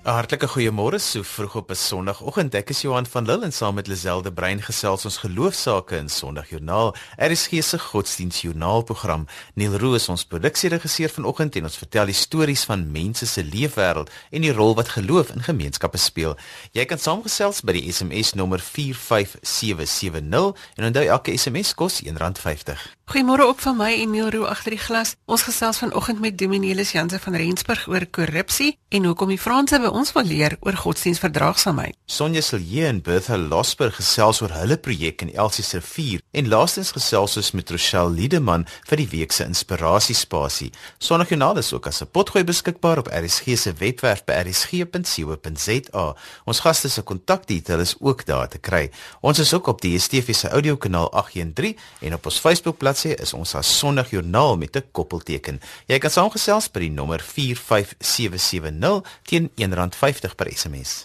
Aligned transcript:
'n 0.00 0.08
Hartlike 0.08 0.48
goeiemôre 0.48 0.96
so 0.96 1.20
vroeg 1.22 1.54
op 1.54 1.70
'n 1.70 1.74
Sondagoggend. 1.76 2.54
Ek 2.54 2.70
is 2.70 2.80
Johan 2.80 3.06
van 3.06 3.24
Lille 3.26 3.44
en 3.44 3.52
saam 3.52 3.74
met 3.74 3.86
Liselde 3.86 4.32
Brein 4.32 4.62
gesels 4.62 5.04
ons 5.04 5.16
geloofsaake 5.16 5.96
in 5.96 6.08
Sondagjoernaal. 6.08 6.94
Er 7.16 7.30
is 7.30 7.46
gees 7.46 7.68
se 7.68 7.78
godsdienstjoernaalprogram. 7.78 9.26
Neil 9.54 9.76
Roo 9.76 9.94
is 9.94 10.08
ons 10.08 10.24
produksieregisseur 10.24 11.08
vanoggend 11.08 11.56
en 11.56 11.62
ons 11.62 11.76
vertel 11.76 12.04
die 12.04 12.14
stories 12.14 12.64
van 12.64 12.90
mense 12.90 13.26
se 13.26 13.44
leefwêreld 13.44 14.10
en 14.30 14.40
die 14.40 14.52
rol 14.52 14.74
wat 14.74 14.88
geloof 14.88 15.30
in 15.30 15.42
gemeenskappe 15.42 15.98
speel. 15.98 16.36
Jy 16.72 16.84
kan 16.84 16.98
saamgesels 16.98 17.60
by 17.60 17.72
die 17.72 17.92
SMS 17.92 18.32
nommer 18.32 18.60
45770 18.60 20.54
en 20.76 20.84
onthou 20.84 21.04
elke 21.04 21.36
SMS 21.36 21.74
kos 21.74 22.02
R1.50. 22.02 22.72
Goeiemôre 23.10 23.42
ook 23.42 23.58
van 23.58 23.76
my 23.76 23.92
en 24.00 24.10
Neil 24.10 24.30
Roo 24.30 24.44
agter 24.44 24.70
die 24.70 24.78
glas. 24.78 25.16
Ons 25.26 25.42
gesels 25.42 25.78
vanoggend 25.78 26.20
met 26.20 26.38
Dominelis 26.38 26.92
Janse 26.92 27.18
van 27.18 27.34
Rensburg 27.34 27.88
oor 27.88 28.06
korrupsie 28.06 28.78
en 28.88 29.04
hoekom 29.04 29.28
die 29.28 29.38
Franse 29.38 29.89
ons 29.90 30.12
wil 30.16 30.24
leer 30.24 30.56
oor 30.60 30.76
godsdienstverdraagsaamheid. 30.80 31.96
Sonja 32.06 32.40
Silje 32.42 32.86
en 32.86 33.02
Bertha 33.04 33.36
Losper 33.36 33.92
gesels 33.92 34.40
oor 34.42 34.54
hulle 34.56 34.76
projek 34.80 35.22
in 35.22 35.34
Elsie 35.34 35.64
se 35.64 35.78
rivier 35.78 36.22
en 36.32 36.48
laastens 36.48 36.92
gesels 36.96 37.36
ons 37.36 37.52
met 37.52 37.70
Rochelle 37.70 38.10
Liedeman 38.10 38.66
vir 38.88 39.02
die 39.02 39.08
week 39.12 39.32
se 39.32 39.44
inspirasiespasie. 39.44 40.70
Sondagjoernaal 40.98 41.60
is 41.60 41.72
ook 41.72 41.86
as 41.86 42.02
'n 42.02 42.10
potgooi 42.10 42.44
beskikbaar 42.44 42.98
op 42.98 43.08
RSG 43.12 43.56
se 43.56 43.72
webwerf 43.72 44.24
by 44.24 44.32
rsg.co.za. 44.46 46.16
Ons 46.44 46.60
gaste 46.60 46.88
se 46.88 47.02
kontakdetail 47.02 47.80
is 47.80 47.96
ook 48.00 48.26
daar 48.26 48.48
te 48.48 48.58
kry. 48.58 48.90
Ons 49.20 49.38
is 49.38 49.54
ook 49.54 49.66
op 49.66 49.80
die 49.80 49.90
DSTV 49.96 50.34
se 50.34 50.48
audiokanaal 50.48 51.10
813 51.12 51.76
en 52.00 52.14
op 52.14 52.26
ons 52.26 52.38
Facebook 52.38 52.78
bladsy 52.78 53.08
is 53.08 53.32
ons 53.34 53.54
as 53.54 53.78
Sondagjoernaal 53.78 54.56
met 54.56 54.76
'n 54.76 54.84
koppelteken. 54.92 55.60
Jy 55.86 55.98
kan 55.98 56.10
saamgesels 56.10 56.70
by 56.70 56.80
die 56.80 56.90
nommer 56.90 57.20
45770 57.20 59.02
teen 59.22 59.50
1 59.56 59.72
R1.50 59.80 60.34
per 60.36 60.52
SMS. 60.56 61.04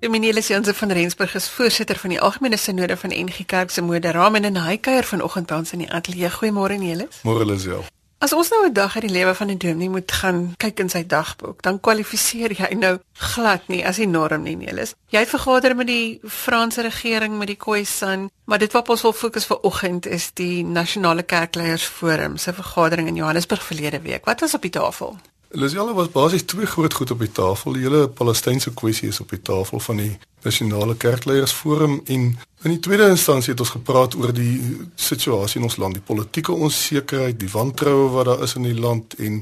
Dominee 0.00 0.40
Janse 0.40 0.74
van 0.74 0.92
Rensburg 0.92 1.34
is 1.34 1.48
voorsitter 1.48 1.96
van 1.98 2.10
die 2.10 2.20
Algemene 2.20 2.56
Sinode 2.56 2.96
van 2.96 3.10
NG 3.10 3.46
Kerk 3.46 3.70
se 3.70 3.82
Moderaam 3.82 4.34
en 4.34 4.56
hy 4.56 4.76
kuier 4.76 5.04
vanoggend 5.04 5.46
by 5.46 5.54
ons 5.54 5.72
in 5.72 5.78
die 5.78 5.90
ateljee. 5.90 6.30
Goeiemôre 6.30 6.78
Nelis. 6.78 7.22
Môre 7.22 7.44
Lisel. 7.44 7.84
As 8.18 8.32
ons 8.34 8.48
nou 8.50 8.66
'n 8.66 8.72
dag 8.72 8.94
uit 8.94 9.06
die 9.06 9.16
lewe 9.16 9.34
van 9.34 9.50
'n 9.50 9.58
dominee 9.58 9.88
moet 9.88 10.12
gaan 10.12 10.54
kyk 10.56 10.78
in 10.80 10.88
sy 10.88 11.06
dagboek, 11.06 11.62
dan 11.62 11.80
kwalifiseer 11.80 12.52
jy 12.52 12.74
nou 12.74 12.98
glad 13.12 13.68
nie 13.68 13.86
as 13.86 13.96
die 13.96 14.06
norm 14.06 14.42
nie, 14.42 14.56
Nelis. 14.56 14.94
Jy 15.06 15.18
het 15.18 15.28
vergader 15.28 15.76
met 15.76 15.86
die 15.86 16.20
Franse 16.26 16.82
regering 16.82 17.38
met 17.38 17.46
die 17.46 17.56
Khoisan, 17.56 18.30
maar 18.44 18.58
dit 18.58 18.72
wat 18.72 18.88
ons 18.88 19.02
wil 19.02 19.12
fokus 19.12 19.46
vir 19.46 19.60
oggend 19.62 20.06
is 20.06 20.30
die 20.34 20.64
Nasionale 20.64 21.22
Kerkleiersforum 21.22 22.36
se 22.36 22.52
vergadering 22.52 23.08
in 23.08 23.14
Johannesburg 23.14 23.62
verlede 23.62 24.00
week. 24.00 24.24
Wat 24.24 24.40
was 24.40 24.54
op 24.54 24.62
die 24.62 24.70
tafel? 24.70 25.16
Liselle 25.50 25.94
was 25.94 26.10
basies 26.12 26.44
twee 26.44 26.66
groot 26.66 26.92
goed 26.92 27.10
op 27.10 27.18
die 27.18 27.32
tafel. 27.32 27.72
Die 27.72 27.82
hele 27.82 28.08
Palestynse 28.08 28.74
kwessie 28.76 29.08
is 29.08 29.20
op 29.20 29.30
die 29.32 29.40
tafel 29.42 29.80
van 29.80 29.96
die 29.96 30.10
Nasionale 30.44 30.94
Kerkleiersforum 30.96 32.00
en 32.04 32.26
in 32.62 32.74
die 32.74 32.78
tweede 32.84 33.08
instansie 33.08 33.54
het 33.54 33.62
ons 33.64 33.72
gepraat 33.72 34.14
oor 34.14 34.32
die 34.34 34.60
situasie 34.94 35.58
in 35.60 35.66
ons 35.66 35.78
land, 35.80 35.96
die 35.96 36.04
politieke 36.04 36.52
onsekerheid, 36.52 37.40
die 37.40 37.50
wantroue 37.50 38.10
wat 38.12 38.28
daar 38.28 38.44
is 38.44 38.54
in 38.60 38.68
die 38.68 38.76
land 38.76 39.16
en 39.18 39.40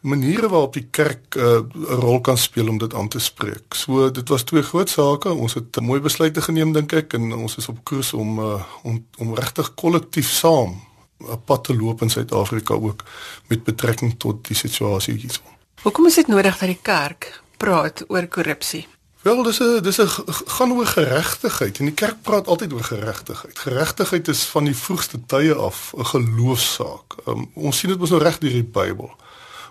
maniere 0.00 0.48
waarop 0.48 0.72
die 0.74 0.86
kerk 0.90 1.36
uh, 1.36 1.60
'n 1.60 2.00
rol 2.00 2.20
kan 2.20 2.38
speel 2.38 2.68
om 2.68 2.78
dit 2.78 2.94
aan 2.94 3.08
te 3.08 3.20
spreek. 3.20 3.74
So 3.74 4.10
dit 4.10 4.28
was 4.28 4.42
twee 4.42 4.62
groot 4.62 4.88
sake. 4.88 5.30
Ons 5.32 5.54
het 5.54 5.80
mooi 5.80 6.00
besluit 6.00 6.38
geneem 6.38 6.72
dink 6.72 6.92
ek 6.92 7.12
en 7.12 7.32
ons 7.32 7.56
is 7.56 7.68
op 7.68 7.84
koers 7.84 8.12
om 8.12 8.38
uh, 8.38 8.62
om 8.82 9.04
om 9.18 9.34
regtig 9.34 9.74
kollektief 9.74 10.30
saam 10.30 10.80
'n 11.30 11.40
pad 11.44 11.64
te 11.64 11.76
loop 11.76 12.02
in 12.02 12.10
Suid-Afrika 12.10 12.74
ook 12.74 13.02
met 13.46 13.64
betrekking 13.64 14.14
tot 14.18 14.46
die 14.46 14.56
situasie 14.56 15.14
hierson. 15.14 15.50
Hoekom 15.82 16.06
is 16.06 16.14
dit 16.14 16.26
nodig 16.26 16.58
dat 16.58 16.68
die 16.68 16.78
kerk 16.82 17.42
praat 17.56 18.04
oor 18.08 18.26
korrupsie? 18.26 18.86
Wel, 19.22 19.42
dis 19.42 19.60
'n 19.60 19.82
dis 19.82 20.00
'n 20.00 20.08
gaan 20.46 20.72
oor 20.72 20.86
geregtigheid 20.86 21.78
en 21.78 21.84
die 21.84 21.94
kerk 21.94 22.22
praat 22.22 22.46
altyd 22.46 22.72
oor 22.72 22.84
geregtigheid. 22.84 23.58
Geregtigheid 23.58 24.28
is 24.28 24.42
van 24.44 24.64
die 24.64 24.76
vroegste 24.76 25.18
tye 25.26 25.54
af 25.54 25.94
'n 25.96 26.04
geloofsaak. 26.04 27.14
Um, 27.26 27.50
ons 27.54 27.78
sien 27.78 27.90
dit 27.90 27.98
mos 27.98 28.10
nou 28.10 28.22
reg 28.22 28.38
deur 28.38 28.50
die 28.50 28.64
Bybel. 28.64 29.10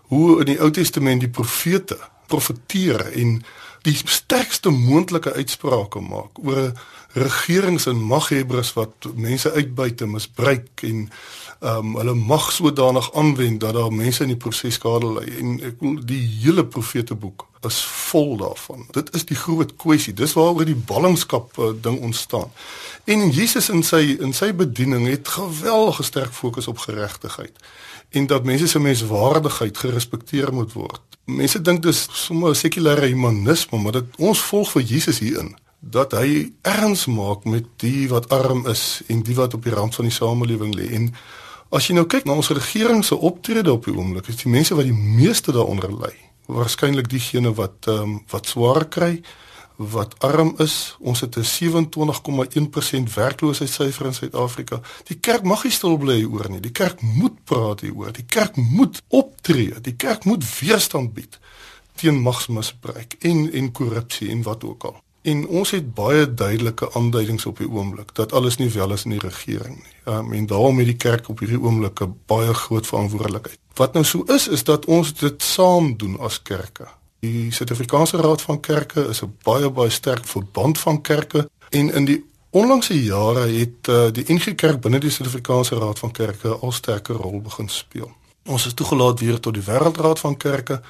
Hoe 0.01 0.39
in 0.39 0.45
die 0.45 0.59
Ou 0.59 0.72
Testament 0.72 1.19
die 1.19 1.29
profete 1.29 1.97
profeteer 2.28 3.12
en 3.12 3.44
die 3.81 3.97
sterkste 4.06 4.69
moontlike 4.69 5.33
uitsprake 5.33 6.00
maak 6.00 6.39
oor 6.44 6.72
regerings 7.14 7.86
en 7.86 8.04
maghebbers 8.04 8.74
wat 8.74 9.08
mense 9.16 9.52
uitbuit 9.52 10.02
en 10.02 10.12
misbruik 10.12 10.84
en 10.88 11.10
ehm 11.62 11.78
um, 11.78 11.96
hulle 11.96 12.14
mag 12.14 12.52
sodanig 12.52 13.14
aanwend 13.14 13.60
dat 13.60 13.74
daar 13.74 13.94
mense 13.94 14.24
in 14.24 14.32
die 14.34 14.38
proses 14.38 14.74
skade 14.74 15.06
ly 15.06 15.26
en 15.40 15.60
ek 15.70 15.76
wil 15.84 16.00
die 16.06 16.24
hele 16.42 16.66
profeteboek 16.66 17.46
is 17.68 17.78
vol 17.86 18.38
daarvan. 18.38 18.88
Dit 18.92 19.12
is 19.16 19.26
die 19.30 19.38
groot 19.38 19.76
kwessie. 19.76 20.14
Dis 20.14 20.34
waaroor 20.34 20.66
die 20.66 20.76
ballingskap 20.76 21.58
uh, 21.58 21.70
ding 21.82 22.00
ontstaan. 22.02 22.50
En 23.06 23.30
Jesus 23.30 23.70
in 23.70 23.84
sy 23.86 24.18
in 24.18 24.34
sy 24.34 24.50
bediening 24.58 25.06
het 25.06 25.28
geweldige 25.28 26.04
sterk 26.04 26.34
fokus 26.34 26.68
op 26.68 26.82
geregtigheid 26.88 27.54
en 28.10 28.28
dat 28.28 28.44
mense 28.44 28.68
se 28.68 28.80
menswaardigheid 28.80 29.78
gerespekteer 29.78 30.54
moet 30.54 30.74
word. 30.74 31.02
Mense 31.26 31.62
dink 31.62 31.84
dis 31.84 32.08
sommer 32.12 32.50
'n 32.50 32.56
sekulêre 32.56 33.08
humanisme, 33.14 33.78
maar 33.78 34.02
dit 34.02 34.18
ons 34.18 34.42
volg 34.42 34.72
vir 34.72 34.82
Jesus 34.82 35.20
hierin 35.20 35.56
dat 35.81 36.14
hy 36.14 36.52
erns 36.62 37.06
maak 37.09 37.44
met 37.44 37.66
die 37.81 38.08
wat 38.09 38.30
arm 38.30 38.68
is 38.69 39.02
en 39.08 39.24
die 39.25 39.36
wat 39.36 39.53
op 39.58 39.64
die 39.66 39.74
rand 39.74 39.96
van 39.96 40.06
die 40.06 40.14
samelewing 40.14 40.75
lê 40.78 40.92
en 40.94 41.14
As 41.72 41.86
jy 41.88 41.94
nou 41.96 42.03
kyk 42.03 42.25
na 42.28 42.34
ons 42.36 42.50
regering 42.52 43.00
se 43.08 43.16
optrede 43.16 43.72
op 43.72 43.86
die 43.88 43.94
oomblik, 43.96 44.28
is 44.28 44.42
die 44.42 44.52
mense 44.52 44.75
wat 44.75 44.90
die 44.90 44.96
meeste 45.16 45.53
daaronder 45.56 45.94
ly, 46.02 46.12
waarskynlik 46.52 47.08
diegene 47.08 47.53
wat 47.56 47.88
ehm 47.88 48.02
um, 48.02 48.18
wat 48.34 48.50
swaar 48.52 48.84
kry, 48.92 49.22
wat 49.94 50.18
arm 50.19 50.52
is. 50.59 50.97
Ons 51.00 51.22
het 51.24 51.38
'n 51.38 51.47
27,1% 51.47 53.13
werkloosheidssyfer 53.16 54.06
in 54.06 54.13
Suid-Afrika. 54.13 54.81
Die 55.08 55.16
kerk 55.19 55.44
mag 55.44 55.63
nie 55.63 55.72
stil 55.72 55.98
bly 55.98 56.16
hieroor 56.16 56.50
nie. 56.50 56.59
Die 56.59 56.75
kerk 56.75 57.02
moet 57.02 57.44
praat 57.44 57.81
hieroor. 57.81 58.12
Die 58.12 58.28
kerk 58.28 58.56
moet 58.56 59.02
optree. 59.08 59.81
Die 59.81 59.96
kerk 59.96 60.25
moet 60.25 60.44
weerstand 60.59 61.13
bied 61.13 61.40
teen 61.96 62.19
magsmisbruik 62.19 63.16
en 63.19 63.52
en 63.53 63.72
korrupsie 63.72 64.30
en 64.30 64.42
wat 64.42 64.63
ook 64.63 64.84
al. 64.84 65.02
En 65.22 65.48
ons 65.48 65.72
het 65.72 65.94
baie 65.94 66.34
duidelike 66.34 66.94
aanduidings 66.94 67.46
op 67.46 67.58
die 67.58 67.70
oomblik 67.70 68.16
dat 68.18 68.32
alles 68.34 68.58
nie 68.58 68.70
wel 68.70 68.94
is 68.94 69.04
in 69.04 69.14
die 69.14 69.22
regering 69.22 69.76
nie. 69.76 70.14
Um, 70.14 70.34
en 70.34 70.46
daarom 70.46 70.78
het 70.78 70.90
die 70.90 70.98
kerk 70.98 71.30
op 71.30 71.40
hierdie 71.40 71.62
oomblik 71.62 72.02
'n 72.02 72.16
baie 72.26 72.54
groot 72.54 72.88
verantwoordelikheid. 72.88 73.60
Wat 73.74 73.94
nou 73.94 74.06
so 74.06 74.24
is 74.24 74.48
is 74.48 74.64
dat 74.64 74.86
ons 74.86 75.14
dit 75.14 75.44
saam 75.44 75.98
doen 75.98 76.20
as 76.20 76.42
kerke. 76.42 76.88
Die 77.20 77.52
Suid-Afrikaanse 77.52 78.18
Raad 78.18 78.42
van 78.42 78.60
Kerke 78.60 79.08
is 79.08 79.22
'n 79.22 79.38
baie 79.44 79.70
baie 79.70 79.90
sterk 79.90 80.26
verband 80.26 80.80
van 80.80 81.02
kerke 81.02 81.50
en 81.70 81.94
in 81.94 82.06
die 82.06 82.26
onlangse 82.50 83.04
jare 83.04 83.48
het 83.48 83.88
uh, 83.88 84.12
die 84.12 84.34
NG 84.34 84.56
Kerk 84.56 84.81
binne 84.81 85.00
die 85.00 85.10
Suid-Afrikaanse 85.10 85.76
Raad 85.76 86.00
van 86.00 86.12
Kerke 86.12 86.50
al 86.50 86.72
sterker 86.72 87.16
rol 87.16 87.42
begin 87.42 87.70
speel. 87.70 88.12
Ons 88.46 88.66
is 88.66 88.74
toegelaat 88.74 89.20
weer 89.20 89.40
tot 89.40 89.54
die 89.54 89.64
Wêreldraad 89.64 90.20
van 90.20 90.38
Kerke 90.38 90.81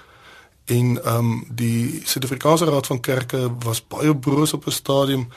En 0.71 1.03
ehm 1.03 1.17
um, 1.17 1.43
die 1.49 2.01
Suid-Afrikaanse 2.03 2.65
Raad 2.65 2.87
van 2.87 2.99
Kerke 2.99 3.51
was 3.59 3.87
baie 3.87 4.15
broos 4.17 4.53
op 4.53 4.65
'n 4.65 4.71
stadium 4.71 5.27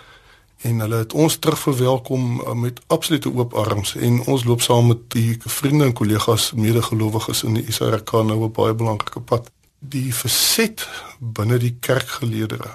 en 0.56 0.78
hulle 0.78 0.96
het 0.96 1.12
ons 1.12 1.36
terug 1.36 1.58
verwelkom 1.58 2.40
uh, 2.40 2.52
met 2.52 2.80
absolute 2.86 3.34
oop 3.34 3.54
arms 3.54 3.94
en 3.94 4.20
ons 4.24 4.44
loop 4.44 4.60
saam 4.60 4.86
met 4.86 5.02
die 5.08 5.38
vriende 5.38 5.84
en 5.84 5.92
kollegas 5.92 6.52
medegelowiges 6.52 7.42
in 7.42 7.54
die 7.54 7.66
ISRK 7.66 8.12
nou 8.12 8.42
op 8.42 8.54
baie 8.54 8.74
belangrike 8.74 9.20
pad. 9.20 9.50
Die 9.78 10.14
verset 10.14 10.88
binne 11.18 11.58
die 11.58 11.76
kerkgeleedere 11.80 12.70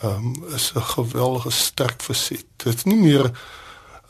ehm 0.00 0.26
um, 0.26 0.44
is 0.54 0.72
'n 0.74 0.80
geweldige 0.80 1.50
sterk 1.50 2.02
verset. 2.02 2.44
Dit 2.56 2.74
is 2.76 2.84
nie 2.84 3.00
meer 3.00 3.32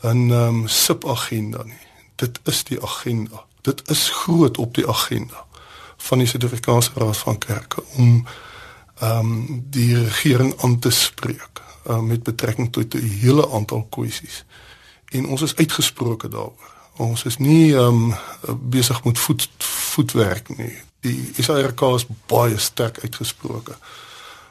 'n 0.02 0.30
ehm 0.30 0.32
um, 0.32 0.68
subagenda 0.68 1.62
nie. 1.62 1.86
Dit 2.14 2.40
is 2.44 2.64
die 2.64 2.82
agenda. 2.82 3.44
Dit 3.60 3.88
is 3.90 4.08
groot 4.08 4.58
op 4.58 4.74
die 4.74 4.88
agenda 4.88 5.43
van 6.04 6.18
die 6.18 6.26
Suid-Afrikaanse 6.26 6.90
Raad 6.94 7.16
van 7.16 7.38
Kerke 7.38 7.82
om 7.96 8.26
ehm 8.98 9.18
um, 9.18 9.64
die 9.70 9.94
regering 9.98 10.54
aan 10.62 10.78
te 10.78 10.90
spreek 10.90 11.62
uh, 11.88 11.98
met 12.00 12.22
betrekking 12.22 12.72
tot 12.72 12.94
'n 12.94 13.18
hele 13.20 13.50
aantal 13.50 13.86
kwessies. 13.90 14.44
En 15.08 15.26
ons 15.26 15.42
is 15.42 15.56
uitgesproke 15.56 16.28
daaroor. 16.28 16.72
Ons 16.96 17.24
is 17.24 17.36
nie 17.36 17.74
ehm 17.76 18.12
um, 18.12 18.14
besig 18.70 19.04
met 19.04 19.18
voet 19.18 19.48
voetwerk 19.58 20.56
nie. 20.56 20.76
Die 21.00 21.32
SARK 21.38 21.80
is 21.80 22.06
baie 22.26 22.58
sterk 22.58 22.98
uitgesproke. 23.02 23.76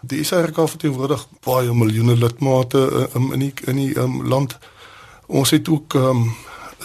Die 0.01 0.23
SARK 0.23 0.55
verteenwoordig 0.55 1.27
baie 1.39 1.73
miljoene 1.73 2.15
lidmate 2.15 3.09
um, 3.15 3.33
in 3.33 3.39
die 3.39 3.53
in 3.65 3.75
die 3.75 3.99
um, 3.99 4.27
land. 4.27 4.57
Ons 5.25 5.49
het 5.49 5.69
ook 5.69 5.93
ehm, 5.93 6.17
'n 6.17 6.27
um, 6.27 6.35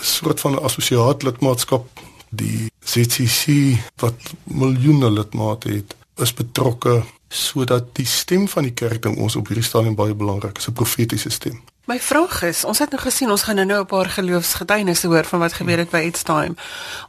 soort 0.01 0.41
van 0.41 0.63
assosiaat 0.63 1.23
lidmaatskap 1.23 1.87
die 2.31 2.71
ZCC 2.85 3.79
wat 3.97 4.35
miljoene 4.45 5.11
lidmate 5.11 5.69
het 5.69 5.97
is 6.17 6.35
betrokke 6.35 7.03
sodat 7.29 7.95
die 7.95 8.07
stem 8.07 8.49
van 8.49 8.63
die 8.63 8.73
kerk 8.73 9.03
ding 9.03 9.19
ons 9.19 9.37
op 9.37 9.49
hierdie 9.49 9.67
stadium 9.67 9.95
baie 9.95 10.15
belangrik 10.15 10.59
is 10.59 10.69
'n 10.69 10.73
profetiese 10.73 11.31
stem 11.31 11.63
My 11.89 11.97
vraag 12.01 12.43
is, 12.43 12.65
ons 12.69 12.79
het 12.79 12.91
nou 12.93 13.01
gesien 13.01 13.31
ons 13.33 13.43
gaan 13.43 13.67
nou 13.67 13.81
'n 13.81 13.87
paar 13.87 14.11
geloofsgetuienisse 14.13 15.07
hoor 15.07 15.25
van 15.25 15.39
wat 15.39 15.53
gebeur 15.53 15.79
het 15.79 15.91
by 15.91 15.99
It's 15.99 16.23
Time. 16.23 16.55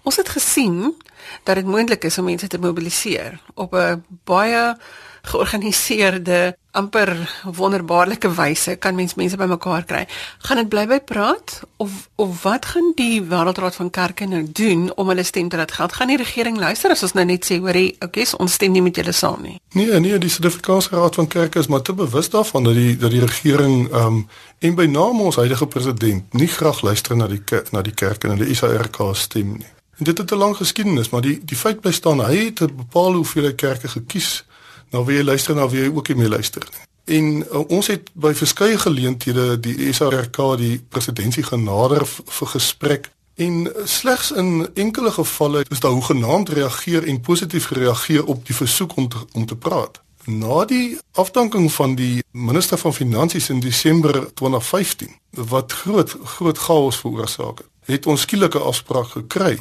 Ons 0.04 0.16
het 0.16 0.30
gesien 0.30 0.96
dat 1.44 1.56
dit 1.56 1.66
moontlik 1.66 2.04
is 2.04 2.18
om 2.18 2.26
mense 2.26 2.48
te 2.48 2.58
mobiliseer 2.58 3.40
op 3.54 3.74
'n 3.74 4.04
baie 4.24 4.78
georganiseerde, 5.22 6.58
amper 6.72 7.12
wonderbaarlike 7.44 8.30
wyse 8.34 8.76
kan 8.76 8.96
mens 8.96 9.16
mense 9.18 9.38
bymekaar 9.38 9.84
kry. 9.90 10.04
Gaan 10.46 10.62
dit 10.62 10.70
bly 10.70 10.86
by 10.88 11.00
praat 11.00 11.60
of 11.78 12.10
of 12.16 12.44
wat 12.44 12.66
gaan 12.66 12.92
die 12.96 13.22
Wêreldraad 13.24 13.76
van 13.76 13.90
Kerke 13.90 14.26
nou 14.26 14.44
doen 14.52 14.90
om 14.96 15.08
hulle 15.08 15.24
stem 15.24 15.50
te 15.50 15.58
laat 15.58 15.72
geld? 15.72 15.94
Gaan 15.94 16.12
die 16.14 16.20
regering 16.22 16.60
luister 16.60 16.94
as 16.94 17.04
ons 17.04 17.16
nou 17.18 17.26
net 17.26 17.46
sê 17.46 17.58
hoorie, 17.60 17.96
okay, 18.06 18.26
so 18.26 18.38
ons 18.38 18.54
stem 18.54 18.72
nie 18.72 18.84
met 18.86 18.96
julle 18.96 19.16
saam 19.16 19.42
nie? 19.42 19.58
Nee, 19.74 20.00
nee, 20.00 20.18
die 20.18 20.30
Suid-Afrikaanse 20.30 20.96
Raad 20.96 21.16
van 21.16 21.28
Kerke 21.28 21.60
is 21.60 21.68
maar 21.68 21.82
te 21.82 21.94
bewus 21.94 22.30
daarvan 22.30 22.70
dat 22.70 22.78
die 22.78 22.96
dat 22.98 23.12
die 23.12 23.26
regering 23.26 23.90
ehm 23.90 24.06
um, 24.06 24.28
en 24.60 24.76
by 24.76 24.86
name 24.92 25.24
ons 25.24 25.40
huidige 25.40 25.68
president 25.68 26.34
nie 26.34 26.48
graag 26.52 26.82
luister 26.82 27.16
na 27.16 27.28
die 27.28 27.42
na 27.72 27.82
die 27.82 27.94
kerk 27.94 28.24
en 28.24 28.36
die 28.36 28.52
ISRK 28.52 29.00
stem 29.16 29.56
nie. 29.58 29.72
En 30.00 30.06
dit 30.06 30.18
het 30.18 30.32
'n 30.32 30.36
lang 30.36 30.56
geskiedenis, 30.56 31.10
maar 31.10 31.22
die 31.22 31.40
die 31.46 31.58
feit 31.58 31.82
bly 31.82 31.92
staan, 31.92 32.20
hy 32.26 32.46
het 32.46 32.76
bepaal 32.76 33.14
hoeveel 33.14 33.56
kerke 33.56 33.88
gekies 33.88 34.44
nou 34.92 35.06
wie 35.06 35.20
jy 35.20 35.24
luister 35.24 35.56
na 35.56 35.68
wie 35.70 35.84
jy 35.84 35.92
ook 35.94 36.08
nie 36.12 36.18
meer 36.24 36.36
luister 36.38 36.66
nie. 36.70 36.86
En 37.10 37.30
uh, 37.42 37.64
ons 37.68 37.88
het 37.90 38.10
by 38.14 38.34
verskeie 38.38 38.78
geleenthede 38.78 39.56
die 39.60 39.94
SARK 39.94 40.38
die 40.58 40.78
presidentsie 40.90 41.44
genader 41.44 42.06
vir 42.06 42.52
gesprek 42.54 43.10
en 43.40 43.70
slegs 43.88 44.32
in 44.32 44.68
enkele 44.76 45.12
gevalle 45.12 45.64
is 45.70 45.80
daar 45.80 45.96
hoegenaamd 45.96 46.50
reageer 46.50 47.08
en 47.08 47.22
positief 47.22 47.66
gereageer 47.72 48.26
op 48.26 48.46
die 48.46 48.56
versoek 48.56 48.96
om 48.96 49.08
te, 49.08 49.18
om 49.34 49.46
te 49.46 49.56
praat. 49.56 50.02
Na 50.26 50.66
die 50.66 51.00
afdanking 51.12 51.72
van 51.72 51.96
die 51.96 52.24
minister 52.32 52.78
van 52.78 52.94
finansies 52.94 53.50
in 53.50 53.60
Desember 53.60 54.34
2015 54.34 55.16
wat 55.32 55.72
groot 55.72 56.16
groot 56.24 56.58
chaos 56.58 57.00
veroorsaak 57.00 57.58
het, 57.58 57.68
het 57.86 58.06
ons 58.06 58.22
skielike 58.22 58.60
afspraak 58.60 59.16
gekry 59.16 59.56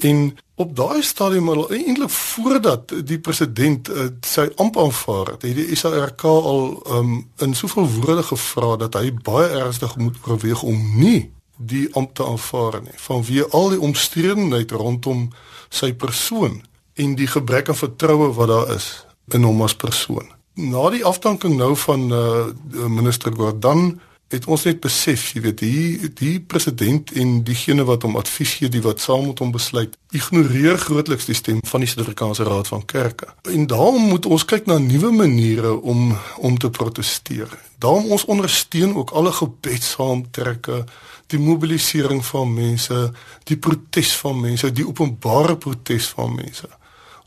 En 0.00 0.38
op 0.60 0.76
daai 0.76 1.02
stadium 1.02 1.48
al 1.48 1.70
eintlik 1.70 2.10
voordat 2.10 2.92
die 3.04 3.18
president 3.18 3.88
uh, 3.88 4.06
sy 4.26 4.46
amp 4.56 4.78
aanvaar 4.78 5.34
het, 5.34 5.42
het 5.42 5.56
die 5.56 5.76
SARK 5.76 6.24
al 6.28 6.62
um, 6.96 7.12
in 7.44 7.54
soveel 7.54 7.88
woorde 7.88 8.24
gevra 8.28 8.76
dat 8.80 8.96
hy 9.00 9.12
baie 9.12 9.48
ernstig 9.60 9.96
moet 9.96 10.16
oorweeg 10.26 10.62
om 10.62 10.80
nie 11.00 11.30
die 11.56 11.86
amp 11.96 12.14
te 12.16 12.24
aanvaar 12.24 12.80
nie 12.84 12.96
vanweë 12.96 13.50
al 13.56 13.72
die 13.74 13.80
omstredenheid 13.88 14.72
rondom 14.72 15.28
sy 15.68 15.92
persoon 15.92 16.60
en 17.00 17.16
die 17.16 17.28
gebrek 17.28 17.68
aan 17.68 17.80
vertroue 17.80 18.32
wat 18.36 18.52
daar 18.52 18.74
is 18.76 18.90
in 19.32 19.44
hom 19.46 19.62
as 19.62 19.76
persoon. 19.78 20.26
Na 20.60 20.88
die 20.92 21.04
afdanking 21.06 21.56
nou 21.56 21.72
van 21.76 22.08
uh, 22.12 22.46
minister 22.88 23.32
Gordhan 23.32 24.00
het 24.30 24.46
ons 24.46 24.62
net 24.66 24.78
besef, 24.82 25.32
jy 25.34 25.42
weet, 25.42 25.62
die 25.62 26.10
die 26.18 26.36
president 26.40 27.10
en 27.18 27.40
diegene 27.46 27.84
wat 27.88 28.04
hom 28.06 28.16
advies 28.20 28.52
gee, 28.58 28.70
die 28.70 28.82
wat 28.84 29.02
saam 29.02 29.26
met 29.26 29.42
hom 29.42 29.50
besluit, 29.54 29.96
ignoreer 30.14 30.78
grootliks 30.78 31.26
die 31.26 31.36
stem 31.38 31.58
van 31.66 31.82
die 31.82 31.90
Suid-Afrikaanse 31.90 32.46
Raad 32.46 32.70
van 32.70 32.84
Kerke. 32.86 33.32
En 33.50 33.66
daarom 33.70 34.06
moet 34.12 34.26
ons 34.30 34.46
kyk 34.46 34.70
na 34.70 34.78
nuwe 34.78 35.10
maniere 35.14 35.74
om 35.74 36.14
om 36.38 36.58
te 36.58 36.70
proteseer. 36.70 37.50
Daarom 37.82 38.10
ons 38.14 38.24
ondersteun 38.30 38.94
ook 38.96 39.10
alle 39.10 39.32
gebedsaamtrekke, 39.32 40.84
die 41.30 41.42
mobilisering 41.42 42.22
van 42.26 42.54
mense, 42.54 43.10
die 43.50 43.58
protes 43.58 44.14
van 44.22 44.40
mense, 44.40 44.72
die 44.72 44.86
openbare 44.86 45.56
protes 45.56 46.10
van 46.14 46.34
mense. 46.34 46.70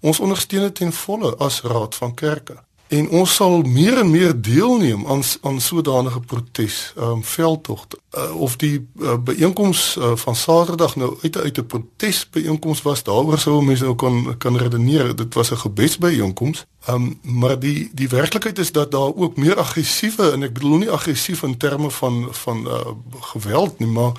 Ons 0.03 0.19
ondersteun 0.19 0.69
dit 0.69 0.75
ten 0.75 0.95
volle 0.95 1.35
as 1.43 1.63
Raad 1.67 1.95
van 1.95 2.15
Kerke 2.15 2.63
en 2.93 3.09
ons 3.09 3.35
sal 3.35 3.61
meer 3.65 3.97
en 3.97 4.09
meer 4.11 4.33
deelneem 4.41 5.07
aan 5.07 5.23
aan 5.41 5.59
sodanige 5.61 6.19
protes, 6.19 6.93
ehm 6.95 7.17
um, 7.17 7.23
veldtogte. 7.23 7.97
Uh, 8.13 8.41
of 8.41 8.55
die 8.61 8.87
uh, 8.99 9.15
byeenkoms 9.17 9.95
uh, 9.95 10.11
van 10.15 10.35
Saterdag 10.35 10.95
nou 10.95 11.17
uit 11.21 11.37
uit 11.37 11.57
'n 11.57 11.65
protes 11.65 12.29
byeenkoms 12.29 12.81
was, 12.81 13.03
daaroor 13.03 13.39
sou 13.39 13.63
mense 13.63 13.85
ook 13.85 13.97
kan 13.97 14.37
kan 14.37 14.57
redeneer. 14.57 15.15
Dit 15.15 15.33
was 15.33 15.51
'n 15.51 15.63
gebedsbyeenkoms. 15.65 16.65
Ehm 16.85 16.95
um, 16.95 17.19
maar 17.21 17.59
die 17.59 17.89
die 17.93 18.09
werklikheid 18.09 18.59
is 18.59 18.71
dat 18.71 18.91
daar 18.91 19.15
ook 19.15 19.35
meer 19.37 19.57
aggressiewe 19.57 20.31
en 20.31 20.43
ek 20.43 20.53
bedoel 20.53 20.77
nie 20.77 20.91
aggressief 20.91 21.43
in 21.43 21.57
terme 21.57 21.91
van 21.91 22.27
van 22.31 22.67
uh, 22.67 22.79
geweld 23.19 23.79
nie, 23.79 23.89
maar 23.89 24.11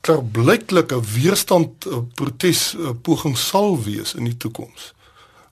terblyklike 0.00 1.00
weerstand 1.00 1.86
uh, 1.86 1.96
protes 2.14 2.74
uh, 2.78 2.88
poging 3.02 3.38
sal 3.38 3.82
wees 3.82 4.14
in 4.14 4.24
die 4.24 4.36
toekoms. 4.36 4.94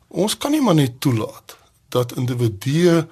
Ons 0.08 0.36
kan 0.36 0.50
nie 0.50 0.62
maar 0.62 0.74
net 0.74 1.00
toelaat 1.00 1.58
dat 1.88 2.16
individue 2.16 3.06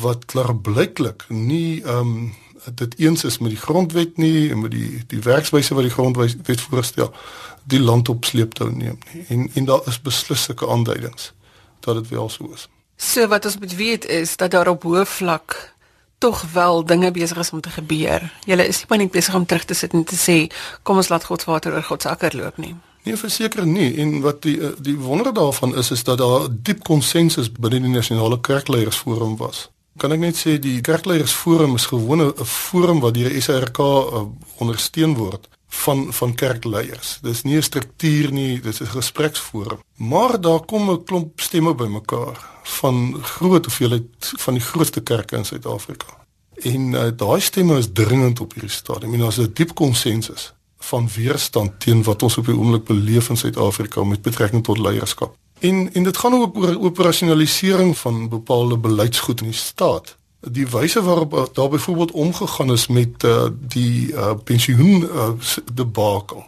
wat 0.00 0.24
klaarblyklik 0.24 1.24
nie 1.28 1.82
ehm 1.82 1.98
um, 1.98 2.34
dit 2.74 2.98
eens 2.98 3.24
is 3.24 3.38
met 3.38 3.50
die 3.50 3.58
grondwet 3.58 4.16
nie 4.16 4.50
en 4.50 4.60
met 4.60 4.70
die 4.70 5.02
die 5.06 5.20
werkswyse 5.20 5.74
wat 5.74 5.82
die 5.82 5.92
grondwet 5.92 6.60
voorstel 6.60 7.14
die 7.62 7.80
land 7.80 8.08
op 8.08 8.24
sleeptou 8.24 8.70
neem 8.70 8.98
nie 9.12 9.24
en 9.28 9.50
en 9.54 9.64
daar 9.64 9.88
is 9.90 10.00
beslis 10.00 10.42
sulke 10.42 10.68
aanduidings 10.68 11.32
dat 11.80 11.94
dit 11.94 12.08
wel 12.08 12.28
so 12.28 12.50
is. 12.54 12.68
So 12.96 13.26
wat 13.26 13.44
ons 13.44 13.58
moet 13.58 13.74
weet 13.74 14.04
is 14.06 14.36
dat 14.36 14.50
daar 14.50 14.68
op 14.68 14.82
hoë 14.82 15.06
vlak 15.06 15.74
tog 16.18 16.44
wel 16.52 16.84
dinge 16.86 17.10
besig 17.10 17.38
is 17.38 17.50
om 17.50 17.60
te 17.60 17.70
gebeur. 17.70 18.32
Julle 18.46 18.66
is 18.66 18.78
nie 18.78 18.86
maar 18.88 18.98
net 18.98 19.10
besig 19.10 19.34
om 19.34 19.46
terug 19.46 19.64
te 19.64 19.74
sit 19.74 19.92
en 19.92 20.04
te 20.04 20.18
sê 20.18 20.36
kom 20.82 20.96
ons 21.02 21.08
laat 21.10 21.24
God 21.24 21.42
se 21.42 21.50
water 21.50 21.74
oor 21.74 21.82
God 21.82 22.02
se 22.02 22.08
akker 22.08 22.36
loop 22.38 22.56
nie. 22.62 22.76
Nee, 23.02 23.16
verseker 23.16 23.66
nie. 23.66 23.96
En 23.98 24.20
wat 24.20 24.42
die 24.42 24.60
eh, 24.60 24.68
die 24.78 24.96
wonder 24.96 25.34
daarvan 25.34 25.76
is 25.76 25.90
is 25.90 26.04
dat 26.04 26.18
daar 26.18 26.46
diep 26.50 26.82
konsensus 26.86 27.52
binne 27.52 27.80
die 27.80 27.90
nasionale 27.90 28.40
kerkleiersforum 28.40 29.36
was. 29.36 29.70
Kan 29.96 30.14
ek 30.14 30.22
net 30.22 30.38
sê 30.38 30.54
die 30.62 30.80
kerkleiersforum 30.80 31.74
is 31.74 31.90
gewone 31.90 32.30
'n 32.30 32.44
forum 32.44 33.00
wat 33.00 33.14
deur 33.14 33.42
SRK 33.42 33.78
uh, 33.78 34.22
ondersteun 34.56 35.14
word 35.14 35.48
van 35.68 36.12
van 36.12 36.34
kerkleiers. 36.34 37.18
Dis 37.22 37.42
nie 37.42 37.56
'n 37.56 37.62
struktuur 37.62 38.32
nie, 38.32 38.60
dis 38.60 38.80
'n 38.80 38.86
gespreksforum. 38.86 39.82
Maar 39.96 40.40
daar 40.40 40.60
kom 40.60 40.90
'n 40.90 41.04
klomp 41.04 41.40
stemme 41.40 41.74
bymekaar 41.74 42.38
van 42.62 43.18
groot 43.22 43.64
hoeveelheid 43.64 44.32
van 44.38 44.54
die 44.54 44.62
grootste 44.62 45.00
kerke 45.00 45.36
in 45.36 45.44
Suid-Afrika. 45.44 46.06
En 46.54 46.92
uh, 46.92 47.10
daai 47.16 47.40
stemme 47.40 47.78
is 47.78 47.92
dringend 47.92 48.40
op 48.40 48.52
hierdie 48.52 48.70
stadium. 48.70 49.12
En 49.12 49.18
daar's 49.18 49.38
'n 49.38 49.50
diep 49.54 49.74
konsensus 49.74 50.52
van 50.84 51.08
weerstand 51.14 51.80
teen 51.80 52.02
wat 52.02 52.22
ons 52.22 52.38
op 52.38 52.46
die 52.46 52.56
oomblik 52.56 52.84
beleef 52.84 53.28
in 53.28 53.36
Suid-Afrika 53.36 54.04
met 54.04 54.22
betrekking 54.22 54.64
tot 54.64 54.78
leierskap. 54.78 55.36
En 55.60 55.92
en 55.92 56.02
dit 56.02 56.16
gaan 56.16 56.34
ook 56.34 56.56
oor 56.56 56.80
operasionalisering 56.80 57.98
van 57.98 58.28
bepaalde 58.28 58.78
beleidsgoed 58.78 59.40
in 59.40 59.46
die 59.46 59.56
staat. 59.56 60.16
Die 60.40 60.66
wyse 60.66 61.02
waarop 61.02 61.50
daar 61.54 61.68
byvoorbeeld 61.68 62.10
omgegaan 62.10 62.72
is 62.72 62.86
met 62.86 63.24
uh, 63.24 63.46
die 63.60 64.12
uh, 64.12 64.32
pensioen 64.44 65.02
uh, 65.02 65.28
debakel. 65.72 66.44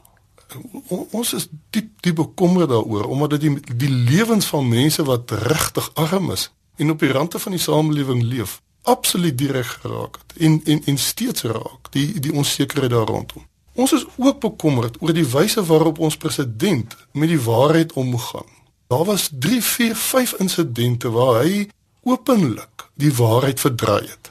Ons 1.11 1.33
is 1.33 1.49
diep 1.71 1.91
diep 2.01 2.15
bekommerd 2.15 2.69
daaroor 2.69 3.05
omdat 3.05 3.31
dit 3.31 3.41
die, 3.41 3.77
die 3.77 3.91
lewens 3.91 4.47
van 4.47 4.69
mense 4.69 5.05
wat 5.05 5.31
regtig 5.31 5.91
arm 5.95 6.31
is 6.31 6.51
en 6.77 6.91
op 6.91 6.99
die 6.99 7.11
rande 7.13 7.39
van 7.39 7.53
die 7.53 7.61
samelewing 7.61 8.23
leef 8.23 8.61
absoluut 8.83 9.39
direk 9.39 9.67
geraak 9.67 10.19
het 10.21 10.37
en 10.39 10.61
en 10.65 10.85
en 10.85 10.99
steeds 10.99 11.43
raak 11.43 11.91
die 11.91 12.21
die 12.21 12.33
onsekerheid 12.33 12.91
daar 12.91 13.07
rondom. 13.07 13.47
Ons 13.75 13.93
is 13.93 14.07
ook 14.17 14.41
bekommerd 14.41 14.97
oor 15.03 15.13
die 15.13 15.27
wyse 15.27 15.65
waarop 15.67 15.99
ons 15.99 16.17
president 16.17 16.97
met 17.13 17.29
die 17.29 17.41
waarheid 17.41 17.93
omgaan. 17.93 18.51
Daar 18.87 19.05
was 19.05 19.31
3, 19.39 19.63
4, 19.63 19.97
5 19.97 20.35
insidente 20.39 21.11
waar 21.11 21.43
hy 21.43 21.69
openlik 22.03 22.87
die 22.95 23.15
waarheid 23.15 23.61
verdraai 23.61 24.07
het. 24.07 24.31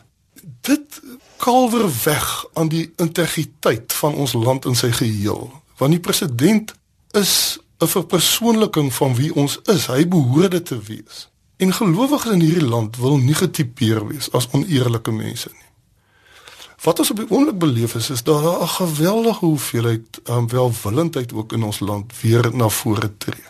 Dit 0.61 1.01
kalwer 1.37 1.89
weg 2.03 2.45
aan 2.53 2.69
die 2.71 2.93
integriteit 2.95 3.93
van 3.93 4.13
ons 4.13 4.33
land 4.33 4.65
in 4.65 4.75
sy 4.79 4.91
geheel, 4.95 5.49
want 5.77 5.91
die 5.91 5.99
president 5.99 6.71
is 7.11 7.59
'n 7.83 7.87
verpersoonliking 7.87 8.93
van 8.93 9.15
wie 9.15 9.35
ons 9.35 9.59
is. 9.63 9.87
Hy 9.87 10.07
behoort 10.07 10.51
dit 10.51 10.65
te 10.65 10.79
wees. 10.79 11.27
En 11.57 11.73
gelowiges 11.73 12.31
in 12.31 12.39
hierdie 12.39 12.67
land 12.67 12.97
wil 12.97 13.17
nie 13.17 13.35
getipeer 13.35 14.07
wees 14.07 14.31
as 14.31 14.47
oneerlike 14.51 15.11
mense 15.11 15.49
nie. 15.51 15.69
Wat 16.83 16.99
ons 16.99 17.11
op 17.11 17.17
die 17.17 17.29
oomblik 17.29 17.57
beleef 17.57 17.95
is 17.95 18.09
is 18.09 18.23
daar 18.23 18.43
'n 18.61 18.67
geweldige 18.67 19.45
hoeveelheid 19.45 20.19
um, 20.29 20.49
welwillendheid 20.49 21.33
ook 21.33 21.53
in 21.53 21.63
ons 21.63 21.79
land 21.79 22.19
weer 22.21 22.55
na 22.55 22.69
vore 22.69 23.17
tree. 23.17 23.47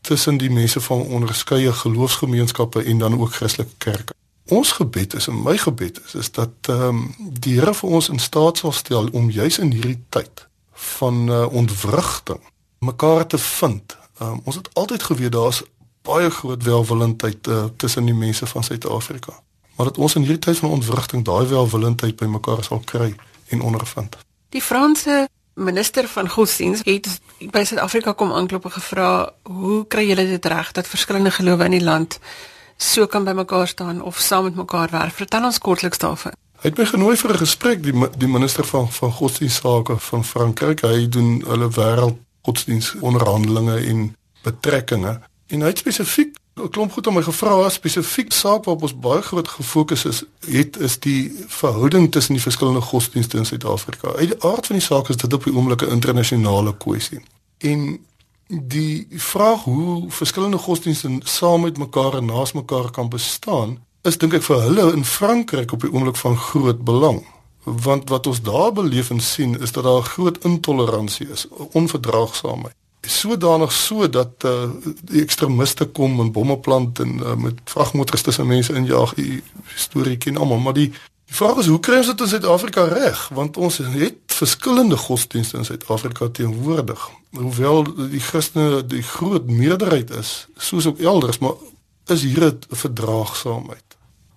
Tussen 0.00 0.36
die 0.36 0.50
mense 0.50 0.80
van 0.80 1.00
onderskeie 1.00 1.72
geloofsgemeenskappe 1.72 2.82
en 2.82 2.98
dan 2.98 3.20
ook 3.20 3.34
Christelike 3.34 3.74
kerke. 3.78 4.12
Ons 4.44 4.72
gebed 4.72 5.14
is 5.14 5.26
en 5.26 5.42
my 5.42 5.58
gebed 5.58 6.00
is 6.04 6.14
is 6.14 6.30
dat 6.30 6.50
ehm 6.60 6.82
um, 6.82 7.14
die 7.40 7.60
Here 7.60 7.74
vir 7.74 7.88
ons 7.88 8.08
in 8.08 8.18
staat 8.18 8.58
sal 8.58 8.72
stel 8.72 9.08
om 9.12 9.30
juis 9.30 9.58
in 9.58 9.70
hierdie 9.70 10.02
tyd 10.08 10.46
van 10.72 11.28
uh, 11.30 11.52
ontwrigting 11.52 12.40
mekaar 12.78 13.26
te 13.26 13.38
vind. 13.38 13.96
Um, 14.22 14.40
ons 14.44 14.56
het 14.56 14.68
altyd 14.72 15.02
geweet 15.02 15.32
daar's 15.32 15.62
baie 16.02 16.30
groot 16.30 16.62
welwillendheid 16.62 17.46
uh, 17.46 17.64
tussen 17.76 18.04
die 18.04 18.14
mense 18.14 18.46
van 18.46 18.64
Suid-Afrika 18.64 19.42
maar 19.78 19.86
dat 19.86 19.98
ons 19.98 20.14
in 20.14 20.24
hierdie 20.26 20.42
tyd 20.42 20.58
van 20.58 20.70
ontwrigting 20.74 21.24
daai 21.24 21.46
welwillendheid 21.46 22.16
bymekaar 22.18 22.64
sal 22.66 22.80
kry 22.84 23.12
en 23.48 23.60
ondervind. 23.60 24.16
Die 24.50 24.62
Franse 24.62 25.28
minister 25.54 26.08
van 26.08 26.28
godsdienst 26.28 26.84
het 26.84 27.06
by 27.54 27.62
Suid-Afrika 27.64 28.12
kom 28.12 28.32
aanklop 28.34 28.64
en 28.64 28.74
gevra, 28.74 29.30
"Hoe 29.42 29.86
kry 29.86 30.08
julle 30.08 30.26
dit 30.26 30.44
reg 30.44 30.72
dat 30.72 30.86
verskillende 30.86 31.30
gelowe 31.30 31.64
in 31.64 31.70
die 31.70 31.82
land 31.82 32.18
so 32.76 33.06
kan 33.06 33.24
bymekaar 33.24 33.68
staan 33.68 34.02
of 34.02 34.18
saam 34.18 34.44
met 34.44 34.54
mekaar 34.54 34.90
werk?" 34.90 35.14
Vertel 35.14 35.44
ons 35.44 35.58
kortliks 35.58 35.98
daarvan. 35.98 36.32
Hy 36.58 36.68
het 36.68 36.78
my 36.78 36.86
genooi 36.86 37.16
vir 37.16 37.32
'n 37.32 37.38
gesprek 37.38 37.82
die 37.82 38.08
die 38.16 38.28
minister 38.28 38.64
van 38.64 38.92
van 38.92 39.12
godsdienstsake 39.12 39.98
van 39.98 40.24
Frankryk. 40.24 40.80
Hy 40.80 41.08
doen 41.08 41.44
hulle 41.46 41.68
wêreld 41.70 42.16
godsdienst 42.42 42.94
onderhandelinge 43.00 43.76
en 43.76 44.16
betrekkinge 44.42 45.20
en 45.46 45.60
hy 45.60 45.66
het 45.66 45.78
spesifiek 45.78 46.36
'n 46.60 46.68
klomp 46.68 46.92
goed 46.92 47.06
om 47.06 47.14
my 47.14 47.22
gevra 47.22 47.68
spesifiek 47.68 48.32
saak 48.32 48.64
waarop 48.64 48.82
ons 48.82 48.98
baie 48.98 49.22
groot 49.22 49.48
gefokus 49.48 50.04
is 50.04 50.22
het 50.46 50.76
is 50.76 50.98
die 50.98 51.32
verhouding 51.46 52.12
tussen 52.12 52.34
die 52.34 52.42
verskillende 52.42 52.80
godsdienste 52.80 53.36
in 53.36 53.46
Suid-Afrika. 53.46 54.08
Uit 54.08 54.28
die 54.28 54.42
aard 54.42 54.66
van 54.66 54.76
die 54.76 54.84
saak 54.84 55.08
is 55.08 55.16
dit 55.16 55.32
op 55.32 55.44
die 55.44 55.54
oomblik 55.54 55.82
'n 55.82 55.90
internasionale 55.90 56.76
kwessie. 56.76 57.20
En 57.58 57.98
die 58.46 59.06
vraag 59.10 59.62
hoe 59.64 60.04
verskillende 60.08 60.58
godsdienste 60.58 61.20
saam 61.22 61.60
met 61.60 61.78
mekaar 61.78 62.14
en 62.16 62.24
naas 62.24 62.52
mekaar 62.52 62.90
kan 62.90 63.08
bestaan 63.08 63.78
is 64.02 64.18
dink 64.18 64.34
ek 64.34 64.42
vir 64.42 64.60
hulle 64.60 64.92
in 64.92 65.04
Frankryk 65.04 65.72
op 65.72 65.80
die 65.80 65.92
oomblik 65.92 66.16
van 66.16 66.36
groot 66.36 66.84
belang 66.84 67.26
want 67.68 68.08
wat 68.08 68.26
ons 68.26 68.42
daar 68.42 68.72
beleef 68.72 69.10
en 69.10 69.20
sien 69.20 69.60
is 69.60 69.72
dat 69.72 69.84
daar 69.84 70.02
groot 70.02 70.44
intoleransie 70.44 71.28
is, 71.28 71.46
onverdraagsaamheid. 71.72 72.74
Sodanig 73.08 73.72
so 73.72 74.08
dat 74.08 74.44
uh, 74.44 74.68
die 75.08 75.22
ekstremiste 75.22 75.86
kom 75.96 76.20
en 76.20 76.32
bomme 76.32 76.58
plant 76.58 77.00
en 77.00 77.18
uh, 77.18 77.34
met 77.34 77.60
vragmotors 77.64 78.22
tussen 78.22 78.46
mense 78.46 78.74
injaag. 78.74 79.14
Die 79.14 79.42
storie 79.74 80.16
ken 80.16 80.36
almal, 80.36 80.60
maar 80.62 80.76
die 80.76 80.92
die 81.28 81.36
vraag 81.36 81.58
is 81.60 81.66
hoe 81.68 81.80
kry 81.84 81.98
ons 82.00 82.08
dit 82.08 82.22
in 82.24 82.28
Suid-Afrika 82.28 82.86
reg? 82.88 83.18
Want 83.36 83.56
ons 83.60 83.76
het 83.84 84.32
verskillende 84.32 84.96
godsdienste 84.96 85.58
in 85.60 85.66
Suid-Afrika 85.68 86.28
teenwoordig. 86.32 87.02
Hoewel 87.36 87.84
die 87.98 88.22
Christene 88.24 88.80
die 88.86 89.02
groot 89.04 89.50
meerderheid 89.50 90.10
is, 90.16 90.46
soos 90.56 90.88
ook 90.88 91.02
elders, 91.04 91.38
maar 91.44 91.60
is 92.08 92.24
hier 92.24 92.44
'n 92.48 92.58
verdraagsaamheid 92.70 93.87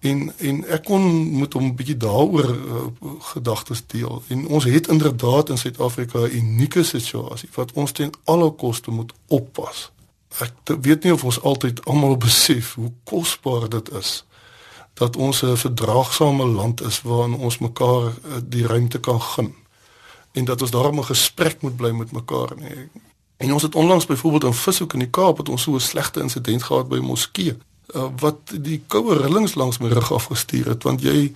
en 0.01 0.34
en 0.38 0.67
ek 0.67 0.84
kon 0.84 1.03
moet 1.38 1.53
hom 1.53 1.65
'n 1.65 1.75
bietjie 1.75 1.98
daaroor 1.98 2.50
uh, 2.50 2.86
gedagtes 3.20 3.84
deel 3.88 4.24
en 4.27 4.48
ons 4.48 4.63
het 4.63 4.88
inderdaad 4.88 5.50
in 5.50 5.58
Suid-Afrika 5.58 6.20
'n 6.20 6.36
unieke 6.36 6.84
situasie 6.84 7.50
wat 7.53 7.72
ons 7.72 7.91
ten 7.91 8.10
alle 8.24 8.51
koste 8.51 8.91
moet 8.91 9.13
oppas. 9.27 9.91
Ek 10.39 10.53
weet 10.81 11.03
nie 11.03 11.13
of 11.13 11.24
ons 11.24 11.41
altyd 11.41 11.86
almal 11.86 12.17
besef 12.27 12.74
hoe 12.74 12.91
kosbaar 13.03 13.70
dit 13.70 13.91
is 13.91 14.25
dat 14.93 15.15
ons 15.15 15.41
'n 15.41 15.58
verdraagsame 15.58 16.46
land 16.46 16.81
is 16.81 17.01
waarin 17.01 17.34
ons 17.34 17.58
mekaar 17.58 18.03
uh, 18.05 18.13
die 18.43 18.65
ruimte 18.65 19.00
kan 19.00 19.22
gun 19.22 19.55
en 20.31 20.46
dat 20.46 20.62
ons 20.62 20.72
daarom 20.72 20.98
'n 20.98 21.13
gesprek 21.13 21.62
moet 21.62 21.75
bly 21.75 21.91
met 21.91 22.12
mekaar 22.12 22.50
nie. 22.55 22.89
En 23.38 23.53
ons 23.53 23.62
het 23.62 23.75
onlangs 23.75 24.05
byvoorbeeld 24.05 24.43
in 24.43 24.53
Vishoek 24.53 24.93
in 24.93 25.00
die 25.00 25.10
Kaap 25.10 25.38
het 25.38 25.50
ons 25.50 25.62
so 25.62 25.74
'n 25.74 25.79
slegte 25.79 26.22
insident 26.22 26.63
gehad 26.63 26.88
by 26.88 26.98
'n 26.98 27.05
moskee 27.05 27.58
uh, 27.95 28.07
wat 28.19 28.53
die 28.53 28.81
koue 28.88 29.17
rillings 29.17 29.55
langs 29.55 29.77
my 29.77 29.88
rug 29.88 30.12
afgestuur 30.12 30.74
het 30.74 30.83
want 30.83 31.01
jy 31.01 31.31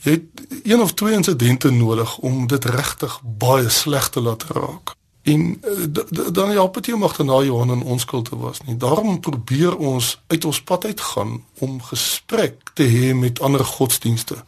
jy 0.00 0.12
het 0.12 0.22
een 0.62 0.80
of 0.80 0.94
twee 0.94 1.14
insidente 1.14 1.70
nodig 1.70 2.18
om 2.18 2.46
dit 2.46 2.64
regtig 2.64 3.20
baie 3.22 3.68
sleg 3.68 4.08
te 4.08 4.20
laat 4.20 4.42
raak. 4.48 4.94
En 5.22 5.60
uh, 5.64 6.32
dan 6.32 6.50
help 6.50 6.74
dit 6.74 6.86
nie 6.86 6.94
om 6.94 7.02
agterna 7.04 7.42
Johan 7.42 7.70
en 7.70 7.82
onskuld 7.82 8.24
te 8.24 8.38
was 8.38 8.60
nie. 8.64 8.76
Daarom 8.76 9.20
probeer 9.20 9.76
ons 9.76 10.20
uit 10.26 10.44
ons 10.44 10.62
pad 10.62 10.84
uit 10.84 11.00
gaan 11.00 11.44
om 11.58 11.82
gesprek 11.82 12.70
te 12.74 12.82
hê 12.82 13.14
met 13.14 13.40
ander 13.40 13.64
godsdienste. 13.64 14.44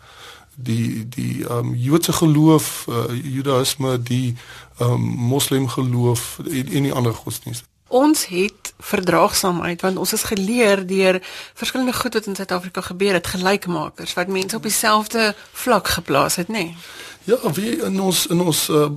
Die 0.54 1.08
die 1.08 1.44
ehm 1.44 1.58
um, 1.58 1.74
Joodse 1.74 2.12
geloof, 2.12 2.86
uh, 2.88 3.04
Judaïsme, 3.34 4.02
die 4.02 4.36
ehm 4.78 4.92
um, 4.92 5.00
Moslem 5.00 5.68
geloof 5.68 6.38
en, 6.50 6.68
en 6.68 6.82
die 6.82 6.92
ander 6.92 7.14
godsdienste 7.14 7.71
ons 7.92 8.26
het 8.26 8.72
verdraagsaamheid 8.82 9.80
want 9.84 10.00
ons 10.00 10.12
is 10.16 10.24
geleer 10.30 10.86
deur 10.86 11.20
verskillende 11.54 11.92
goed 11.92 12.14
wat 12.14 12.26
in 12.26 12.38
Suid-Afrika 12.38 12.80
gebeur 12.80 13.18
het 13.18 13.26
gelykmakers 13.34 14.14
wat 14.18 14.32
mense 14.32 14.56
op 14.56 14.62
dieselfde 14.66 15.34
vlak 15.64 15.88
geplaas 15.88 16.40
het 16.40 16.48
nê 16.48 16.52
nee. 16.52 16.76
ja 17.24 17.52
wie 17.58 17.76
in 17.84 18.00
ons 18.00 18.26
in 18.26 18.40
ons 18.40 18.68
uh, 18.68 18.88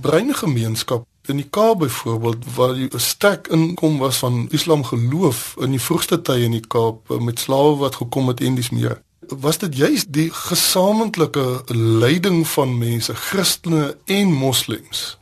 breingemeenskap 0.00 1.06
in 1.30 1.36
die 1.36 1.48
Kaap 1.50 1.78
byvoorbeeld 1.84 2.48
waar 2.56 2.74
die 2.74 2.88
sterk 2.96 3.46
inkom 3.54 3.98
was 3.98 4.18
van 4.24 4.48
Islam 4.50 4.84
geloof 4.84 5.54
in 5.60 5.76
die 5.76 5.82
vroegste 5.82 6.18
tye 6.22 6.48
in 6.48 6.58
die 6.58 6.66
Kaap 6.66 7.10
uh, 7.10 7.20
met 7.22 7.38
slawe 7.38 7.76
wat 7.84 8.00
gekom 8.02 8.32
het 8.32 8.42
en 8.42 8.58
dis 8.58 8.74
meer 8.74 8.98
was 9.30 9.58
dit 9.62 9.76
juist 9.76 10.12
die 10.12 10.30
gesamentlike 10.34 11.62
leiding 12.02 12.42
van 12.48 12.78
mense 12.78 13.14
Christene 13.14 13.96
en 14.04 14.32
moslems 14.32 15.19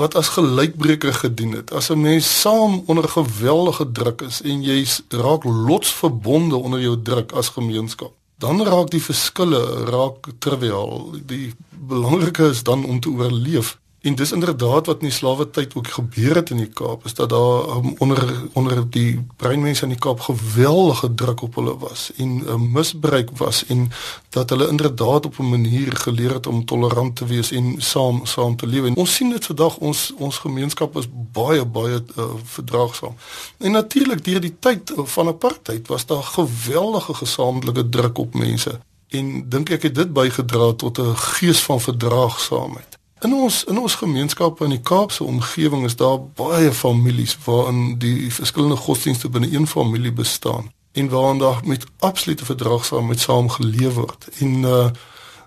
wat 0.00 0.16
as 0.18 0.32
gelykbreker 0.36 1.14
gedien 1.14 1.52
het. 1.52 1.72
As 1.72 1.90
'n 1.90 2.00
mens 2.00 2.40
saam 2.40 2.82
onder 2.86 3.08
geweldige 3.08 3.92
druk 3.92 4.20
is 4.22 4.42
en 4.42 4.62
jy 4.62 4.86
raak 5.08 5.44
lotsverbonde 5.44 6.56
onder 6.56 6.80
jou 6.80 6.96
druk 7.02 7.32
as 7.32 7.48
gemeenskap, 7.48 8.12
dan 8.38 8.62
raak 8.62 8.90
die 8.90 9.02
verskille 9.02 9.84
raak 9.84 10.26
triviaal. 10.38 11.14
Die 11.26 11.54
belangrike 11.70 12.48
is 12.48 12.62
dan 12.62 12.84
om 12.84 13.00
te 13.00 13.08
oorleef. 13.08 13.78
En 14.00 14.14
dis 14.14 14.32
inderdaad 14.32 14.86
wat 14.86 15.02
in 15.02 15.08
die 15.08 15.16
slawe 15.16 15.50
tyd 15.50 15.74
ook 15.74 15.88
gebeur 15.88 16.34
het 16.34 16.50
in 16.50 16.56
die 16.56 16.72
Kaap, 16.72 17.04
is 17.04 17.14
dat 17.14 17.28
daar 17.28 17.68
um, 17.76 17.94
onder 17.98 18.48
onder 18.52 18.90
die 18.90 19.26
breinmense 19.36 19.82
in 19.82 19.92
die 19.92 19.98
Kaap 19.98 20.20
geweldige 20.20 21.14
druk 21.14 21.42
op 21.42 21.54
hulle 21.54 21.76
was 21.78 22.10
en 22.16 22.28
'n 22.28 22.48
um, 22.48 22.70
misbruik 22.72 23.30
was 23.36 23.66
en 23.66 23.90
dat 24.28 24.50
hulle 24.50 24.68
inderdaad 24.68 25.26
op 25.26 25.38
'n 25.38 25.48
manier 25.48 25.96
geleer 25.96 26.32
het 26.32 26.46
om 26.46 26.64
tolerant 26.64 27.16
te 27.16 27.26
wees 27.26 27.50
en 27.50 27.74
saam 27.78 28.26
saam 28.26 28.56
te 28.56 28.66
lewe. 28.66 28.94
Ons 28.94 29.14
sien 29.14 29.30
dit 29.30 29.46
vandag 29.46 29.76
ons 29.76 30.12
ons 30.16 30.38
gemeenskap 30.38 30.96
is 30.96 31.06
baie 31.32 31.64
baie 31.64 32.02
uh, 32.16 32.24
verdraagsaam. 32.44 33.14
En 33.58 33.70
natuurlik 33.70 34.24
deur 34.24 34.40
die 34.40 34.56
tyd 34.58 34.92
van 34.96 35.26
apartheid 35.26 35.88
was 35.88 36.06
daar 36.06 36.22
geweldige 36.22 37.14
gesamentlike 37.14 37.88
druk 37.88 38.18
op 38.18 38.34
mense 38.34 38.80
en 39.08 39.48
dink 39.48 39.70
ek 39.70 39.82
het 39.82 39.94
dit 39.94 40.12
bygedra 40.12 40.72
tot 40.72 40.98
'n 40.98 41.16
gees 41.16 41.60
van 41.60 41.80
verdraagsaamheid. 41.80 42.89
In 43.20 43.34
ons 43.34 43.64
in 43.64 43.78
ons 43.78 43.94
gemeenskappe 43.94 44.64
in 44.64 44.72
die 44.72 44.80
Kaapse 44.80 45.24
omgewing 45.24 45.84
is 45.84 45.96
daar 45.96 46.20
baie 46.20 46.72
families 46.72 47.36
waarin 47.44 47.98
die 48.00 48.32
verskillende 48.32 48.76
godsdienste 48.76 49.28
binne 49.28 49.50
een 49.52 49.66
familie 49.66 50.12
bestaan 50.12 50.72
en 50.92 51.08
waarin 51.08 51.38
daar 51.38 51.60
met 51.64 51.84
absolute 51.98 52.44
verdraagsaamheid 52.44 53.20
saam 53.20 53.48
geleef 53.48 53.94
word 53.94 54.28
en 54.38 54.56
uh, 54.62 54.88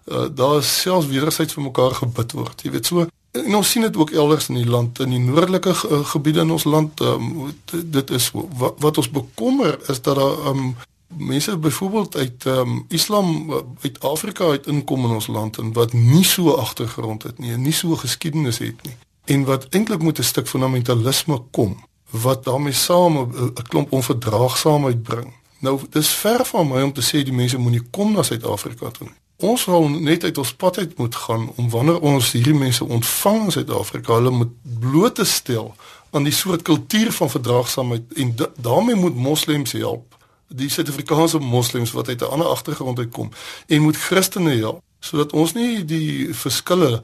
uh 0.05 0.27
daar 0.35 0.63
selfs 0.63 1.07
wederzijds 1.07 1.53
vir 1.53 1.63
mekaar 1.63 1.95
gebid 1.95 2.31
word. 2.31 2.61
Jy 2.61 2.71
weet 2.71 2.85
so 2.85 3.07
en 3.31 3.55
ons 3.55 3.69
sien 3.69 3.81
dit 3.81 3.97
ook 3.97 4.11
elders 4.11 4.49
in 4.53 4.61
die 4.61 4.69
land 4.69 4.99
in 4.99 5.09
die 5.09 5.25
noordelike 5.25 5.73
uh, 5.73 6.05
gebiede 6.13 6.45
in 6.45 6.53
ons 6.53 6.69
land 6.69 7.01
um, 7.01 7.53
dit 7.71 8.09
is 8.09 8.29
wat, 8.33 8.77
wat 8.77 8.97
ons 8.97 9.09
bekommer 9.09 9.79
is 9.89 10.01
dat 10.01 10.15
daar 10.15 10.51
um, 10.53 10.75
mense 11.17 11.57
byvoorbeeld 11.57 12.15
uit 12.15 12.45
ehm 12.45 12.59
um, 12.59 12.85
Islam 12.87 13.53
uit 13.81 13.99
Afrika 13.99 14.45
uit 14.45 14.67
inkom 14.67 15.05
in 15.05 15.11
ons 15.11 15.27
land 15.27 15.57
en 15.57 15.73
wat 15.73 15.93
nie 15.93 16.25
so 16.25 16.51
agtergrond 16.51 17.23
het 17.23 17.39
nie, 17.39 17.57
nie 17.57 17.73
so 17.73 17.95
geskiedenis 17.95 18.57
het 18.57 18.83
nie 18.83 18.95
en 19.25 19.43
wat 19.43 19.67
eintlik 19.69 20.01
moet 20.01 20.19
'n 20.19 20.23
stuk 20.23 20.47
fundamentalisme 20.47 21.41
kom 21.51 21.77
wat 22.09 22.43
daarmee 22.43 22.73
saam 22.73 23.17
'n 23.17 23.53
klomp 23.67 23.91
onverdraagsaamheid 23.91 25.03
bring. 25.03 25.33
Nou 25.59 25.79
dis 25.89 26.09
ver 26.09 26.45
van 26.45 26.67
my 26.67 26.81
om 26.81 26.93
te 26.93 27.01
sê 27.01 27.23
die 27.23 27.33
mense 27.33 27.57
moenie 27.57 27.81
kom 27.91 28.11
na 28.11 28.23
Suid-Afrika 28.23 28.89
toe 28.89 29.07
nie. 29.07 29.15
Ons 29.49 29.65
wil 29.65 29.89
net 29.89 30.23
uit 30.23 30.37
ons 30.37 30.53
pad 30.53 30.77
uit 30.77 30.97
moet 30.97 31.15
gaan 31.15 31.51
om 31.55 31.69
wanneer 31.69 31.99
ons 31.99 32.31
hierdie 32.31 32.53
mense 32.53 32.85
ontvang 32.85 33.43
in 33.43 33.51
Suid-Afrika, 33.51 34.13
hulle 34.13 34.29
moet 34.29 34.51
bloot 34.79 35.15
te 35.15 35.25
stel 35.25 35.75
aan 36.11 36.23
die 36.23 36.33
soort 36.33 36.61
kultuur 36.61 37.11
van 37.11 37.29
verdraagsaamheid 37.29 38.13
en 38.13 38.35
daarmee 38.55 38.95
moet 38.95 39.15
moslems 39.15 39.71
help 39.71 40.12
die 40.53 40.69
Suid-Afrikaanse 40.69 41.39
moslems 41.39 41.91
wat 41.91 42.07
uit 42.07 42.21
'n 42.21 42.31
ander 42.31 42.47
agtergrond 42.47 42.99
uitkom 42.99 43.31
en 43.67 43.81
moet 43.81 43.97
Christene 43.97 44.55
help 44.55 44.81
sodat 44.99 45.33
ons 45.33 45.53
nie 45.53 45.85
die 45.85 46.33
verskille 46.33 47.01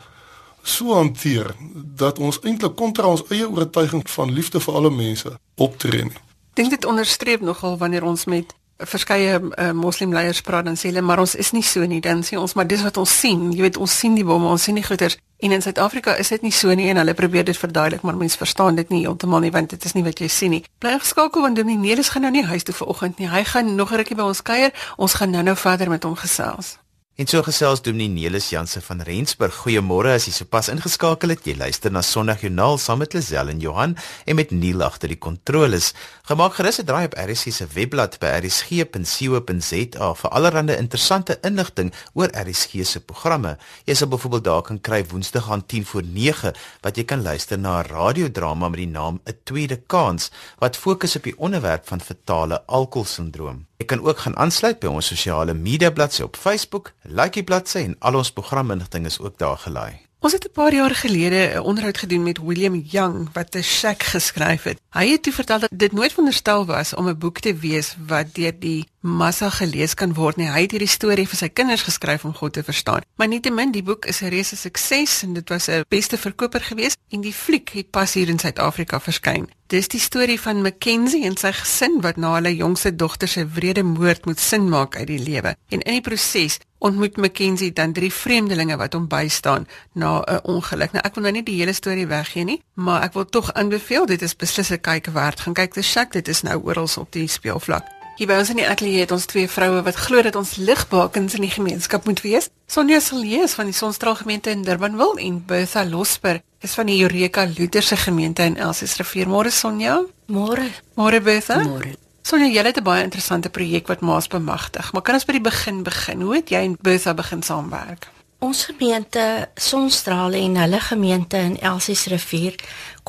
so 0.63 0.94
hanteer 0.94 1.56
dat 1.75 2.20
ons 2.20 2.39
eintlik 2.44 2.75
kontra 2.75 3.08
ons 3.08 3.24
eie 3.29 3.50
oortuiging 3.50 4.10
van 4.10 4.32
liefde 4.32 4.60
vir 4.60 4.74
alle 4.74 4.91
mense 4.91 5.39
optree 5.56 6.03
nie. 6.03 6.20
Dink 6.53 6.70
dit 6.70 6.86
onderstreep 6.86 7.41
nogal 7.41 7.77
wanneer 7.77 8.03
ons 8.03 8.25
met 8.25 8.56
verskeie 8.77 9.39
uh, 9.39 9.72
moslimleiers 9.72 10.41
praat 10.41 10.65
dan 10.65 10.77
sê 10.79 10.91
hulle 10.91 11.01
maar 11.01 11.20
ons 11.20 11.36
is 11.36 11.51
nie 11.51 11.63
so 11.63 11.86
nie. 11.86 12.00
Dan 12.01 12.24
sê 12.24 12.39
ons 12.39 12.53
maar 12.53 12.68
dis 12.68 12.84
wat 12.84 12.98
ons 12.98 13.20
sien. 13.20 13.51
Jy 13.51 13.62
weet 13.62 13.77
ons 13.77 13.98
sien 14.00 14.15
die 14.15 14.24
bomme 14.24 14.48
ons 14.48 14.63
sien 14.63 14.75
die 14.75 14.84
goeters 14.84 15.18
en 15.39 15.51
in 15.51 15.62
Suid-Afrika 15.62 16.15
is 16.15 16.27
dit 16.27 16.41
nie 16.41 16.51
so 16.51 16.74
nie 16.74 16.89
en 16.89 16.98
hulle 16.98 17.13
probeer 17.13 17.43
dit 17.48 17.58
verduidelik 17.58 18.01
maar 18.01 18.17
mense 18.17 18.38
verstaan 18.38 18.75
dit 18.75 18.89
nie 18.89 19.05
heeltemal 19.05 19.39
nie 19.39 19.51
want 19.51 19.69
dit 19.69 19.86
is 19.86 19.96
nie 19.96 20.03
wat 20.03 20.19
jy 20.19 20.27
sien 20.27 20.55
nie. 20.58 20.63
Bly 20.84 20.98
geskakel 21.00 21.41
want 21.41 21.55
Dominee 21.55 21.79
Nelis 21.79 22.10
gaan 22.10 22.27
nou 22.27 22.31
nie 22.31 22.46
huis 22.46 22.63
toe 22.63 22.75
vanoggend 22.75 23.19
nie. 23.19 23.29
Hy 23.29 23.43
gaan 23.43 23.75
nog 23.75 23.91
'n 23.91 23.96
rukkie 23.96 24.15
by 24.15 24.27
ons 24.27 24.41
kuier. 24.41 24.72
Ons 24.98 25.13
gaan 25.13 25.29
nou-nou 25.29 25.55
verder 25.55 25.89
met 25.89 26.03
hom 26.03 26.15
gesels 26.15 26.77
En 27.19 27.27
so 27.27 27.43
gesels 27.43 27.81
Dominee 27.83 28.07
Nelis 28.07 28.45
Jansen 28.53 28.79
van 28.81 29.01
Rensburg. 29.03 29.51
Goeiemôre 29.59 30.13
as 30.15 30.29
jy 30.29 30.31
sopas 30.31 30.69
ingeskakel 30.71 31.33
het. 31.33 31.43
Jy 31.43 31.57
luister 31.59 31.91
na 31.91 31.99
Sondag 31.99 32.45
Joernaal 32.45 32.79
saam 32.79 33.01
met 33.03 33.11
Lisel 33.11 33.51
en 33.51 33.59
Johan 33.59 33.97
en 34.23 34.38
met 34.39 34.53
Neil 34.55 34.79
agter 34.85 35.11
die 35.11 35.19
kontroles. 35.19 35.89
Gemaak 36.29 36.55
gerus 36.55 36.79
'n 36.79 36.88
draai 36.88 37.11
op 37.11 37.17
RSC 37.19 37.51
se 37.51 37.67
webblad 37.67 38.15
by 38.23 38.39
rsg.co.za 38.39 40.13
vir 40.21 40.29
allerlei 40.31 40.77
interessante 40.77 41.38
inligting 41.43 41.91
oor 42.13 42.31
RSG 42.31 42.85
se 42.85 42.99
programme. 43.01 43.57
Jy 43.83 43.95
sal 43.95 44.07
byvoorbeeld 44.07 44.43
daar 44.43 44.61
kan 44.61 44.79
kry 44.81 45.03
Woensdag 45.03 45.51
aan 45.51 45.65
10 45.65 45.85
voor 45.85 46.03
9 46.03 46.53
wat 46.81 46.95
jy 46.95 47.03
kan 47.03 47.21
luister 47.21 47.59
na 47.59 47.81
'n 47.81 47.88
radiodrama 47.88 48.69
met 48.69 48.79
die 48.79 48.88
naam 48.88 49.19
'n 49.25 49.39
Tweede 49.43 49.81
Kans 49.88 50.31
wat 50.59 50.77
fokus 50.77 51.15
op 51.15 51.23
die 51.23 51.38
onderwerp 51.38 51.88
van 51.88 51.99
fetale 52.01 52.63
alkoholsindroom. 52.65 53.67
Jy 53.79 53.85
kan 53.85 54.01
ook 54.03 54.19
gaan 54.19 54.35
aansluit 54.38 54.79
by 54.79 54.88
ons 54.88 55.07
sosiale 55.07 55.53
media 55.53 55.89
bladsy 55.89 56.21
op 56.21 56.35
Facebook 56.35 56.91
Like 57.10 57.39
die 57.39 57.44
bladsy 57.44 57.82
en 57.88 57.96
al 58.06 58.20
ons 58.20 58.30
programinligting 58.30 59.08
is 59.10 59.18
ook 59.20 59.39
daar 59.42 59.58
gelaai. 59.58 59.98
Ons 60.20 60.34
het 60.36 60.46
'n 60.46 60.51
paar 60.51 60.74
jaar 60.74 60.96
gelede 60.96 61.56
'n 61.56 61.60
onderhoud 61.60 61.98
gedoen 61.98 62.24
met 62.24 62.38
William 62.38 62.75
Young 62.75 63.30
wat 63.34 63.56
'n 63.56 63.62
Shack 63.62 64.04
geskryf 64.04 64.63
het. 64.63 64.80
Hy 64.89 65.08
het 65.08 65.24
toe 65.24 65.34
vertel 65.34 65.60
dat 65.60 65.70
dit 65.74 65.92
nooit 65.92 66.10
veronderstel 66.10 66.66
was 66.66 66.94
om 66.94 67.08
'n 67.08 67.18
boek 67.18 67.39
te 67.39 67.56
wees 67.56 67.96
wat 68.08 68.34
deur 68.34 68.60
die 68.60 68.88
massa 69.00 69.50
gelees 69.50 69.94
kan 69.94 70.13
word 70.13 70.36
nie. 70.36 70.50
Hy 70.50 70.62
het 70.62 70.72
hierdie 70.72 70.88
storie 70.88 71.28
vir 71.28 71.38
sy 71.38 71.50
kinders 71.50 71.82
geskryf 71.82 72.25
om 72.25 72.34
God 72.34 72.54
te 72.54 72.63
verstaan. 72.63 73.01
Maar 73.16 73.28
nietemin, 73.28 73.72
die 73.72 73.84
boek 73.84 74.06
is 74.06 74.22
'n 74.22 74.28
reuse 74.28 74.56
sukses 74.56 75.24
en 75.24 75.34
dit 75.34 75.50
was 75.50 75.68
'n 75.68 75.86
beste 75.88 76.18
verkoper 76.18 76.62
geweest 76.62 76.98
en 77.10 77.22
die 77.22 77.34
fliek 77.34 77.70
het 77.70 77.89
pas 77.89 78.13
hier 78.13 78.28
in 78.28 78.39
Suid-Afrika 78.39 79.00
verskyn. 79.00 79.50
Dis 79.69 79.85
die 79.85 79.99
storie 80.01 80.39
van 80.41 80.63
Mackenzie 80.65 81.27
en 81.27 81.35
sy 81.38 81.51
gesin 81.53 81.99
wat 82.01 82.17
na 82.17 82.31
hulle 82.39 82.55
jongste 82.57 82.89
dogter 82.97 83.29
se 83.29 83.43
wrede 83.53 83.83
moord 83.85 84.25
moet 84.25 84.41
sin 84.41 84.65
maak 84.69 84.95
uit 84.97 85.05
die 85.11 85.19
lewe. 85.21 85.51
En 85.69 85.83
in 85.83 85.99
die 85.99 86.01
proses 86.01 86.57
ontmoet 86.81 87.19
Mackenzie 87.21 87.69
dan 87.77 87.93
drie 87.93 88.09
vreemdelinge 88.09 88.79
wat 88.81 88.97
hom 88.97 89.05
bystaan 89.11 89.67
na 89.93 90.23
'n 90.25 90.41
ongeluk. 90.55 90.91
Nou 90.91 91.05
ek 91.05 91.13
wil 91.13 91.23
nou 91.23 91.33
nie 91.33 91.43
die 91.43 91.59
hele 91.59 91.73
storie 91.73 92.07
weggee 92.07 92.43
nie, 92.43 92.61
maar 92.73 93.03
ek 93.03 93.13
wil 93.13 93.25
tog 93.25 93.53
aanbeveel 93.53 94.05
dit 94.05 94.21
is 94.21 94.35
beslis 94.35 94.71
'n 94.71 94.81
kyk 94.81 95.05
werd. 95.13 95.39
Gaan 95.39 95.53
kyk 95.53 95.73
te 95.73 95.81
Shack, 95.81 96.11
dit 96.11 96.27
is 96.27 96.41
nou 96.41 96.61
oral 96.63 96.89
op 96.97 97.11
die 97.11 97.27
speelvlak. 97.27 97.99
Hier 98.19 98.27
by 98.27 98.35
ons 98.41 98.49
in 98.51 98.57
die 98.59 98.65
ateljee 98.67 99.05
het 99.05 99.13
ons 99.15 99.29
twee 99.31 99.47
vroue 99.47 99.79
wat 99.85 99.95
glo 99.95 100.19
dat 100.25 100.35
ons 100.35 100.57
ligbakens 100.59 101.38
in 101.38 101.45
die 101.45 101.53
gemeenskap 101.53 102.03
moet 102.03 102.19
wees. 102.19 102.49
Sonja 102.67 102.97
Siljeus 102.99 103.53
van 103.55 103.69
die 103.71 103.75
Sonstraal 103.77 104.17
gemeente 104.19 104.51
in 104.51 104.65
Durbanville 104.67 105.23
en 105.23 105.38
Bertha 105.47 105.85
Losper 105.88 106.41
is 106.59 106.75
van 106.75 106.91
die 106.91 106.97
Eureka 106.99 107.47
Lutherse 107.47 107.95
gemeente 107.95 108.43
in 108.43 108.59
Elsies 108.59 108.97
Rivier. 108.99 109.31
Môre 109.31 109.55
Sonja. 109.55 110.01
Môre. 110.27 110.67
Môre 110.99 111.23
Bertha. 111.23 111.61
Môre. 111.63 111.95
Sonja, 112.27 112.51
jy 112.51 112.67
het 112.67 112.77
'n 112.77 112.83
baie 112.83 113.03
interessante 113.03 113.49
projek 113.49 113.88
wat 113.88 114.01
Maas 114.01 114.27
bemagtig. 114.27 114.91
Maar 114.91 115.01
kan 115.01 115.15
ons 115.15 115.25
by 115.25 115.31
die 115.39 115.47
begin 115.51 115.83
begin? 115.83 116.21
Hoe 116.21 116.35
het 116.35 116.49
jy 116.49 116.59
en 116.59 116.77
Bertha 116.81 117.13
begin 117.13 117.41
saamwerk? 117.41 118.09
Ons 118.39 118.65
gemeente 118.65 119.49
Sonstraal 119.55 120.33
en 120.33 120.55
hulle 120.55 120.79
gemeente 120.79 121.38
in 121.38 121.59
Elsies 121.59 122.05
Rivier 122.05 122.55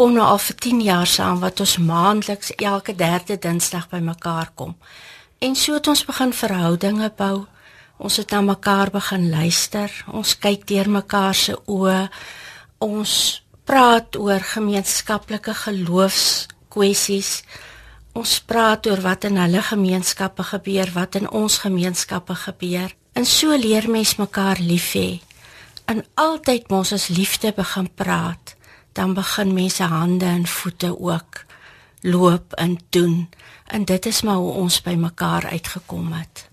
kom 0.01 0.15
nou 0.17 0.25
al 0.25 0.39
vir 0.41 0.57
10 0.65 0.79
jaar 0.81 1.09
saam 1.13 1.43
wat 1.43 1.61
ons 1.61 1.75
maandeliks 1.85 2.55
elke 2.57 2.95
derde 2.97 3.35
Dinsdag 3.37 3.91
bymekaar 3.91 4.49
kom. 4.57 4.71
En 5.45 5.53
so 5.53 5.75
het 5.77 5.89
ons 5.93 6.05
begin 6.09 6.31
verhoudinge 6.33 7.11
bou. 7.19 7.43
Ons 8.01 8.15
het 8.17 8.31
na 8.33 8.39
mekaar 8.41 8.89
begin 8.95 9.27
luister. 9.29 9.93
Ons 10.09 10.39
kyk 10.41 10.63
deur 10.71 10.89
mekaar 10.89 11.37
se 11.37 11.53
oë. 11.69 12.07
Ons 12.81 13.13
praat 13.69 14.17
oor 14.17 14.41
gemeenskaplike 14.55 15.53
geloofskwessies. 15.67 17.33
Ons 18.17 18.39
praat 18.41 18.89
oor 18.89 19.03
wat 19.05 19.27
in 19.29 19.37
hulle 19.37 19.61
gemeenskappe 19.69 20.47
gebeur, 20.55 20.95
wat 20.95 21.19
in 21.21 21.29
ons 21.29 21.59
gemeenskappe 21.67 22.39
gebeur. 22.47 22.89
En 23.13 23.29
so 23.29 23.53
leer 23.53 23.91
mens 23.91 24.15
mekaar 24.17 24.65
lief 24.65 24.95
hê. 24.97 25.21
En 25.85 26.01
altyd 26.15 26.73
mos 26.73 26.95
as 26.97 27.11
liefde 27.13 27.53
begin 27.53 27.93
praat, 28.01 28.57
dan 29.01 29.15
begin 29.17 29.55
mense 29.57 29.83
hande 29.83 30.25
en 30.25 30.47
voete 30.47 31.01
ook 31.01 31.45
loop 32.01 32.53
en 32.53 32.79
doen. 32.89 33.29
En 33.67 33.85
dit 33.85 34.07
is 34.07 34.23
maar 34.23 34.37
hoe 34.37 34.53
ons 34.53 34.83
by 34.83 34.93
mekaar 34.95 35.47
uitgekom 35.47 36.13
het. 36.13 36.49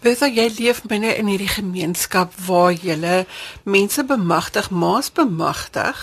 Bertha, 0.00 0.28
jy 0.28 0.46
leef 0.56 0.80
binne 0.88 1.12
in 1.20 1.28
hierdie 1.28 1.50
gemeenskap 1.52 2.32
waar 2.46 2.72
jy 2.72 3.24
mense 3.64 4.04
bemagtig, 4.04 4.70
maas 4.70 5.12
bemagtig 5.12 6.00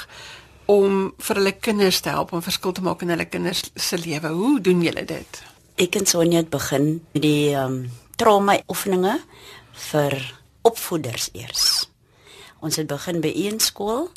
om 0.70 1.14
vir 1.18 1.42
hulle 1.42 1.56
kinders 1.58 2.04
te 2.06 2.14
help 2.14 2.34
om 2.34 2.46
verskil 2.46 2.72
te 2.72 2.86
maak 2.86 3.02
in 3.02 3.16
hulle 3.16 3.26
kinders 3.26 3.66
se 3.74 3.98
lewe. 3.98 4.30
Hoe 4.30 4.62
doen 4.62 4.86
julle 4.86 5.06
dit? 5.10 5.42
Ek 5.82 5.98
en 5.98 6.06
Sonja 6.06 6.44
het 6.44 6.54
begin 6.54 7.00
met 7.14 7.26
die 7.26 7.54
ehm 7.56 7.82
um, 7.82 7.92
trauma 8.16 8.60
oefeninge 8.70 9.18
vir 9.90 10.14
opvoeders 10.62 11.32
eers. 11.34 11.90
Ons 12.62 12.78
het 12.78 12.88
begin 12.88 13.24
by 13.26 13.32
een 13.34 13.58
skool 13.60 14.12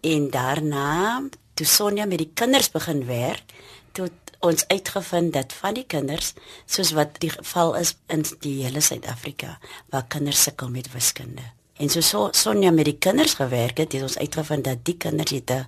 en 0.00 0.30
daarna 0.30 1.22
toe 1.58 1.66
Sonja 1.66 2.06
met 2.06 2.20
die 2.22 2.30
kinders 2.34 2.70
begin 2.70 3.04
werk, 3.08 3.52
toe 3.92 4.10
ons 4.46 4.66
uitgevind 4.70 5.32
dat 5.34 5.52
van 5.58 5.74
die 5.74 5.86
kinders, 5.86 6.32
soos 6.70 6.92
wat 6.94 7.18
die 7.22 7.30
geval 7.34 7.74
is 7.80 7.96
in 8.06 8.22
die 8.44 8.60
hele 8.62 8.80
Suid-Afrika, 8.84 9.56
waar 9.90 10.06
kinders 10.06 10.42
sukkel 10.46 10.70
met 10.70 10.92
wiskunde. 10.92 11.42
En 11.78 11.90
so, 11.90 12.02
so 12.02 12.28
Sonja 12.32 12.70
met 12.74 12.86
die 12.86 12.98
kinders 12.98 13.34
gewerk 13.38 13.82
het, 13.82 13.92
het 13.92 14.06
ons 14.06 14.18
uitgevind 14.18 14.66
dat 14.66 14.84
die 14.86 14.96
kinders 14.96 15.34
het 15.34 15.50
'n 15.50 15.66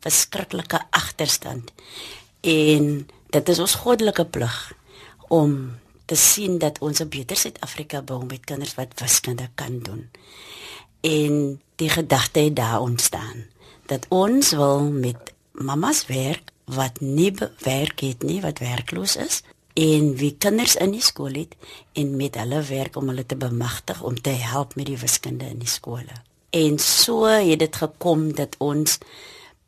verskriklike 0.00 0.80
agterstand. 0.90 1.72
En 2.40 3.08
dit 3.30 3.48
is 3.48 3.58
ons 3.58 3.74
goddelike 3.74 4.24
plig 4.24 4.72
om 5.28 5.76
te 6.04 6.14
sien 6.14 6.58
dat 6.58 6.78
ons 6.78 7.00
'n 7.00 7.08
beter 7.08 7.36
Suid-Afrika 7.36 8.02
bou 8.02 8.24
met 8.24 8.44
kinders 8.44 8.74
wat 8.74 9.00
wiskunde 9.00 9.48
kan 9.54 9.78
doen. 9.78 10.10
En 11.00 11.60
die 11.76 11.88
gedagte 11.88 12.40
het 12.40 12.56
daar 12.56 12.80
ontstaan 12.80 13.44
dat 13.90 14.06
ons 14.08 14.52
wil 14.56 14.90
met 14.90 15.32
mamas 15.52 16.06
werk 16.06 16.52
wat 16.64 17.00
nie 17.00 17.32
werk 17.62 18.00
het 18.00 18.22
nie, 18.26 18.40
wat 18.42 18.58
werkloos 18.58 19.16
is 19.16 19.42
en 19.76 20.14
wie 20.16 20.34
kinders 20.38 20.74
in 20.80 20.94
die 20.96 21.04
skool 21.04 21.36
het 21.36 21.54
en 21.92 22.16
met 22.16 22.38
hulle 22.40 22.62
werk 22.68 22.96
om 22.96 23.12
hulle 23.12 23.26
te 23.26 23.36
bemagtig 23.36 24.02
om 24.02 24.16
te 24.20 24.30
help 24.30 24.74
met 24.74 24.88
die 24.88 24.98
wiskunde 24.98 25.46
in 25.52 25.60
die 25.60 25.70
skole. 25.70 26.22
En 26.50 26.78
so 26.78 27.26
het 27.28 27.58
dit 27.58 27.76
gekom 27.76 28.32
dat 28.34 28.56
ons 28.58 28.98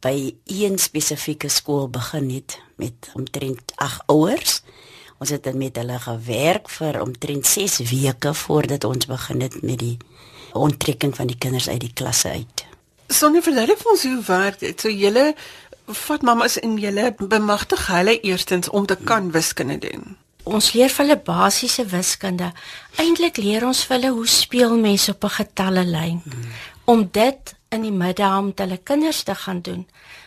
by 0.00 0.34
een 0.46 0.78
spesifieke 0.78 1.48
skool 1.48 1.88
begin 1.92 2.30
het 2.30 2.60
met 2.76 3.10
omtrent 3.14 3.72
8 3.76 4.06
ouers 4.06 4.62
Ons 5.18 5.32
het 5.34 5.48
met 5.54 5.76
hulle 5.76 5.98
gewerk 5.98 6.68
vir 6.70 7.00
omtrent 7.02 7.46
6 7.46 7.80
weke 7.90 8.34
voordat 8.34 8.84
ons 8.86 9.06
begin 9.10 9.42
het 9.42 9.62
met 9.62 9.78
die 9.78 9.96
onttrekking 10.54 11.14
van 11.16 11.26
die 11.26 11.38
kinders 11.38 11.68
uit 11.68 11.80
die 11.80 11.92
klasse 11.92 12.28
uit. 12.28 12.66
Sonne 13.08 13.42
vertel 13.42 13.76
vir 13.80 13.90
ons 13.92 14.04
hoe 14.04 14.22
werk 14.26 14.60
dit? 14.60 14.80
So 14.80 14.92
julle 14.92 15.32
vat 15.88 16.22
mamas 16.22 16.58
in 16.60 16.76
julle 16.80 17.14
bemagtig 17.18 17.86
hulle 17.88 18.20
eerstens 18.20 18.68
om 18.68 18.86
te 18.86 18.96
kan 18.96 19.30
wiskunde 19.32 19.78
doen. 19.80 20.16
Ons 20.48 20.72
leer 20.72 20.92
vir 20.92 21.04
hulle 21.04 21.20
basiese 21.24 21.84
wiskunde. 21.88 22.52
Eintlik 23.00 23.40
leer 23.40 23.64
ons 23.68 23.80
vir 23.84 23.96
hulle 23.96 24.12
hoe 24.16 24.28
speel 24.28 24.76
mense 24.76 25.12
op 25.12 25.24
'n 25.24 25.36
getallelyn. 25.40 26.20
Hmm. 26.24 26.52
Om 26.84 27.08
dit 27.12 27.54
in 27.68 27.82
die 27.82 27.92
middag 27.92 28.38
om 28.38 28.52
hulle 28.56 28.76
kinders 28.76 29.22
te 29.22 29.34
gaan 29.34 29.60
doen. 29.60 29.86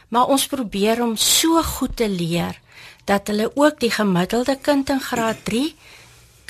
Maar 0.10 0.28
ons 0.28 0.48
probeer 0.48 1.02
om 1.02 1.15
so 1.15 1.62
goed 1.63 1.96
te 1.96 2.10
leer 2.10 2.60
dat 3.06 3.28
hulle 3.28 3.52
ook 3.56 3.80
die 3.80 3.91
gemiddelde 3.91 4.58
kind 4.62 4.89
in 4.89 5.02
graad 5.02 5.46
3 5.46 5.76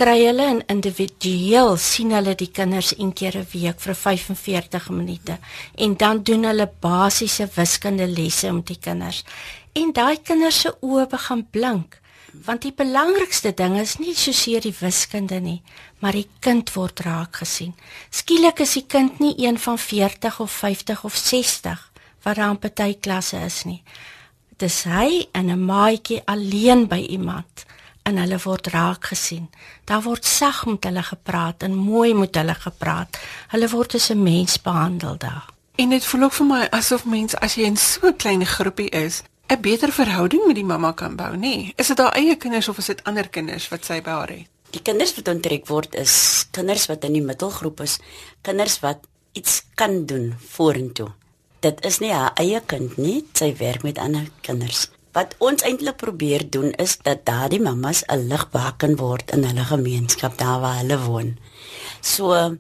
kry 0.02 0.24
hulle 0.26 0.46
in 0.50 0.60
individueel 0.74 1.76
sien 1.78 2.10
hulle 2.16 2.32
die 2.34 2.50
kinders 2.50 2.88
een 2.98 3.12
keer 3.14 3.36
'n 3.38 3.46
week 3.54 3.80
vir 3.86 3.96
45 3.96 4.90
minute 4.90 5.38
en 5.76 5.96
dan 5.98 6.24
doen 6.24 6.44
hulle 6.44 6.68
basiese 6.80 7.48
wiskunde 7.56 8.08
lesse 8.08 8.52
met 8.52 8.68
die 8.68 8.80
kinders. 8.80 9.24
En 9.74 9.92
daai 9.94 10.18
kinders 10.24 10.60
se 10.60 10.74
oë 10.82 11.06
begin 11.10 11.46
blink 11.52 12.00
want 12.46 12.62
die 12.62 12.74
belangrikste 12.74 13.54
ding 13.54 13.78
is 13.80 13.98
nie 13.98 14.16
soseer 14.16 14.62
die 14.62 14.76
wiskunde 14.80 15.40
nie 15.40 15.62
maar 16.00 16.14
die 16.14 16.30
kind 16.40 16.74
word 16.74 17.00
raak 17.00 17.36
gesien. 17.36 17.76
Skielik 18.10 18.60
is 18.60 18.74
die 18.74 18.88
kind 18.88 19.20
nie 19.20 19.36
een 19.38 19.60
van 19.60 19.78
40 19.78 20.40
of 20.40 20.52
50 20.52 21.04
of 21.04 21.16
60 21.16 21.92
wat 22.24 22.36
daar 22.36 22.50
in 22.50 22.60
party 22.60 22.98
klasse 23.00 23.38
is 23.38 23.64
nie. 23.64 23.84
Dis 24.58 24.84
hy 24.84 25.28
en 25.32 25.52
'n 25.52 25.66
maatjie 25.66 26.22
alleen 26.26 26.88
by 26.88 27.06
iemand 27.10 27.70
en 28.04 28.18
hulle 28.18 28.38
word 28.44 28.68
raak 28.74 29.06
gesien. 29.12 29.50
Daar 29.86 30.02
word 30.02 30.26
sag 30.26 30.66
met 30.66 30.84
hulle 30.84 31.04
gepraat 31.04 31.64
en 31.64 31.76
mooi 31.76 32.14
met 32.14 32.36
hulle 32.36 32.56
gepraat. 32.56 33.20
Hulle 33.54 33.70
word 33.70 33.96
as 33.96 34.10
'n 34.10 34.24
mens 34.24 34.62
behandel 34.62 35.18
daar. 35.18 35.46
En 35.76 35.90
dit 35.90 36.06
voel 36.06 36.24
ook 36.24 36.34
vir 36.34 36.46
my 36.46 36.68
asof 36.72 37.06
mens 37.06 37.36
as 37.36 37.56
jy 37.56 37.64
in 37.64 37.78
so 37.78 38.08
'n 38.08 38.16
klein 38.16 38.46
groepie 38.46 38.90
is, 38.90 39.24
'n 39.48 39.62
beter 39.62 39.92
verhouding 39.92 40.46
met 40.46 40.56
die 40.56 40.66
mamma 40.66 40.92
kan 40.92 41.16
bou, 41.16 41.36
nê? 41.36 41.74
Is 41.76 41.88
dit 41.88 41.98
haar 41.98 42.14
eie 42.14 42.36
kinders 42.36 42.68
of 42.68 42.78
is 42.78 42.86
dit 42.86 43.04
ander 43.04 43.30
kinders 43.30 43.70
wat 43.70 43.86
sy 43.86 44.02
by 44.02 44.10
haar 44.10 44.30
het? 44.30 44.48
Die 44.70 44.82
kinders 44.82 45.16
wat 45.16 45.28
onttrek 45.28 45.68
word 45.68 45.96
is 45.96 46.46
kinders 46.52 46.86
wat 46.86 47.04
in 47.04 47.14
die 47.14 47.22
middelgroep 47.22 47.80
is, 47.82 48.00
kinders 48.42 48.80
wat 48.80 49.00
iets 49.34 49.64
kan 49.76 50.06
doen 50.06 50.36
vorentoe 50.50 51.12
dit 51.62 51.86
is 51.86 52.00
nie 52.02 52.12
haar 52.14 52.34
eie 52.42 52.62
kind 52.66 52.98
nie, 52.98 53.22
sy 53.38 53.54
werk 53.60 53.86
met 53.86 54.02
ander 54.02 54.26
kinders. 54.46 54.90
Wat 55.12 55.36
ons 55.44 55.64
eintlik 55.68 55.98
probeer 56.00 56.46
doen 56.50 56.72
is 56.80 56.98
dat 57.04 57.26
daardie 57.28 57.62
mammas 57.62 58.04
'n 58.08 58.28
ligbaken 58.32 58.96
word 58.96 59.32
in 59.32 59.44
hulle 59.44 59.66
gemeenskap 59.66 60.38
daar 60.38 60.60
waar 60.60 60.78
hulle 60.78 61.00
woon. 61.00 61.38
So 62.02 62.58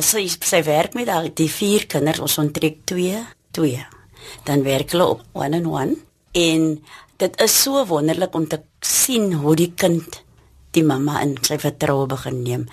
sy 0.00 0.28
sy 0.28 0.62
werk 0.62 0.94
met 0.94 1.06
daai 1.06 1.30
die 1.34 1.50
vier 1.50 1.86
kinders, 1.86 2.20
ons 2.20 2.38
onttrek 2.38 2.84
2, 2.84 3.24
2. 3.50 3.86
Dan 4.44 4.62
werk 4.62 4.92
hulle 4.92 5.06
op 5.06 5.22
one 5.32 5.56
on 5.56 5.66
one 5.66 5.96
en 6.32 6.84
dit 7.16 7.40
is 7.42 7.62
so 7.62 7.84
wonderlik 7.86 8.34
om 8.34 8.46
te 8.48 8.60
sien 8.80 9.32
hoe 9.32 9.56
die 9.56 9.72
kind 9.74 10.22
die 10.72 10.82
mamma 10.82 11.22
in 11.22 11.36
sy 11.42 11.58
vertroue 11.58 12.06
begin 12.06 12.42
neem 12.42 12.66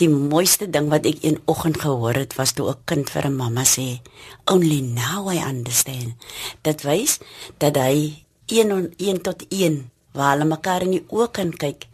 die 0.00 0.08
mooiste 0.12 0.68
ding 0.68 0.90
wat 0.92 1.06
ek 1.08 1.22
een 1.24 1.38
oggend 1.48 1.78
gehoor 1.80 2.18
het 2.20 2.36
was 2.36 2.52
toe 2.52 2.68
'n 2.70 2.80
kind 2.84 3.08
vir 3.10 3.26
'n 3.26 3.36
mamma 3.36 3.64
sê, 3.64 4.00
"Only 4.44 4.80
now 4.80 5.32
I 5.32 5.38
understand." 5.38 6.14
Dit 6.62 6.82
wys 6.82 7.18
dat 7.58 7.76
hy 7.76 8.24
1 8.46 8.72
on 8.72 8.92
1 8.98 9.20
tot 9.22 9.44
1 9.48 9.90
waar 10.12 10.36
hulle 10.36 10.44
mekaar 10.44 10.82
in 10.82 10.90
die 10.90 11.06
oë 11.08 11.30
kan 11.30 11.50
kyk, 11.50 11.86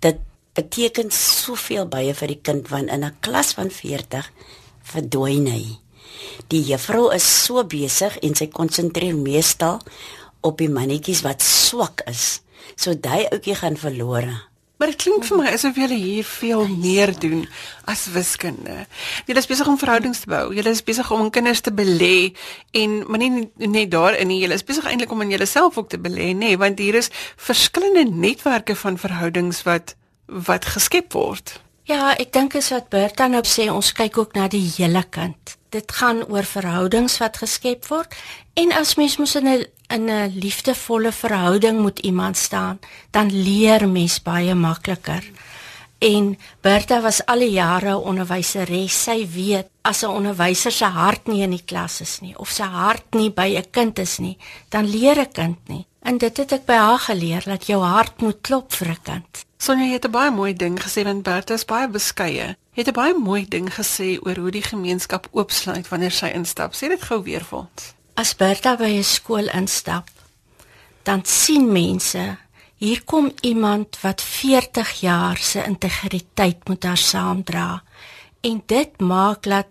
dat 0.00 0.16
beteken 0.54 1.10
soveel 1.10 1.86
baie 1.86 2.14
vir 2.14 2.28
die 2.28 2.40
kind 2.42 2.68
want 2.68 2.88
in 2.88 3.04
'n 3.04 3.16
klas 3.20 3.52
van 3.52 3.70
40 3.70 4.32
verdwyn 4.82 5.46
hy. 5.46 5.78
Die 6.48 6.62
juffrou 6.62 7.14
is 7.14 7.44
so 7.44 7.64
besig 7.64 8.18
en 8.18 8.34
sy 8.34 8.46
konsentreer 8.46 9.16
meestal 9.16 9.80
op 10.40 10.58
die 10.58 10.68
mannetjies 10.68 11.22
wat 11.22 11.42
swak 11.42 12.02
is. 12.06 12.40
So 12.76 12.94
daai 12.94 13.28
ouetjie 13.30 13.54
gaan 13.54 13.76
verlore. 13.76 14.51
Maar 14.82 14.90
dit 14.90 15.02
klink 15.04 15.22
vir 15.22 15.38
my 15.38 15.50
asof 15.54 15.76
julle 15.78 15.94
hier 15.94 16.24
veel 16.26 16.64
meer 16.66 17.12
doen 17.22 17.44
as 17.86 18.00
wiskunde. 18.10 18.80
Julle 19.28 19.38
is 19.38 19.46
besig 19.46 19.68
om 19.70 19.76
verhoudings 19.78 20.24
te 20.24 20.30
bou. 20.32 20.40
Julle 20.56 20.72
is 20.74 20.82
besig 20.82 21.12
om 21.14 21.22
in 21.22 21.30
kinders 21.30 21.62
te 21.62 21.70
belê 21.70 22.32
en 22.80 22.96
maar 23.06 23.22
nie 23.22 23.46
net 23.62 23.92
daarin 23.92 24.26
nie. 24.26 24.40
Julle 24.42 24.58
is 24.58 24.66
besig 24.66 24.88
eintlik 24.90 25.14
om 25.14 25.22
in 25.22 25.30
julleself 25.30 25.78
ook 25.78 25.92
te 25.94 26.02
belê, 26.02 26.32
nê, 26.32 26.48
nee, 26.48 26.58
want 26.58 26.82
hier 26.82 26.98
is 26.98 27.12
verskillende 27.38 28.08
netwerke 28.10 28.74
van 28.74 28.98
verhoudings 28.98 29.62
wat 29.70 29.94
wat 30.26 30.66
geskep 30.74 31.14
word. 31.14 31.60
Ja, 31.86 32.16
ek 32.18 32.34
dink 32.34 32.58
is 32.58 32.74
wat 32.74 32.90
Bertha 32.90 33.30
nou 33.30 33.46
sê, 33.46 33.70
ons 33.70 33.94
kyk 33.94 34.18
ook 34.18 34.34
na 34.34 34.50
die 34.50 34.66
hele 34.80 35.06
kind. 35.14 35.61
Dit 35.72 35.92
gaan 35.96 36.20
oor 36.28 36.44
verhoudings 36.44 37.14
wat 37.22 37.38
geskep 37.40 37.86
word 37.88 38.12
en 38.60 38.74
as 38.76 38.98
mens 39.00 39.16
mos 39.16 39.32
in 39.40 39.48
'n 39.48 39.64
in 39.88 40.10
'n 40.10 40.32
liefdevolle 40.36 41.12
verhouding 41.12 41.82
met 41.84 41.98
iemand 41.98 42.36
staan, 42.36 42.78
dan 43.10 43.32
leer 43.32 43.88
mens 43.88 44.22
baie 44.22 44.54
makliker. 44.54 45.24
En 45.98 46.38
Bertha 46.60 47.00
was 47.00 47.26
al 47.26 47.38
die 47.38 47.50
jare 47.50 47.96
onderwyseres. 47.96 49.02
Sy 49.02 49.26
weet 49.34 49.68
as 49.82 50.02
'n 50.02 50.10
onderwyser 50.10 50.72
se 50.72 50.84
hart 50.84 51.26
nie 51.26 51.42
in 51.42 51.50
die 51.50 51.64
klas 51.64 52.00
is 52.00 52.20
nie 52.20 52.38
of 52.38 52.50
sy 52.50 52.64
hart 52.64 53.14
nie 53.14 53.30
by 53.30 53.56
'n 53.56 53.70
kind 53.70 53.98
is 53.98 54.18
nie, 54.18 54.36
dan 54.68 54.90
leer 54.90 55.18
'n 55.18 55.32
kind 55.32 55.68
nie. 55.68 55.86
En 56.02 56.18
dit 56.18 56.36
het 56.36 56.52
ek 56.52 56.64
by 56.66 56.74
haar 56.74 56.98
geleer 56.98 57.44
dat 57.46 57.66
jou 57.66 57.82
hart 57.82 58.20
moet 58.20 58.40
klop 58.40 58.72
vir 58.74 58.88
'n 58.88 59.02
kind. 59.02 59.44
Sonja 59.56 59.92
het 59.92 60.04
'n 60.04 60.10
baie 60.10 60.30
mooi 60.30 60.54
ding 60.54 60.82
gesê 60.82 61.04
want 61.04 61.22
Bertha 61.22 61.54
is 61.54 61.64
baie 61.64 61.88
beskeie. 61.88 62.56
Het 62.72 62.88
'n 62.88 62.92
baie 62.92 63.14
mooi 63.14 63.48
ding 63.48 63.74
gesê 63.74 64.18
oor 64.26 64.36
hoe 64.36 64.50
die 64.50 64.62
gemeenskap 64.62 65.28
oopsluit 65.30 65.88
wanneer 65.88 66.10
sy 66.10 66.26
instap. 66.26 66.72
Sê 66.74 66.88
dit 66.88 67.02
gou 67.02 67.22
weer 67.22 67.44
vir 67.44 67.58
ons. 67.58 67.94
As 68.14 68.34
Bertha 68.34 68.76
by 68.76 68.98
'n 68.98 69.04
skool 69.04 69.48
instap, 69.48 70.08
dan 71.02 71.24
sien 71.24 71.72
mense 71.72 72.36
hier 72.76 73.04
kom 73.04 73.32
iemand 73.40 74.00
wat 74.00 74.22
40 74.22 75.00
jaar 75.00 75.36
se 75.36 75.64
integriteit 75.64 76.68
met 76.68 76.82
haar 76.82 76.96
saamdra 76.96 77.82
en 78.40 78.62
dit 78.66 79.00
maak 79.00 79.42
dat 79.42 79.66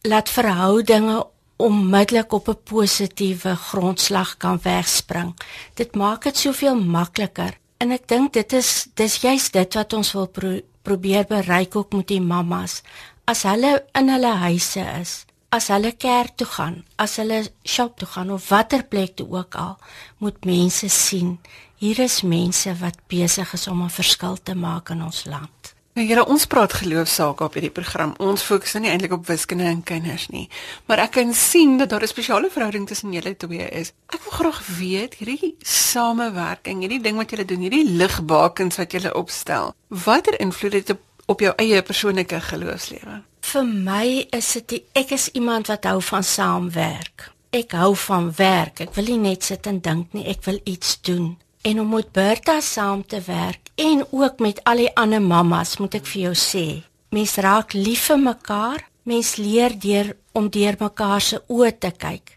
laat 0.00 0.28
verhoudinge 0.28 1.26
onmiddellik 1.58 2.32
op 2.32 2.48
'n 2.48 2.62
positiewe 2.64 3.54
grondslag 3.56 4.36
kan 4.36 4.58
wegspring. 4.62 5.34
Dit 5.74 5.94
maak 5.94 6.22
dit 6.22 6.36
soveel 6.36 6.76
makliker. 6.80 7.58
En 7.76 7.90
ek 7.90 8.08
dink 8.08 8.32
dit 8.32 8.52
is 8.52 8.88
dis 8.94 9.20
juist 9.20 9.52
dit 9.52 9.74
wat 9.74 9.92
ons 9.92 10.12
wil 10.12 10.26
pro 10.26 10.60
probeer 10.82 11.24
bereik 11.28 11.76
ook 11.76 11.92
met 11.92 12.08
die 12.08 12.20
mammas. 12.20 12.82
As 13.24 13.42
hulle 13.42 13.84
in 13.92 14.08
hulle 14.08 14.34
huise 14.34 14.84
is, 15.00 15.24
as 15.48 15.68
hulle 15.68 15.92
kerk 15.92 16.36
toe 16.36 16.46
gaan, 16.46 16.84
as 16.96 17.16
hulle 17.16 17.50
shop 17.64 17.98
toe 17.98 18.08
gaan 18.08 18.30
of 18.30 18.48
watter 18.48 18.82
plek 18.82 19.16
toe 19.16 19.28
ook 19.30 19.54
al, 19.54 19.76
moet 20.18 20.44
mense 20.44 20.88
sien 20.88 21.38
hier 21.78 21.98
is 22.02 22.22
mense 22.26 22.72
wat 22.80 22.98
besig 23.06 23.52
is 23.54 23.66
om 23.70 23.82
'n 23.82 23.90
verskil 23.90 24.36
te 24.42 24.54
maak 24.54 24.90
in 24.90 25.02
ons 25.02 25.24
land. 25.24 25.74
Nou 25.98 26.06
julle 26.06 26.22
ons 26.30 26.44
praat 26.46 26.70
geloofsaake 26.78 27.42
op 27.42 27.56
hierdie 27.58 27.72
program. 27.74 28.12
Ons 28.22 28.44
fokus 28.46 28.76
nie 28.78 28.86
eintlik 28.92 29.16
op 29.16 29.24
wiskunde 29.26 29.64
en 29.66 29.80
kinders 29.82 30.28
nie, 30.30 30.44
maar 30.86 31.00
ek 31.02 31.16
kan 31.16 31.32
sien 31.34 31.72
dat 31.80 31.90
daar 31.90 32.04
'n 32.06 32.10
spesiale 32.12 32.50
verhouding 32.54 32.86
tussen 32.86 33.12
julle 33.12 33.36
twee 33.36 33.66
is. 33.80 33.90
Ek 34.14 34.22
wil 34.22 34.32
graag 34.32 34.60
weet 34.78 35.14
hierdie 35.14 35.56
samewerking, 35.58 36.80
hierdie 36.80 37.02
ding 37.02 37.16
wat 37.16 37.30
julle 37.30 37.44
doen, 37.44 37.60
hierdie 37.66 37.90
ligbakens 37.90 38.76
wat 38.76 38.92
julle 38.92 39.14
opstel. 39.14 39.74
Watter 39.88 40.40
invloed 40.40 40.72
het 40.72 40.86
dit 40.86 40.96
op, 40.96 41.02
op 41.26 41.40
jou 41.40 41.52
eie 41.56 41.82
persoonlike 41.82 42.40
geloofslewe? 42.40 43.22
Vir 43.40 43.64
my 43.64 44.26
is 44.30 44.52
dit 44.52 44.82
ek 44.92 45.10
is 45.10 45.28
iemand 45.32 45.66
wat 45.66 45.84
hou 45.84 46.02
van 46.02 46.22
saamwerk. 46.22 47.32
Ek 47.50 47.72
hou 47.72 47.96
van 47.96 48.32
werk. 48.36 48.80
Ek 48.80 48.94
wil 48.94 49.04
nie 49.04 49.18
net 49.18 49.44
sit 49.44 49.66
en 49.66 49.80
dink 49.80 50.12
nie, 50.12 50.26
ek 50.26 50.44
wil 50.44 50.60
iets 50.64 51.00
doen 51.00 51.38
en 51.62 51.80
om 51.80 51.88
met 51.88 52.12
Bertha 52.12 52.60
saam 52.60 53.06
te 53.06 53.20
werk 53.26 53.67
en 53.78 54.04
ook 54.10 54.42
met 54.42 54.58
al 54.68 54.82
die 54.84 54.90
ander 54.98 55.22
mammas 55.22 55.76
moet 55.78 55.94
ek 56.00 56.06
vir 56.10 56.22
jou 56.28 56.34
sê. 56.34 56.66
Mens 57.14 57.38
raak 57.38 57.72
lief 57.72 58.08
vir 58.10 58.18
mekaar. 58.18 58.84
Mens 59.08 59.36
leer 59.40 59.72
deur 59.80 60.10
om 60.36 60.50
deur 60.52 60.76
mekaar 60.80 61.22
se 61.24 61.38
oë 61.48 61.70
te 61.80 61.90
kyk. 61.96 62.34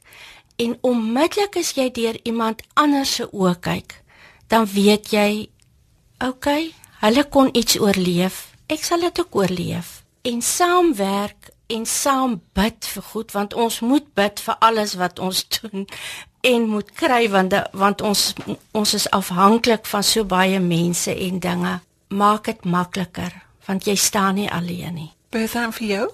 En 0.62 0.77
onmiddellik 0.88 1.58
as 1.60 1.73
jy 1.75 1.89
deur 1.91 2.19
iemand 2.23 2.62
anders 2.80 3.17
se 3.17 3.27
oë 3.27 3.58
kyk 3.60 3.97
dan 4.51 4.67
weet 4.67 5.13
jy 5.15 5.47
okay 6.19 6.71
hulle 7.01 7.23
kon 7.34 7.49
iets 7.56 7.80
oorleef. 7.80 8.51
Ek 8.67 8.84
sal 8.84 9.01
dit 9.08 9.19
ook 9.23 9.36
oorleef. 9.39 10.01
En 10.27 10.41
saamwerk 10.43 11.49
en 11.71 11.86
saam 11.86 12.39
bid 12.57 12.88
vir 12.93 13.05
goed 13.12 13.31
want 13.36 13.53
ons 13.53 13.79
moet 13.86 14.07
bid 14.17 14.39
vir 14.45 14.57
alles 14.67 14.95
wat 14.99 15.19
ons 15.19 15.43
doen 15.55 15.88
en 16.51 16.67
moet 16.69 16.91
kry 16.97 17.27
want 17.34 17.55
want 17.77 18.01
ons 18.01 18.34
ons 18.77 18.93
is 18.97 19.07
afhanklik 19.10 19.86
van 19.86 20.03
so 20.03 20.25
baie 20.25 20.60
mense 20.60 21.13
en 21.15 21.39
dinge. 21.39 21.79
Maak 22.10 22.49
dit 22.51 22.65
makliker 22.65 23.34
want 23.67 23.88
jy 23.88 23.95
staan 23.95 24.36
nie 24.41 24.49
alleen 24.51 24.95
nie. 24.95 25.12
Bethan 25.31 25.71
vir 25.77 25.88
jou? 25.88 26.07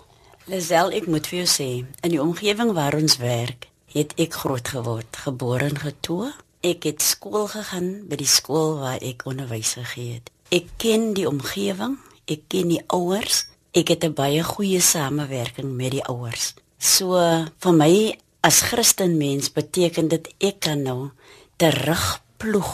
Lisel 0.47 0.93
ek 0.95 1.07
moet 1.11 1.27
vir 1.27 1.41
jou 1.41 1.49
sê 1.51 1.69
in 1.83 2.13
die 2.13 2.21
omgewing 2.21 2.73
waar 2.77 2.95
ons 2.95 3.17
werk 3.23 3.69
het 3.93 4.13
ek 4.19 4.35
groot 4.43 4.67
geword 4.67 5.23
gebore 5.25 5.71
en 5.71 5.79
getoe. 5.79 6.33
Ek 6.65 6.83
het 6.89 7.01
skool 7.01 7.47
gegaan 7.47 8.07
by 8.09 8.17
die 8.19 8.29
skool 8.29 8.77
waar 8.81 9.01
ek 9.01 9.23
onderwys 9.29 9.77
gegee 9.77 10.19
het. 10.19 10.31
Ek 10.51 10.69
ken 10.81 11.13
die 11.15 11.27
omgewing 11.27 11.97
ek 12.27 12.47
ken 12.51 12.71
die 12.73 12.83
ouers 12.93 13.45
ek 13.77 13.93
het 13.93 14.03
'n 14.03 14.13
baie 14.13 14.43
goeie 14.43 14.81
samewerking 14.81 15.69
met 15.77 15.91
die 15.91 16.05
ouers 16.09 16.55
so 16.77 17.17
vir 17.59 17.73
my 17.73 17.93
as 18.45 18.61
Christen 18.69 19.17
mens 19.17 19.49
beteken 19.53 20.09
dit 20.13 20.27
ek 20.39 20.61
kan 20.69 20.83
nou 20.85 21.09
terugploeg 21.57 22.73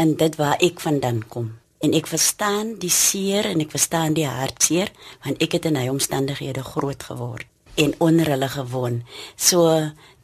in 0.00 0.14
dit 0.16 0.36
waar 0.38 0.56
ek 0.62 0.80
vandaan 0.80 1.20
kom. 1.28 1.50
En 1.80 1.92
ek 1.96 2.06
verstaan 2.08 2.76
die 2.80 2.92
seer 2.92 3.48
en 3.50 3.60
ek 3.60 3.74
verstaan 3.74 4.14
die 4.16 4.28
hartseer 4.28 4.92
want 5.24 5.42
ek 5.42 5.58
het 5.58 5.66
in 5.68 5.76
hy 5.80 5.88
omstandighede 5.92 6.64
groot 6.64 7.02
geword 7.02 7.46
en 7.80 7.94
onder 7.98 8.28
hulle 8.32 8.48
gewoon. 8.48 9.02
So 9.36 9.66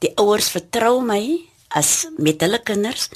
die 0.05 0.13
ouers 0.21 0.49
vertrou 0.53 1.01
my 1.05 1.23
as 1.69 2.07
met 2.19 2.41
hulle 2.45 2.63
kinders 2.63 3.11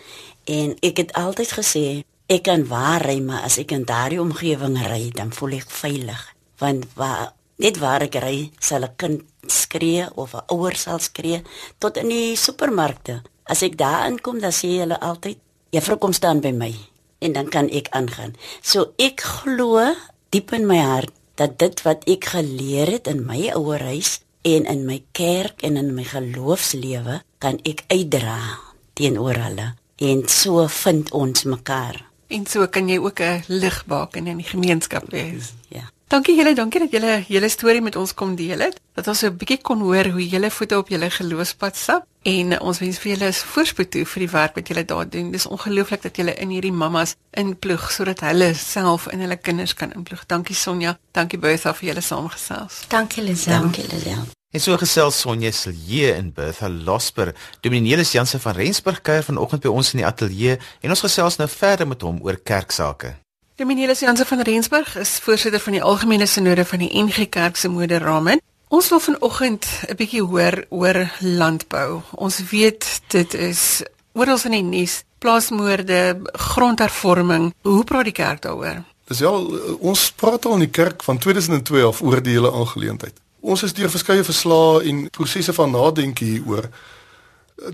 en 0.50 0.74
ek 0.82 1.04
het 1.04 1.14
altyd 1.14 1.54
gesê 1.60 1.86
ek 2.30 2.44
kan 2.46 2.66
waar 2.66 3.06
ry 3.06 3.20
maar 3.22 3.46
as 3.46 3.60
ek 3.62 3.72
in 3.76 3.86
daardie 3.86 4.20
omgewing 4.22 4.76
ry 4.90 5.10
dan 5.14 5.32
voel 5.34 5.60
ek 5.60 5.70
veilig 5.70 6.29
want 6.60 6.86
waar 6.94 7.32
net 7.60 7.76
waar 7.80 8.06
ek 8.06 8.16
ry 8.24 8.50
sal 8.58 8.84
'n 8.84 8.96
kind 8.96 9.20
skree 9.46 10.04
of 10.16 10.34
'n 10.34 10.46
ouer 10.54 10.76
sal 10.76 10.98
skree 10.98 11.42
tot 11.78 11.96
in 11.96 12.08
die 12.08 12.36
supermarkte. 12.36 13.22
As 13.44 13.62
ek 13.62 13.76
daar 13.76 14.06
aankom, 14.06 14.40
dan 14.40 14.52
sê 14.52 14.80
hulle 14.80 15.00
altyd, 15.00 15.38
"Juffrou, 15.70 15.98
kom 15.98 16.12
staan 16.12 16.40
by 16.40 16.52
my." 16.52 16.74
En 17.18 17.32
dan 17.32 17.48
kan 17.48 17.68
ek 17.68 17.88
aangaan. 17.90 18.34
So 18.62 18.92
ek 18.96 19.20
glo 19.20 19.94
diep 20.30 20.52
in 20.52 20.66
my 20.66 20.78
hart 20.78 21.12
dat 21.34 21.58
dit 21.58 21.82
wat 21.82 22.04
ek 22.04 22.24
geleer 22.24 22.86
het 22.86 23.06
in 23.06 23.26
my 23.26 23.50
ouerhuis 23.52 24.20
en 24.42 24.64
in 24.64 24.86
my 24.86 25.02
kerk 25.12 25.62
en 25.62 25.76
in 25.76 25.94
my 25.94 26.04
geloofslewe 26.04 27.22
kan 27.38 27.58
ek 27.64 27.84
uitdra 27.88 28.58
teenoor 28.94 29.34
hulle. 29.34 29.74
En 29.96 30.28
so 30.28 30.66
vind 30.66 31.10
ons 31.12 31.44
mekaar. 31.44 32.04
En 32.28 32.46
so 32.46 32.66
kan 32.66 32.88
jy 32.88 32.98
ook 32.98 33.20
'n 33.20 33.44
ligbaken 33.48 34.26
in 34.26 34.36
die 34.36 34.46
gemeenskap 34.46 35.10
wees. 35.10 35.52
Ja. 35.68 35.90
Dankie 36.10 36.34
julle, 36.34 36.56
dankie 36.58 36.80
dat 36.82 36.90
julle 36.90 37.10
julle 37.30 37.48
storie 37.48 37.82
met 37.86 37.94
ons 37.96 38.10
kom 38.18 38.32
deel 38.34 38.58
het. 38.64 38.80
Dat 38.98 39.06
ons 39.06 39.22
'n 39.22 39.36
bietjie 39.36 39.60
kon 39.62 39.80
hoor 39.80 40.10
hoe 40.10 40.28
julle 40.28 40.50
voete 40.50 40.78
op 40.78 40.88
julle 40.88 41.10
geloofspad 41.10 41.76
stap 41.76 42.06
en 42.22 42.60
ons 42.60 42.78
wens 42.78 42.98
vir 42.98 43.12
julle 43.12 43.32
voorspoed 43.32 43.90
toe 43.90 44.04
vir 44.04 44.20
die 44.20 44.30
werk 44.30 44.54
wat 44.54 44.68
julle 44.68 44.84
daar 44.84 45.08
doen. 45.08 45.30
Dis 45.30 45.46
ongelooflik 45.46 46.02
dat 46.02 46.16
julle 46.16 46.34
in 46.34 46.48
hierdie 46.48 46.72
mammas 46.72 47.14
inploeg 47.30 47.92
sodat 47.92 48.20
hulle 48.20 48.54
self 48.54 49.06
en 49.06 49.20
hulle 49.20 49.36
kinders 49.36 49.74
kan 49.74 49.92
inploeg. 49.92 50.26
Dankie 50.26 50.54
Sonja, 50.54 50.98
dankie 51.12 51.38
Bertha 51.38 51.74
vir 51.74 51.88
julle 51.88 52.00
saamgesels. 52.00 52.84
Dankie 52.88 53.22
Lisel. 53.22 53.60
Dankie 53.60 53.86
Lisel. 53.92 54.26
En 54.52 54.60
so 54.60 54.76
gesels 54.76 55.20
Sonja 55.20 55.52
Silje 55.52 56.12
en 56.12 56.32
Bertha 56.32 56.68
Losper. 56.68 57.34
Dominielis 57.60 58.12
Jansen 58.12 58.40
van 58.40 58.54
Rensburg 58.54 59.00
kuier 59.00 59.22
vanoggend 59.22 59.62
by 59.62 59.68
ons 59.68 59.92
in 59.92 59.98
die 59.98 60.06
ateljee 60.06 60.58
en 60.80 60.90
ons 60.90 61.00
gesels 61.00 61.36
nou 61.36 61.48
verder 61.48 61.86
met 61.86 62.02
hom 62.02 62.18
oor 62.22 62.36
kerksake. 62.36 63.14
Dominielis 63.60 64.00
Jansen 64.00 64.26
van 64.26 64.40
Rensburg 64.40 64.96
is 64.96 65.18
voorsitter 65.20 65.60
van 65.60 65.72
die 65.72 65.82
Algemene 65.82 66.26
Sinode 66.26 66.64
van 66.64 66.80
die 66.80 67.02
NG 67.02 67.28
Kerk 67.28 67.56
se 67.60 67.68
Moderramen. 67.68 68.40
Ons 68.68 68.88
wil 68.88 69.00
vanoggend 69.00 69.66
'n 69.88 69.96
bietjie 69.96 70.22
hoor 70.22 70.64
oor 70.68 71.10
landbou. 71.20 72.00
Ons 72.10 72.40
weet 72.50 73.00
dit 73.06 73.34
is 73.34 73.82
oral 74.12 74.38
in 74.44 74.50
die 74.50 74.62
nuus, 74.62 75.02
plaasmoorde, 75.18 76.20
grondhervorming. 76.32 77.54
Hoe 77.62 77.84
praat 77.84 78.04
die 78.04 78.12
kerk 78.12 78.42
daaroor? 78.42 78.82
Dis 79.04 79.18
ja, 79.18 79.30
ons 79.78 80.10
praat 80.10 80.44
al 80.44 80.52
in 80.52 80.58
die 80.58 80.70
kerk 80.80 81.02
van 81.02 81.18
2012 81.18 82.02
oor 82.02 82.22
die 82.22 82.32
hele 82.32 82.52
aangeleentheid. 82.52 83.20
Ons 83.40 83.62
is 83.62 83.72
deur 83.72 83.90
verskeie 83.90 84.24
verslae 84.24 84.88
en 84.88 85.10
prosesse 85.10 85.52
van 85.52 85.70
nadenke 85.70 86.24
hieroor 86.24 86.68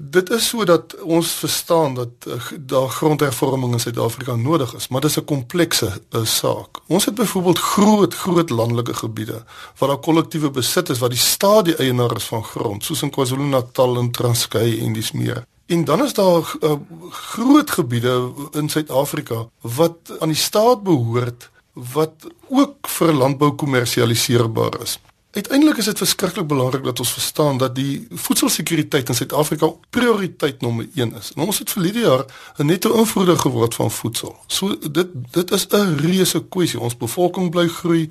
dit 0.01 0.31
is 0.31 0.49
sodat 0.49 0.94
ons 1.03 1.31
verstaan 1.31 1.94
dat 1.94 2.09
uh, 2.27 2.35
daar 2.59 2.88
grondhervorming 2.88 3.72
in 3.72 3.81
Suid-Afrika 3.81 4.35
nodig 4.35 4.75
is, 4.75 4.88
maar 4.88 5.01
dit 5.01 5.11
is 5.11 5.16
'n 5.16 5.25
komplekse 5.25 5.90
uh, 6.11 6.25
saak. 6.25 6.81
Ons 6.87 7.05
het 7.05 7.14
byvoorbeeld 7.14 7.59
groot 7.59 8.14
groot 8.14 8.51
landelike 8.51 8.94
gebiede 8.94 9.44
waar 9.79 9.88
daar 9.88 9.99
kollektiewe 9.99 10.51
besit 10.51 10.88
is 10.88 10.99
wat 10.99 11.11
die 11.11 11.18
staat 11.18 11.64
die 11.64 11.77
eienaar 11.77 12.16
is 12.16 12.25
van 12.25 12.44
grond, 12.44 12.85
soos 12.85 13.03
in 13.03 13.11
KwaZulu-Natal 13.11 13.96
en 13.96 14.11
Transkei 14.11 14.81
en 14.81 14.92
dis 14.92 15.12
meer. 15.12 15.46
En 15.66 15.85
dan 15.85 16.05
is 16.05 16.14
daar 16.14 16.55
uh, 16.61 16.72
groot 17.11 17.70
gebiede 17.70 18.33
in 18.53 18.68
Suid-Afrika 18.68 19.49
wat 19.61 19.99
aan 20.18 20.29
die 20.29 20.37
staat 20.37 20.83
behoort 20.83 21.51
wat 21.72 22.27
ook 22.49 22.88
vir 22.88 23.12
landbou 23.12 23.53
kommersialiseerbaar 23.53 24.81
is. 24.83 24.99
Uiteindelik 25.37 25.77
is 25.77 25.85
dit 25.85 25.99
verskriklik 25.99 26.46
belangrik 26.46 26.85
dat 26.85 26.99
ons 26.99 27.12
verstaan 27.12 27.59
dat 27.59 27.75
die 27.75 28.07
voedselsekuriteit 28.11 29.09
in 29.09 29.14
Suid-Afrika 29.14 29.68
prioriteit 29.90 30.61
nommer 30.61 30.87
1 30.94 31.12
is. 31.14 31.33
En 31.35 31.42
ons 31.42 31.59
het 31.59 31.70
verlede 31.70 31.99
jaar 31.99 32.25
'n 32.57 32.66
netto 32.66 32.94
invoerder 32.96 33.38
geword 33.38 33.75
van 33.75 33.90
voedsel. 33.90 34.37
So 34.46 34.79
dit 34.90 35.09
dit 35.31 35.51
is 35.51 35.66
'n 35.68 35.96
reuse 35.96 36.44
kwessie. 36.49 36.81
Ons 36.81 36.96
bevolking 36.96 37.51
bly 37.51 37.68
groei 37.68 38.11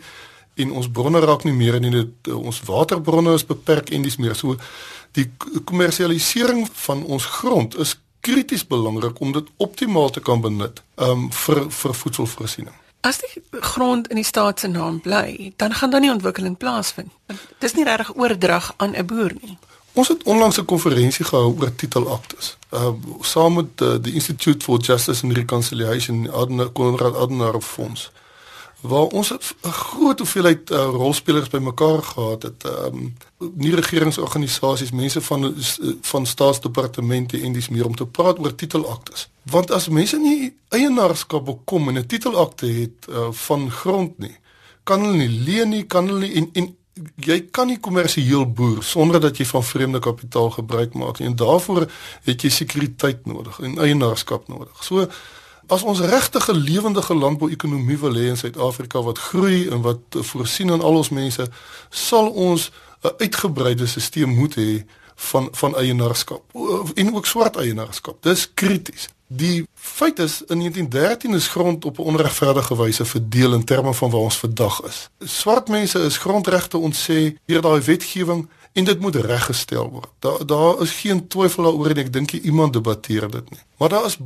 en 0.53 0.71
ons 0.71 0.89
bronne 0.89 1.19
raak 1.19 1.43
nie 1.43 1.53
meer 1.53 1.73
en 1.73 1.91
dit 1.91 2.33
ons 2.33 2.61
waterbronne 2.61 3.33
is 3.33 3.45
beperk 3.45 3.89
en 3.89 4.01
dis 4.01 4.17
meer. 4.17 4.35
So 4.35 4.55
die 5.11 5.31
kommersialisering 5.63 6.69
van 6.71 7.03
ons 7.03 7.25
grond 7.25 7.77
is 7.77 7.99
krities 8.19 8.67
belangrik 8.67 9.19
om 9.19 9.31
dit 9.31 9.47
optimaal 9.57 10.09
te 10.09 10.19
kan 10.19 10.41
benut 10.41 10.81
um, 10.95 11.31
vir 11.31 11.65
vir 11.69 11.93
voedselvoorsiening. 11.93 12.84
As 13.05 13.19
die 13.21 13.61
grond 13.61 14.07
in 14.07 14.15
die 14.15 14.25
staat 14.25 14.59
se 14.59 14.67
naam 14.67 15.01
bly, 15.01 15.53
dan 15.55 15.73
gaan 15.73 15.89
daar 15.89 16.01
nie 16.01 16.09
ontwikkeling 16.09 16.57
plaasvind. 16.57 17.11
Dit 17.27 17.63
is 17.69 17.73
nie 17.77 17.85
regtig 17.85 18.15
oordrag 18.15 18.73
aan 18.77 18.95
'n 18.97 19.05
boer 19.05 19.33
nie. 19.41 19.57
Ons 19.93 20.07
het 20.07 20.23
onlangs 20.23 20.57
'n 20.57 20.65
konferensie 20.65 21.25
gehou 21.25 21.55
oor 21.59 21.75
titelaktes. 21.75 22.57
Uh 22.73 22.93
saam 23.21 23.53
met 23.53 23.81
uh, 23.81 23.95
die 24.01 24.13
Institute 24.13 24.65
for 24.65 24.79
Justice 24.79 25.23
and 25.23 25.37
Reconciliation, 25.37 26.31
Adna 26.31 26.69
Konrad 26.73 27.15
Adenauer 27.15 27.61
Fonds 27.61 28.11
waar 28.87 29.05
ons 29.05 29.31
'n 29.31 29.71
groot 29.71 30.19
hoeveelheid 30.19 30.71
uh, 30.71 30.77
rolspelers 30.77 31.49
bymekaar 31.49 32.03
gehad 32.03 32.41
het. 32.43 32.63
Ehm 32.63 32.85
um, 32.85 33.17
nie 33.55 33.75
regeringsorganisasies, 33.75 34.91
mense 34.91 35.21
van 35.21 35.43
uh, 35.43 35.93
van 36.01 36.25
staatsdepartemente 36.25 37.41
en 37.41 37.53
dis 37.53 37.69
meer 37.69 37.85
om 37.85 37.95
te 37.95 38.05
praat 38.05 38.39
oor 38.39 38.55
titelaktes. 38.55 39.29
Want 39.43 39.71
as 39.71 39.87
mense 39.87 40.17
nie 40.17 40.55
eienaarskap 40.69 41.45
bekom 41.45 41.89
en 41.89 41.97
'n 41.97 42.05
titelakte 42.05 42.65
het 42.65 43.07
uh, 43.09 43.27
van 43.31 43.71
grond 43.71 44.17
nie, 44.17 44.37
kan 44.83 45.01
hulle 45.01 45.17
nie 45.17 45.39
leen 45.43 45.69
nie, 45.69 45.83
kan 45.83 46.07
hulle 46.07 46.19
nie 46.19 46.33
en, 46.33 46.49
en 46.53 46.75
jy 47.15 47.39
kan 47.51 47.67
nie 47.67 47.79
kommersieel 47.83 48.45
boer 48.47 48.83
sonder 48.83 49.19
dat 49.19 49.37
jy 49.37 49.45
van 49.45 49.63
vreemde 49.63 49.99
kapitaal 49.99 50.49
gebruik 50.49 50.93
maak 50.93 51.19
nie. 51.19 51.27
En 51.27 51.35
daarvoor 51.35 51.87
het 52.23 52.41
jy 52.41 52.49
sekuriteit 52.49 53.25
nodig 53.25 53.59
en 53.59 53.77
eienaarskap 53.77 54.47
nodig. 54.47 54.83
So 54.83 55.07
As 55.67 55.83
ons 55.83 55.99
regtig 55.99 56.47
'n 56.47 56.57
lewendige 56.57 57.15
landbouekonomie 57.15 57.97
wil 57.97 58.13
hê 58.13 58.27
in 58.27 58.37
Suid-Afrika 58.37 59.01
wat 59.01 59.17
groei 59.17 59.67
en 59.69 59.81
wat 59.81 59.99
voorsien 60.09 60.71
aan 60.71 60.81
al 60.81 60.95
ons 60.95 61.09
mense, 61.09 61.47
sal 61.89 62.29
ons 62.29 62.71
'n 63.01 63.13
uitgebreide 63.17 63.85
stelsel 63.87 64.27
moet 64.27 64.55
hê 64.55 64.85
van 65.15 65.47
van 65.51 65.75
eienaarskap 65.75 66.43
en 66.93 67.15
ook 67.15 67.25
swart 67.25 67.55
eienaarskap. 67.55 68.23
Dis 68.23 68.53
krities. 68.53 69.07
Die 69.27 69.67
feit 69.73 70.19
is 70.19 70.41
in 70.47 70.57
1913 70.57 71.33
is 71.33 71.47
grond 71.47 71.85
op 71.85 71.97
'n 71.97 72.01
onregverdige 72.01 72.75
wyse 72.77 73.05
verdeel 73.05 73.53
in 73.53 73.63
terme 73.63 73.93
van 73.93 74.09
waar 74.09 74.19
ons 74.19 74.37
vandag 74.37 74.81
is. 74.83 75.09
Swart 75.19 75.67
mense 75.67 75.99
is 75.99 76.17
grondregte 76.17 76.77
ontsê 76.77 77.37
deur 77.45 77.61
daai 77.61 77.81
wetgewing 77.81 78.49
en 78.73 78.83
dit 78.83 78.99
moet 78.99 79.15
reggestel 79.15 79.89
word. 79.89 80.09
Daar 80.19 80.45
daar 80.45 80.81
is 80.81 80.91
geen 80.91 81.27
twyfel 81.27 81.63
daaroor 81.63 81.89
en 81.89 81.97
ek 81.97 82.13
dink 82.13 82.31
iemand 82.31 82.73
debatteer 82.73 83.31
dit 83.31 83.49
nie. 83.49 83.59
Maar 83.77 83.89
daar 83.89 84.05
is 84.05 84.17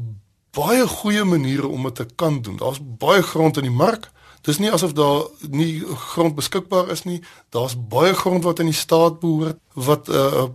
baie 0.55 0.88
goeie 0.88 1.23
maniere 1.23 1.67
om 1.67 1.83
dit 1.83 1.95
te 1.95 2.07
kan 2.15 2.41
doen. 2.41 2.57
Daar's 2.57 2.79
baie 2.81 3.21
grond 3.21 3.57
in 3.57 3.67
die 3.67 3.75
mark. 3.75 4.09
Dis 4.41 4.57
nie 4.57 4.71
asof 4.71 4.93
daar 4.95 5.27
nie 5.49 5.83
grond 6.13 6.35
beskikbaar 6.35 6.89
is 6.89 7.03
nie. 7.03 7.21
Daar's 7.49 7.75
baie 7.89 8.13
grond 8.13 8.43
wat 8.43 8.59
in 8.59 8.71
die 8.71 8.77
staat 8.77 9.19
behoort 9.19 9.59
wat 9.73 10.09
uh 10.09 10.47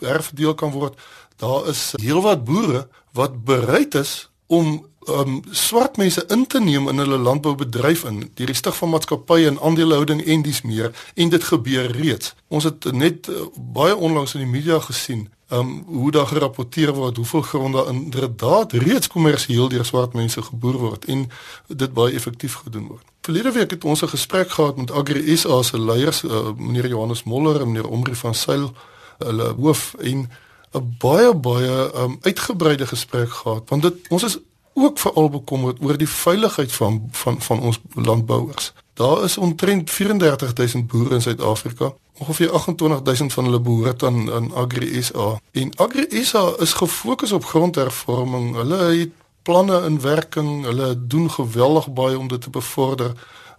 herverdeel 0.00 0.54
kan 0.54 0.70
word. 0.72 0.96
Daar 1.36 1.68
is 1.68 1.92
heelwat 2.00 2.44
boere 2.44 2.88
wat 3.12 3.44
bereid 3.44 3.94
is 3.94 4.30
om 4.46 4.86
um 5.08 5.40
swart 5.50 5.96
mense 5.96 6.24
in 6.28 6.46
te 6.46 6.60
neem 6.60 6.88
in 6.88 6.98
hulle 6.98 7.18
landboubedryf 7.18 8.04
in 8.04 8.22
die 8.34 8.46
restig 8.48 8.76
van 8.76 8.92
maatskappye 8.94 9.48
en 9.48 9.60
aandelehouding 9.60 10.22
en 10.24 10.42
dis 10.42 10.62
meer 10.62 10.90
en 11.14 11.28
dit 11.28 11.44
gebeur 11.44 11.90
reeds. 11.96 12.34
Ons 12.48 12.64
het 12.64 12.92
net 12.92 13.28
uh, 13.28 13.46
baie 13.56 13.96
onlangs 13.96 14.34
in 14.34 14.44
die 14.44 14.50
media 14.50 14.80
gesien 14.80 15.28
um 15.50 15.84
hoe 15.86 16.10
daar 16.10 16.26
gerapporteer 16.26 16.92
word 16.94 17.16
hoeveel 17.16 17.42
grond 17.42 17.74
daar 17.74 17.88
inderdaad 17.88 18.72
reeds 18.72 19.08
kommersieel 19.08 19.68
deur 19.68 19.84
swart 19.84 20.12
mense 20.12 20.42
geboer 20.42 20.78
word 20.78 21.04
en 21.04 21.30
dit 21.66 21.92
baie 21.92 22.14
effektief 22.14 22.54
gedoen 22.54 22.86
word. 22.86 23.04
Verlede 23.20 23.52
week 23.52 23.70
het 23.70 23.84
ons 23.84 24.02
'n 24.02 24.08
gesprek 24.08 24.50
gehad 24.50 24.76
met 24.76 24.90
Agri 24.90 25.36
SA 25.36 25.62
se 25.62 25.80
leiers, 25.80 26.22
uh, 26.22 26.52
meneer 26.56 26.88
Johannes 26.88 27.22
Moller 27.22 27.60
en 27.60 27.66
meneer 27.66 27.88
Omri 27.88 28.14
van 28.14 28.34
Sail, 28.34 28.72
hulle 29.18 29.54
hoof 29.58 29.94
en 29.98 30.30
'n 30.72 30.96
baie 30.98 31.34
baie 31.34 31.94
um 31.94 32.18
uitgebreide 32.20 32.86
gesprek 32.86 33.30
gehad 33.30 33.68
want 33.68 33.82
dit 33.82 33.94
ons 34.08 34.22
is 34.22 34.38
ook 34.72 34.98
veral 34.98 35.28
bekommerd 35.30 35.82
oor 35.82 35.96
die 35.96 36.08
veiligheid 36.08 36.72
van 36.72 37.08
van 37.10 37.40
van 37.40 37.60
ons 37.60 37.80
landbouers. 37.94 38.72
Daar 39.00 39.24
is 39.24 39.38
omtrent 39.38 39.90
34000 39.90 40.86
boere 40.86 41.14
in 41.14 41.22
Suid-Afrika. 41.22 41.92
Ongeveer 42.18 42.50
28000 42.50 43.32
van 43.32 43.44
hulle 43.44 43.60
behoort 43.60 44.02
aan 44.02 44.32
aan 44.32 44.54
Agri 44.54 45.02
SA. 45.02 45.40
En 45.50 45.76
Agri 45.76 46.24
SA 46.24 46.52
is 46.58 46.72
gefokus 46.72 47.32
op 47.32 47.44
grondhervorming. 47.44 48.54
Hulle 48.54 48.76
het 48.76 49.10
planne 49.42 49.84
in 49.84 50.00
werking. 50.00 50.64
Hulle 50.64 51.06
doen 51.06 51.30
geweldig 51.30 51.92
baie 51.92 52.18
om 52.18 52.28
dit 52.28 52.40
te 52.40 52.50
bevorder 52.50 53.12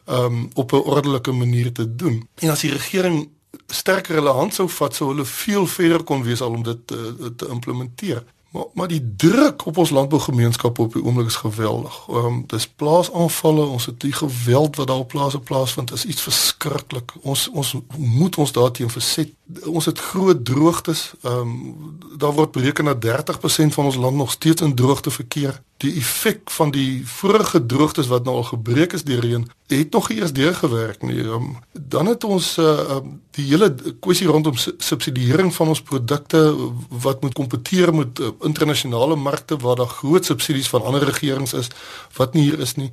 um 0.05 0.49
op 0.53 0.71
'n 0.71 0.75
ordelike 0.75 1.31
manier 1.31 1.71
te 1.73 1.95
doen. 1.95 2.27
En 2.35 2.49
as 2.49 2.59
die 2.59 2.71
regering 2.71 3.29
sterker 3.67 4.15
hulle 4.15 4.29
hand 4.29 4.53
sou 4.53 4.69
vat, 4.69 4.95
sou 4.95 5.09
hulle 5.09 5.25
veel 5.25 5.67
verder 5.67 6.03
kon 6.03 6.23
wees 6.23 6.41
al 6.41 6.51
om 6.51 6.63
dit 6.63 6.87
te, 6.87 7.33
te 7.35 7.47
implementeer. 7.47 8.23
Maar 8.51 8.63
maar 8.73 8.87
die 8.87 9.13
druk 9.15 9.65
op 9.65 9.77
ons 9.77 9.89
landbougemeenskap 9.89 10.79
op 10.79 10.93
die 10.93 11.03
oomblik 11.03 11.27
is 11.27 11.35
geweldig. 11.35 12.05
Ehm 12.09 12.25
um, 12.25 12.43
dis 12.47 12.67
plaasaanvalle, 12.67 13.65
ons 13.65 13.85
het 13.85 13.99
die 13.99 14.13
geweld 14.13 14.75
wat 14.75 14.87
daar 14.87 14.97
op 14.97 15.07
plase 15.07 15.39
plaasvind 15.39 15.91
is 15.91 16.05
iets 16.05 16.21
verskriklik. 16.21 17.11
Ons 17.21 17.49
ons 17.49 17.75
moet 17.97 18.37
ons 18.37 18.51
daarteen 18.51 18.89
verset. 18.89 19.29
Ons 19.65 19.85
het 19.85 19.99
groot 19.99 20.45
droogtes. 20.45 21.13
Ehm 21.21 21.37
um, 21.37 21.97
daar 22.17 22.33
word 22.33 22.51
bereken 22.51 22.85
dat 22.85 23.05
30% 23.05 23.73
van 23.73 23.85
ons 23.85 23.95
land 23.95 24.15
nog 24.15 24.31
steeds 24.31 24.61
in 24.61 24.75
droogte 24.75 25.11
verkeer 25.11 25.61
die 25.77 25.95
effek 25.97 26.49
van 26.49 26.71
die 26.71 27.07
vorige 27.07 27.65
droogtes 27.65 28.07
wat 28.07 28.23
nou 28.23 28.35
al 28.35 28.43
gebreek 28.43 28.93
is 28.93 29.03
deur 29.03 29.19
reën 29.19 29.47
het 29.77 29.91
nog 29.91 30.09
eers 30.09 30.33
deurgewerk 30.33 31.01
nie. 31.01 31.19
Um, 31.19 31.57
dan 31.71 32.05
het 32.05 32.23
ons 32.23 32.57
uh, 32.57 32.79
um, 32.89 33.21
die 33.37 33.45
hele 33.47 33.69
kwessie 34.03 34.27
rondom 34.27 34.57
subsidiering 34.57 35.53
van 35.55 35.71
ons 35.71 35.81
produkte 35.81 36.41
wat 36.89 37.21
moet 37.21 37.33
kompeteer 37.37 37.93
met 37.95 38.19
uh, 38.19 38.31
internasionale 38.47 39.15
markte 39.15 39.57
waar 39.57 39.79
daar 39.79 39.93
groot 40.01 40.25
subsidies 40.25 40.69
van 40.69 40.83
ander 40.83 41.05
regerings 41.07 41.53
is 41.53 41.71
wat 42.17 42.33
nie 42.33 42.49
hier 42.49 42.59
is 42.59 42.75
nie. 42.75 42.89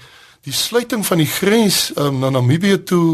Die 0.46 0.55
sluiting 0.55 1.07
van 1.07 1.18
die 1.18 1.27
grens 1.27 1.90
um, 1.98 2.20
na 2.22 2.31
Namibië 2.31 2.83
toe 2.87 3.07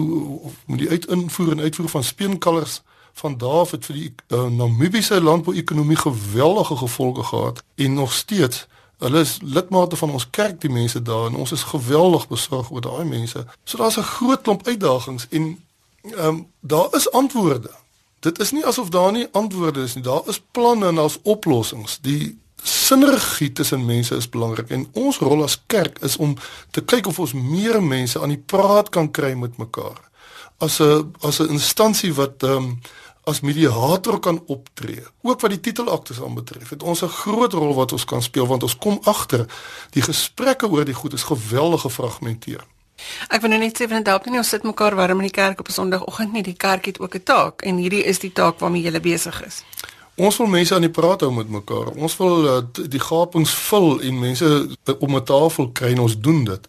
met 0.66 0.84
die 0.84 0.90
uitinvoer 0.90 1.52
en 1.52 1.64
uitvoer 1.64 1.88
van 1.88 2.04
speenkalvers 2.04 2.82
van 3.14 3.38
daar 3.38 3.66
het 3.70 3.88
vir 3.88 3.96
die 3.96 4.12
uh, 4.28 4.44
Namibiese 4.50 5.20
landbouekonomie 5.22 5.96
geweldige 5.96 6.76
gevolge 6.76 7.22
gehad 7.22 7.64
en 7.74 7.94
nog 7.94 8.12
steeds 8.12 8.66
Hulle 8.98 9.20
is 9.20 9.38
lidmate 9.42 9.96
van 9.96 10.10
ons 10.10 10.30
kerk 10.30 10.60
die 10.62 10.70
mense 10.70 11.02
daar 11.02 11.26
en 11.26 11.34
ons 11.42 11.52
is 11.52 11.62
geweldig 11.68 12.28
besorg 12.30 12.70
oor 12.70 12.80
daai 12.80 13.04
mense. 13.04 13.46
So 13.64 13.76
daar's 13.78 13.98
'n 13.98 14.12
groot 14.16 14.42
klomp 14.42 14.66
uitdagings 14.66 15.26
en 15.30 15.58
ehm 16.12 16.26
um, 16.26 16.50
daar 16.60 16.88
is 16.90 17.10
antwoorde. 17.10 17.70
Dit 18.20 18.38
is 18.40 18.52
nie 18.52 18.66
asof 18.66 18.88
daar 18.88 19.12
nie 19.12 19.28
antwoorde 19.32 19.82
is 19.82 19.94
nie. 19.94 20.04
Daar 20.04 20.22
is 20.26 20.42
planne 20.50 20.86
en 20.86 20.94
daar's 20.94 21.18
oplossings. 21.22 21.98
Die 22.00 22.38
sinergie 22.62 23.52
tussen 23.52 23.84
mense 23.84 24.16
is 24.16 24.28
belangrik 24.28 24.70
en 24.70 24.86
ons 24.92 25.18
rol 25.18 25.42
as 25.42 25.62
kerk 25.66 25.98
is 25.98 26.16
om 26.16 26.36
te 26.70 26.84
kyk 26.84 27.06
of 27.06 27.18
ons 27.18 27.32
meer 27.32 27.82
mense 27.82 28.20
aan 28.20 28.32
die 28.32 28.40
praat 28.40 28.88
kan 28.88 29.10
kry 29.10 29.34
met 29.34 29.56
mekaar. 29.56 30.00
As 30.58 30.80
'n 30.80 31.12
as 31.20 31.40
'n 31.40 31.48
instansie 31.48 32.14
wat 32.14 32.42
ehm 32.42 32.56
um, 32.56 32.80
as 33.24 33.40
mediator 33.40 34.18
kan 34.20 34.42
optree. 34.46 35.02
Ook 35.22 35.40
wat 35.40 35.50
die 35.50 35.60
titelaktes 35.60 36.22
aanbetref, 36.22 36.68
het 36.68 36.82
ons 36.82 37.02
'n 37.02 37.08
groot 37.08 37.52
rol 37.52 37.74
wat 37.74 37.92
ons 37.92 38.04
kan 38.04 38.22
speel 38.22 38.46
want 38.46 38.62
ons 38.62 38.76
kom 38.76 38.98
agter 39.02 39.46
die 39.90 40.02
gesprekke 40.02 40.68
oor 40.68 40.84
die 40.84 40.94
goed 40.94 41.12
is 41.12 41.22
geweldig 41.22 41.80
gefragmenteer. 41.80 42.64
Ek 43.28 43.40
wil 43.40 43.50
nou 43.50 43.58
net 43.58 43.80
sê 43.80 43.88
van 43.88 44.02
dalk 44.02 44.26
nie 44.26 44.38
ons 44.38 44.48
sit 44.48 44.62
mekaar 44.62 44.94
warm 44.94 45.20
in 45.20 45.28
die 45.28 45.36
kerk 45.42 45.60
op 45.60 45.68
'n 45.68 45.72
Sondagoggend 45.72 46.32
nie. 46.32 46.42
Die 46.42 46.56
kerk 46.56 46.84
het 46.86 47.00
ook 47.00 47.14
'n 47.14 47.22
taak 47.22 47.62
en 47.62 47.76
hierdie 47.76 48.04
is 48.04 48.18
die 48.18 48.32
taak 48.32 48.58
waarmee 48.58 48.82
jy 48.82 49.00
besig 49.00 49.44
is. 49.46 49.62
Ons 50.16 50.36
wil 50.36 50.46
mense 50.46 50.74
aan 50.74 50.86
die 50.86 50.90
praat 50.90 51.20
hou 51.20 51.32
met 51.32 51.48
mekaar. 51.48 51.90
Ons 51.96 52.16
wil 52.16 52.44
uh, 52.44 52.62
die 52.88 53.00
gapings 53.00 53.54
vul 53.54 54.00
en 54.00 54.18
mense 54.18 54.68
om 54.98 55.16
'n 55.16 55.24
tafel 55.24 55.70
kry 55.72 55.90
en 55.90 55.98
ons 55.98 56.20
doen 56.20 56.44
dit. 56.44 56.68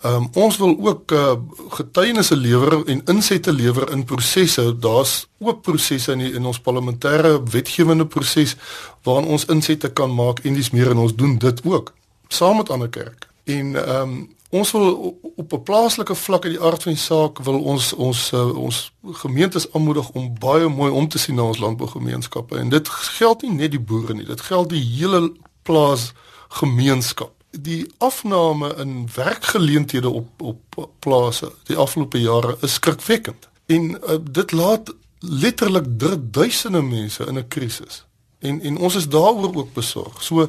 Ehm 0.00 0.14
um, 0.14 0.28
ons 0.32 0.56
wil 0.56 0.76
ook 0.80 1.12
uh, 1.12 1.32
getuienisse 1.68 2.36
lewer 2.36 2.86
en 2.86 3.02
insette 3.04 3.52
lewer 3.52 3.90
in 3.90 4.04
prosesse. 4.04 4.78
Daar's 4.78 5.26
ook 5.38 5.62
prosesse 5.62 6.12
in 6.12 6.18
die, 6.18 6.32
in 6.32 6.44
ons 6.44 6.60
parlementêre 6.60 7.42
wetgewende 7.50 8.06
proses 8.06 8.56
waarin 9.02 9.26
ons 9.26 9.44
insette 9.44 9.92
kan 9.92 10.14
maak 10.14 10.38
en 10.38 10.54
dis 10.54 10.70
meer 10.70 10.90
en 10.90 10.96
ons 10.98 11.14
doen 11.14 11.38
dit 11.38 11.60
ook 11.64 11.92
saam 12.28 12.56
met 12.56 12.70
ander 12.70 12.88
kerke. 12.88 13.26
En 13.44 13.86
ehm 13.86 14.02
um, 14.02 14.34
ons 14.50 14.72
wil 14.72 15.18
op 15.36 15.52
'n 15.52 15.62
plaaslike 15.62 16.14
vlak 16.14 16.44
in 16.44 16.50
die 16.50 16.60
aard 16.60 16.82
van 16.82 16.92
die 16.92 17.00
saak 17.00 17.38
wil 17.38 17.60
ons 17.60 17.92
ons 17.92 18.32
uh, 18.32 18.56
ons 18.56 18.92
gemeentes 19.12 19.72
aanmoedig 19.72 20.10
om 20.10 20.38
baie 20.38 20.68
mooi 20.68 20.92
om 20.92 21.08
te 21.08 21.18
sien 21.18 21.34
na 21.34 21.42
ons 21.42 21.58
landbougemeenskappe. 21.58 22.56
En 22.56 22.68
dit 22.68 22.88
geld 22.88 23.42
nie 23.42 23.52
net 23.52 23.70
die 23.70 23.80
boere 23.80 24.14
nie 24.14 24.24
dit 24.24 24.40
geld 24.40 24.68
die 24.70 24.84
hele 24.98 25.32
plaas 25.62 26.12
gemeenskap 26.48 27.34
die 27.50 27.86
afname 27.98 28.74
in 28.74 29.08
werkgeleenthede 29.14 30.08
op 30.08 30.42
op 30.42 30.88
plase 30.98 31.52
die 31.64 31.76
afgelope 31.76 32.20
jare 32.20 32.56
is 32.60 32.72
skrikwekkend. 32.72 33.48
En 33.66 33.90
uh, 33.90 34.16
dit 34.30 34.52
laat 34.52 34.94
letterlik 35.18 35.84
duisende 36.32 36.82
mense 36.82 37.24
in 37.24 37.38
'n 37.38 37.48
krisis. 37.48 38.04
En 38.38 38.60
en 38.60 38.76
ons 38.76 38.94
is 38.94 39.08
daaroor 39.08 39.54
ook 39.54 39.72
besorg 39.72 40.22
so 40.22 40.48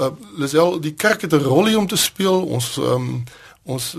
uh, 0.00 0.10
Lisel 0.36 0.80
die 0.80 0.94
kerk 0.94 1.20
het 1.22 1.32
'n 1.32 1.42
rol 1.42 1.76
om 1.76 1.86
te 1.86 1.96
speel. 1.96 2.46
Ons 2.46 2.76
um, 2.76 3.24
ons 3.64 3.96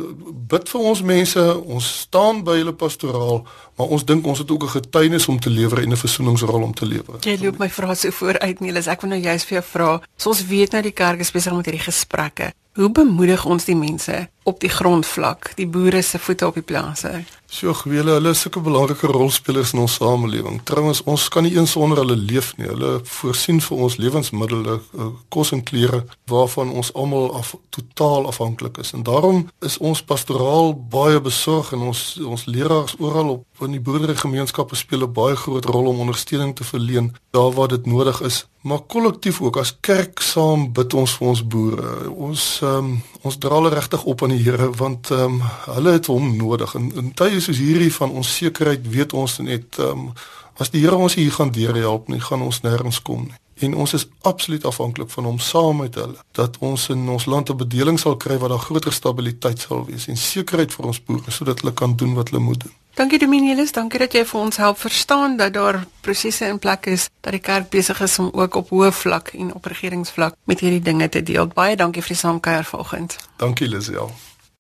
bid 0.48 0.70
vir 0.70 0.82
ons 0.82 1.02
mense. 1.02 1.58
Ons 1.58 2.00
staan 2.00 2.44
by 2.44 2.58
hulle 2.58 2.74
pastoraal 2.74 3.48
maar 3.78 3.88
ons 3.88 4.06
dink 4.06 4.26
ons 4.26 4.40
het 4.40 4.52
ook 4.52 4.64
'n 4.64 4.76
getuienis 4.78 5.28
om 5.28 5.40
te 5.40 5.50
lewer 5.50 5.82
en 5.84 5.92
'n 5.92 5.98
versoeningsrol 5.98 6.62
om 6.62 6.74
te 6.74 6.86
lewer. 6.86 7.18
Jy 7.22 7.38
loop 7.42 7.58
my 7.58 7.70
vrae 7.70 7.96
so 7.96 8.12
vooruit 8.12 8.60
Niels, 8.60 8.88
ek 8.88 9.02
wil 9.02 9.10
nou 9.10 9.22
juist 9.22 9.46
vir 9.46 9.58
jou 9.58 9.66
vra. 9.72 10.02
So 10.18 10.30
ons 10.30 10.48
weet 10.48 10.72
nou 10.72 10.82
die 10.82 10.92
kerk 10.92 11.20
is 11.20 11.32
besig 11.32 11.54
met 11.54 11.66
hierdie 11.66 11.92
gesprekke. 11.92 12.54
Hoe 12.76 12.92
bemoedig 12.92 13.46
ons 13.46 13.66
die 13.66 13.76
mense 13.76 14.28
op 14.44 14.60
die 14.60 14.70
grondvlak, 14.70 15.54
die 15.56 15.68
boere 15.68 16.02
se 16.02 16.20
voete 16.20 16.48
op 16.48 16.58
die 16.60 16.64
plase? 16.64 17.24
So 17.48 17.72
gewele, 17.74 18.18
hulle 18.18 18.34
is 18.36 18.42
sulke 18.44 18.60
belangrike 18.60 19.08
rolspelers 19.08 19.72
in 19.72 19.80
ons 19.80 19.96
samelewing. 19.96 20.58
Trouwens, 20.68 21.00
ons 21.08 21.30
kan 21.32 21.46
nie 21.48 21.54
eens 21.56 21.72
sonder 21.72 22.02
hulle 22.02 22.18
leef 22.20 22.52
nie. 22.58 22.68
Hulle 22.68 22.98
voorsien 23.08 23.62
vir 23.64 23.84
ons 23.86 23.96
lewensmiddels, 24.02 24.68
eh, 24.92 25.08
kos 25.32 25.54
en 25.56 25.64
klere 25.64 26.04
waarvan 26.28 26.74
ons 26.76 26.92
almal 26.94 27.32
af 27.38 27.54
totaal 27.70 28.28
afhanklik 28.28 28.78
is. 28.84 28.92
En 28.92 29.04
daarom 29.04 29.48
is 29.62 29.78
ons 29.78 30.04
pastoraal 30.04 30.74
baie 30.76 31.22
besorg 31.22 31.72
en 31.72 31.88
ons 31.94 32.04
ons 32.26 32.46
leraars 32.46 32.96
oral 33.00 33.30
op 33.30 33.46
want 33.66 33.78
die 33.78 33.84
boerderygemeenskappe 33.84 34.76
speel 34.76 35.04
'n 35.04 35.14
baie 35.14 35.36
groot 35.36 35.66
rol 35.66 35.88
om 35.92 36.00
ondersteuning 36.00 36.56
te 36.56 36.64
verleen 36.64 37.16
daar 37.32 37.52
waar 37.52 37.68
dit 37.68 37.86
nodig 37.86 38.22
is. 38.22 38.46
Maar 38.62 38.80
kollektief 38.80 39.42
ook 39.42 39.58
as 39.58 39.78
kerk 39.80 40.20
saam 40.20 40.74
bid 40.74 40.94
ons 40.94 41.18
vir 41.18 41.28
ons 41.28 41.48
boere. 41.48 42.10
Ons 42.10 42.60
um, 42.64 43.02
ons 43.22 43.38
dra 43.38 43.56
hulle 43.56 43.70
regtig 43.70 44.04
op 44.04 44.24
aan 44.24 44.30
die 44.30 44.44
Here 44.44 44.70
want 44.72 45.10
um, 45.10 45.42
hulle 45.66 45.92
het 45.92 46.06
hom 46.06 46.38
nodig. 46.38 46.76
In, 46.76 46.92
in 46.96 47.14
tye 47.14 47.40
soos 47.40 47.58
hierdie 47.58 47.94
van 47.94 48.12
onsekerheid 48.12 48.90
weet 48.90 49.14
ons 49.14 49.38
net 49.38 49.80
um, 49.80 50.14
as 50.58 50.70
die 50.70 50.82
Here 50.82 50.96
ons 50.96 51.14
hier 51.14 51.32
gaan 51.32 51.52
deurhelp, 51.52 52.08
nie 52.08 52.20
gaan 52.20 52.42
ons 52.42 52.62
nêrens 52.62 53.02
kom 53.02 53.24
nie. 53.30 53.45
En 53.60 53.76
ons 53.76 53.94
is 53.94 54.08
absoluut 54.22 54.66
afhanklik 54.66 55.10
van 55.10 55.24
hom 55.24 55.40
saam 55.40 55.78
met 55.78 55.96
hulle 55.96 56.18
dat 56.32 56.58
ons 56.60 56.90
in 56.90 57.10
ons 57.10 57.26
land 57.26 57.50
'n 57.50 57.58
bedeling 57.58 58.00
sal 58.00 58.18
kry 58.18 58.38
waar 58.38 58.50
daar 58.50 58.68
groter 58.68 58.94
stabiliteit 58.94 59.60
sal 59.60 59.86
wees 59.86 60.08
en 60.08 60.18
sekerheid 60.18 60.74
vir 60.74 60.86
ons 60.86 61.04
boere 61.04 61.32
sodat 61.32 61.62
hulle 61.62 61.74
kan 61.74 61.96
doen 61.96 62.14
wat 62.14 62.30
hulle 62.30 62.44
moet 62.44 62.60
doen. 62.60 62.74
Dankie 62.96 63.20
Dominielis, 63.20 63.72
dankie 63.72 64.00
dat 64.00 64.14
jy 64.14 64.26
vir 64.26 64.40
ons 64.40 64.58
help 64.58 64.78
verstaan 64.78 65.38
dat 65.38 65.54
daar 65.54 65.86
prosesse 66.02 66.46
in 66.46 66.60
plek 66.60 66.86
is 66.86 67.10
dat 67.22 67.32
die 67.32 67.42
kerk 67.42 67.70
besig 67.70 68.02
is 68.02 68.20
om 68.20 68.30
ook 68.34 68.56
op 68.56 68.70
hoë 68.70 68.92
vlak 68.92 69.28
en 69.28 69.54
op 69.54 69.66
regeringsvlak 69.66 70.34
met 70.44 70.60
hierdie 70.60 70.82
dinge 70.82 71.10
te 71.10 71.24
deel. 71.24 71.48
Baie 71.48 71.76
dankie 71.76 72.02
vir 72.02 72.16
die 72.16 72.18
saamkuier 72.18 72.64
vanoggend. 72.64 73.18
Dankie 73.38 73.68
Lisel. 73.68 74.12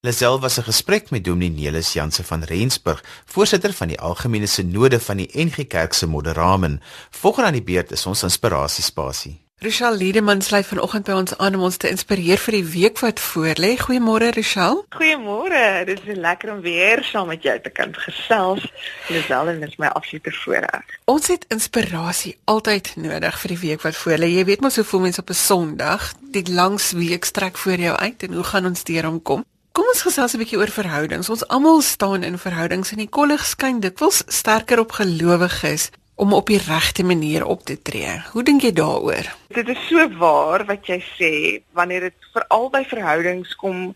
Lisel 0.05 0.39
was 0.39 0.57
'n 0.57 0.63
gesprek 0.63 1.09
met 1.09 1.23
Dominielis 1.23 1.93
Janse 1.93 2.23
van 2.23 2.43
Rensburg, 2.43 3.03
voorsitter 3.25 3.73
van 3.73 3.87
die 3.87 3.99
algemene 3.99 4.45
sinode 4.45 4.99
van 4.99 5.17
die 5.17 5.29
NG 5.33 5.67
Kerk 5.67 5.93
se 5.93 6.07
Moderamen. 6.07 6.81
Volgende 7.09 7.47
aan 7.47 7.53
die 7.53 7.63
beurt 7.63 7.91
is 7.91 8.05
ons 8.05 8.23
inspirasiespasie. 8.23 9.41
Rochelle 9.57 9.97
Liedeman 9.97 10.41
sluit 10.41 10.65
vanoggend 10.65 11.05
by 11.05 11.11
ons 11.11 11.37
aan 11.37 11.55
om 11.55 11.61
ons 11.61 11.77
te 11.77 11.89
inspireer 11.89 12.37
vir 12.37 12.51
die 12.51 12.65
week 12.65 12.99
wat 12.99 13.19
voorlê. 13.19 13.77
Goeiemôre 13.77 14.29
Rochelle. 14.35 14.83
Goeiemôre. 14.89 15.85
Dit 15.85 15.99
is 16.05 16.17
lekker 16.17 16.51
om 16.53 16.61
weer 16.61 17.03
saam 17.03 17.27
met 17.27 17.43
jou 17.43 17.59
te 17.61 17.69
kan 17.69 17.93
gesels. 17.93 18.71
Lisel 19.07 19.47
en 19.47 19.59
dit 19.59 19.69
is 19.69 19.77
my 19.77 19.87
absolute 19.87 20.31
voorreg. 20.31 20.85
Ons 21.05 21.27
het 21.27 21.45
inspirasie 21.47 22.37
altyd 22.43 22.93
nodig 22.95 23.39
vir 23.39 23.49
die 23.49 23.59
week 23.59 23.81
wat 23.81 23.95
voorlê. 23.95 24.27
Jy 24.37 24.45
weet 24.45 24.61
mos 24.61 24.75
hoe 24.75 24.85
voel 24.85 25.01
mense 25.01 25.21
op 25.21 25.29
'n 25.29 25.33
Sondag? 25.33 26.13
Die 26.31 26.53
langs 26.53 26.91
week 26.91 27.25
strek 27.25 27.57
voor 27.57 27.79
jou 27.79 27.95
uit 27.97 28.23
en 28.23 28.33
hoe 28.33 28.43
gaan 28.43 28.65
ons 28.65 28.83
deur 28.83 29.05
hom 29.05 29.21
kom? 29.21 29.45
Kom 29.75 29.89
ons 29.91 30.05
gesels 30.07 30.33
'n 30.33 30.39
bietjie 30.39 30.57
oor 30.57 30.71
verhoudings. 30.71 31.29
Ons 31.29 31.47
almal 31.51 31.81
staan 31.81 32.23
in 32.23 32.37
verhoudings 32.39 32.91
en 32.91 33.01
die 33.03 33.11
kollig 33.17 33.43
skyn 33.45 33.81
dikwels 33.83 34.23
sterker 34.27 34.79
op 34.79 34.91
gelowiges 34.95 35.89
om 36.15 36.33
op 36.33 36.47
die 36.47 36.61
regte 36.63 37.03
manier 37.03 37.43
op 37.45 37.65
te 37.65 37.75
tree. 37.81 38.23
Hoe 38.31 38.43
dink 38.43 38.61
jy 38.61 38.71
daaroor? 38.71 39.27
Dit 39.49 39.67
is 39.67 39.81
so 39.89 40.07
waar 40.15 40.63
wat 40.65 40.87
jy 40.87 41.01
sê 41.19 41.31
wanneer 41.75 42.07
dit 42.07 42.29
veral 42.31 42.69
by 42.69 42.83
verhoudings 42.87 43.55
kom, 43.55 43.91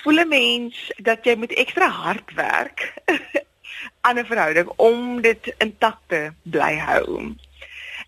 voel 0.00 0.24
'n 0.24 0.28
mens 0.28 0.90
dat 0.96 1.24
jy 1.24 1.36
moet 1.36 1.52
ekstra 1.52 1.88
hard 1.88 2.34
werk 2.34 2.94
aan 4.08 4.18
'n 4.18 4.24
verhouding 4.24 4.72
om 4.76 5.20
dit 5.20 5.54
intak 5.58 5.98
te 6.08 6.32
bly 6.42 6.78
hou. 6.78 7.36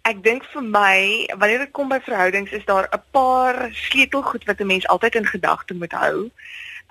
Ek 0.04 0.22
dink 0.24 0.44
vir 0.44 0.62
my, 0.62 1.28
wanneer 1.36 1.58
dit 1.58 1.72
kom 1.72 1.88
by 1.88 2.00
verhoudings, 2.00 2.50
is 2.50 2.64
daar 2.64 2.88
'n 2.88 3.02
paar 3.10 3.68
sleutelgoed 3.72 4.44
wat 4.44 4.60
'n 4.60 4.66
mens 4.66 4.88
altyd 4.88 5.14
in 5.14 5.26
gedagte 5.26 5.74
moet 5.74 5.92
hou. 5.92 6.30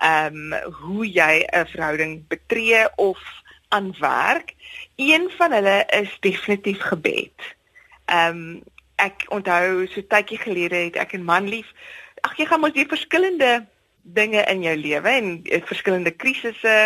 Ehm 0.04 0.52
um, 0.52 0.72
hoe 0.82 1.06
jy 1.08 1.46
'n 1.46 1.66
verhouding 1.72 2.28
betree 2.28 2.84
of 2.96 3.20
aanwerk. 3.68 4.54
Een 4.96 5.30
van 5.36 5.52
hulle 5.52 5.84
is 5.90 6.16
definitief 6.20 6.80
gebed. 6.80 7.38
Ehm 8.04 8.28
um, 8.28 8.62
ek 8.96 9.24
onthou 9.28 9.86
so 9.90 10.06
tydjie 10.06 10.38
gelede 10.38 10.76
het 10.76 10.96
ek 10.96 11.12
en 11.12 11.24
man 11.24 11.48
lief 11.48 11.72
ag 12.24 12.36
jy 12.38 12.46
gaan 12.48 12.62
mos 12.62 12.74
die 12.76 12.86
verskillende 12.88 13.64
dinge 14.16 14.44
in 14.52 14.62
jou 14.62 14.76
lewe 14.76 15.08
en 15.08 15.28
uh, 15.42 15.60
verskillende 15.68 16.12
krisisse 16.12 16.76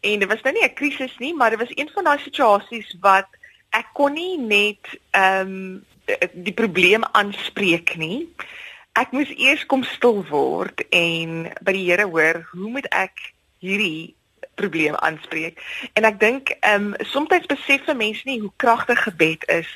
en 0.00 0.22
dit 0.22 0.28
was 0.30 0.42
nou 0.42 0.54
nie 0.54 0.64
'n 0.64 0.74
krisis 0.74 1.14
nie, 1.18 1.34
maar 1.34 1.50
dit 1.50 1.58
was 1.58 1.76
een 1.76 1.90
van 1.94 2.04
daai 2.04 2.18
situasies 2.18 2.96
wat 3.00 3.28
ek 3.70 3.86
kon 3.92 4.12
nie 4.12 4.38
net 4.38 4.98
ehm 5.10 5.46
um, 5.46 5.84
die 6.32 6.52
probleem 6.52 7.04
aanspreek 7.12 7.94
nie. 7.96 8.26
Ek 8.98 9.12
moes 9.14 9.30
eers 9.36 9.66
kom 9.70 9.84
stil 9.86 10.24
word 10.30 10.82
en 10.90 11.44
by 11.62 11.74
die 11.76 11.86
Here 11.86 12.08
hoor, 12.10 12.42
hoe 12.52 12.70
moet 12.70 12.88
ek 12.90 13.32
hierdie 13.62 14.14
probleem 14.60 14.96
aanspreek. 14.98 15.60
En 15.94 16.08
ek 16.08 16.18
dink 16.20 16.52
ehm 16.60 16.90
um, 16.90 17.06
soms 17.12 17.46
besef 17.48 17.86
mense 17.94 18.26
nie 18.28 18.40
hoe 18.40 18.52
kragtig 18.56 19.02
gebed 19.06 19.46
is 19.48 19.68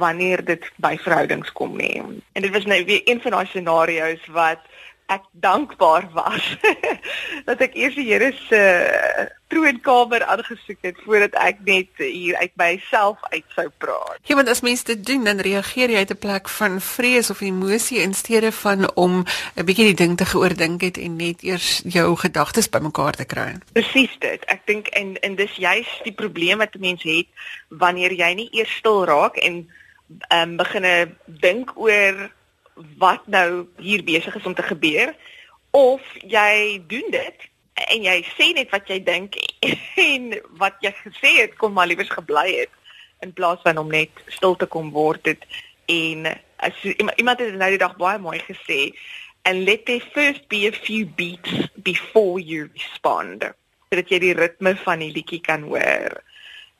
wanneer 0.00 0.44
dit 0.44 0.64
by 0.80 0.96
verhoudings 0.98 1.52
kom 1.52 1.76
nie. 1.76 2.00
En 2.32 2.42
dit 2.42 2.52
was 2.54 2.64
nou 2.64 2.80
weer 2.88 3.02
een 3.04 3.20
van 3.20 3.36
daai 3.36 3.46
scenario's 3.46 4.24
wat 4.32 4.64
ek 5.06 5.22
dankbaar 5.32 6.08
was 6.12 6.56
dat 7.48 7.60
ek 7.60 7.74
eers 7.74 7.94
die 7.94 8.06
Here 8.06 8.32
se 8.48 8.58
uh, 8.58 9.26
troonkamer 9.52 10.24
aangesoek 10.24 10.80
het 10.80 11.00
voordat 11.04 11.34
ek 11.40 11.60
net 11.66 12.00
hier 12.00 12.36
uit 12.40 12.54
myself 12.56 13.20
uit 13.34 13.44
sou 13.54 13.68
praat. 13.82 14.16
Ja, 14.24 14.36
want 14.38 14.48
as 14.48 14.62
mense 14.64 14.86
dit 14.88 15.04
doen, 15.06 15.24
dan 15.28 15.42
reageer 15.44 15.92
jy 15.92 16.04
uit 16.04 16.14
'n 16.14 16.22
plek 16.24 16.48
van 16.48 16.80
vrees 16.80 17.30
of 17.30 17.40
emosie 17.40 18.00
in 18.00 18.14
steede 18.14 18.52
van 18.52 18.88
om 18.96 19.24
'n 19.56 19.64
bietjie 19.64 19.92
die 19.92 20.00
ding 20.06 20.16
te 20.16 20.24
geoordink 20.24 20.80
het 20.80 20.96
en 20.96 21.16
net 21.16 21.42
eers 21.42 21.82
jou 21.84 22.16
gedagtes 22.16 22.68
bymekaar 22.68 23.12
te 23.12 23.24
kry. 23.24 23.58
Presies 23.72 24.16
dit. 24.18 24.44
Ek 24.44 24.64
dink 24.64 24.86
en 24.86 25.20
en 25.20 25.36
dis 25.36 25.54
juist 25.56 26.04
die 26.04 26.16
probleem 26.16 26.58
wat 26.58 26.74
'n 26.74 26.80
mens 26.80 27.02
het 27.02 27.28
wanneer 27.68 28.12
jy 28.12 28.32
nie 28.34 28.48
eers 28.52 28.76
stil 28.76 29.04
raak 29.04 29.36
en 29.36 29.68
ehm 30.28 30.48
um, 30.48 30.56
begine 30.56 31.14
dink 31.26 31.72
oor 31.76 32.30
wat 32.98 33.26
nou 33.26 33.66
hier 33.78 34.04
besig 34.04 34.36
is 34.36 34.46
om 34.48 34.54
te 34.54 34.66
gebeur 34.66 35.14
of 35.70 36.02
jy 36.26 36.82
doen 36.88 37.10
dit 37.14 37.48
en 37.88 38.04
jy 38.04 38.18
sê 38.36 38.52
net 38.56 38.70
wat 38.72 38.88
jy 38.88 39.00
dink 39.04 39.36
en 40.10 40.30
wat 40.60 40.78
jy 40.84 40.92
gesê 41.02 41.34
het 41.40 41.56
kom 41.60 41.76
maar 41.76 41.90
liewers 41.90 42.12
gebly 42.12 42.48
het 42.62 42.72
in 43.22 43.32
plaas 43.32 43.60
van 43.62 43.78
om 43.78 43.90
net 43.90 44.24
stil 44.28 44.56
te 44.56 44.66
kom 44.66 44.90
word 44.94 45.26
het 45.32 45.44
en 45.92 46.32
as 46.62 46.84
iemand 46.92 47.42
het 47.42 47.54
nou 47.58 47.70
die 47.74 47.82
dag 47.82 47.96
baie 48.00 48.20
mooi 48.22 48.38
gesê 48.46 48.92
and 49.44 49.64
let 49.66 49.86
there 49.86 50.00
first 50.14 50.48
be 50.48 50.66
a 50.66 50.72
few 50.72 51.06
beats 51.06 51.68
before 51.82 52.38
you 52.40 52.68
respond 52.74 53.44
sodat 53.92 54.08
jy 54.08 54.22
die 54.22 54.36
ritme 54.38 54.72
van 54.86 55.02
die 55.04 55.10
liedjie 55.12 55.42
kan 55.44 55.66
hoor. 55.68 56.14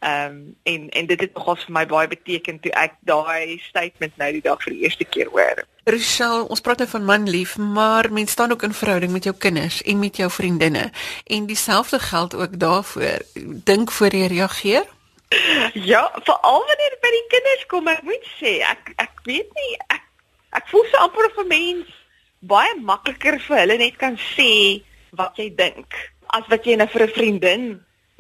Ehm 0.03 0.27
um, 0.27 0.57
en 0.63 0.89
en 0.89 1.07
dit 1.07 1.21
het 1.21 1.35
nogals 1.35 1.65
vir 1.65 1.73
my 1.73 1.85
baie 1.87 2.09
beteken 2.11 2.57
toe 2.61 2.73
ek 2.75 2.97
daai 3.07 3.61
statement 3.69 4.17
nou 4.19 4.31
die 4.35 4.43
dag 4.43 4.63
vir 4.65 4.75
die 4.75 4.83
eerste 4.83 5.05
keer 5.05 5.29
hoor. 5.31 5.63
Rochelle, 5.85 6.49
ons 6.51 6.61
praat 6.61 6.83
nou 6.83 6.89
van 6.91 7.05
man 7.05 7.29
lief, 7.31 7.53
maar 7.59 8.09
mens 8.13 8.35
staan 8.35 8.51
ook 8.51 8.63
in 8.67 8.75
verhouding 8.75 9.13
met 9.13 9.25
jou 9.25 9.35
kinders 9.39 9.79
en 9.83 9.99
met 9.99 10.17
jou 10.17 10.31
vriendinne 10.31 10.91
en 11.27 11.47
dieselfde 11.47 11.99
geld 11.99 12.35
ook 12.35 12.59
daarvoor. 12.59 13.23
Dink 13.71 13.91
voor 13.91 14.15
jy 14.15 14.27
reageer? 14.27 14.91
Ja, 15.73 16.03
veral 16.27 16.67
wanneer 16.67 16.91
dit 16.97 17.01
by 17.07 17.13
die 17.15 17.27
kinders 17.37 17.67
kom, 17.67 17.89
ek 17.89 18.03
moet 18.03 18.27
sê, 18.41 18.59
ek 18.67 18.91
ek 18.97 19.23
weet 19.25 19.55
nie, 19.55 19.71
ek 19.87 20.03
ek 20.59 20.67
voel 20.75 20.85
so 20.91 21.05
amper 21.07 21.31
of 21.31 21.39
'n 21.45 21.49
mens 21.49 21.95
baie 22.43 22.75
makliker 22.81 23.39
vir 23.47 23.59
hulle 23.63 23.79
net 23.79 23.97
kan 24.03 24.19
sê 24.35 24.83
wat 25.15 25.39
jy 25.39 25.49
dink 25.55 25.95
as 26.35 26.47
wat 26.51 26.67
jy 26.67 26.77
nou 26.77 26.89
vir 26.91 27.07
'n 27.07 27.15
vriendin 27.15 27.65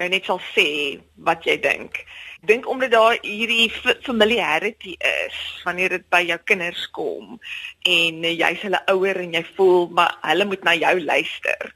nou 0.01 0.09
net 0.09 0.25
sal 0.25 0.41
sê 0.55 1.01
wat 1.17 1.45
jy 1.47 1.57
dink. 1.61 2.05
Dink 2.43 2.67
omdat 2.69 2.91
daar 2.91 3.19
hierdie 3.23 3.71
familiarity 4.03 4.97
is 4.99 5.37
wanneer 5.65 5.99
dit 5.99 6.09
by 6.11 6.23
jou 6.27 6.39
kinders 6.45 6.89
kom 6.91 7.39
en 7.87 8.25
jy's 8.25 8.65
hulle 8.67 8.83
ouer 8.95 9.23
en 9.23 9.39
jy 9.39 9.45
voel 9.57 9.89
maar 9.89 10.17
hulle 10.27 10.49
moet 10.51 10.65
na 10.65 10.75
jou 10.75 10.97
luister. 11.01 11.73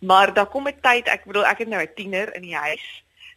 Maar 0.00 0.34
daar 0.34 0.48
kom 0.48 0.68
'n 0.68 0.80
tyd, 0.80 1.08
ek 1.08 1.24
bedoel 1.24 1.44
ek 1.44 1.58
het 1.58 1.68
nou 1.68 1.82
'n 1.82 1.94
tiener 1.94 2.34
in 2.34 2.42
die 2.42 2.56
huis 2.56 2.86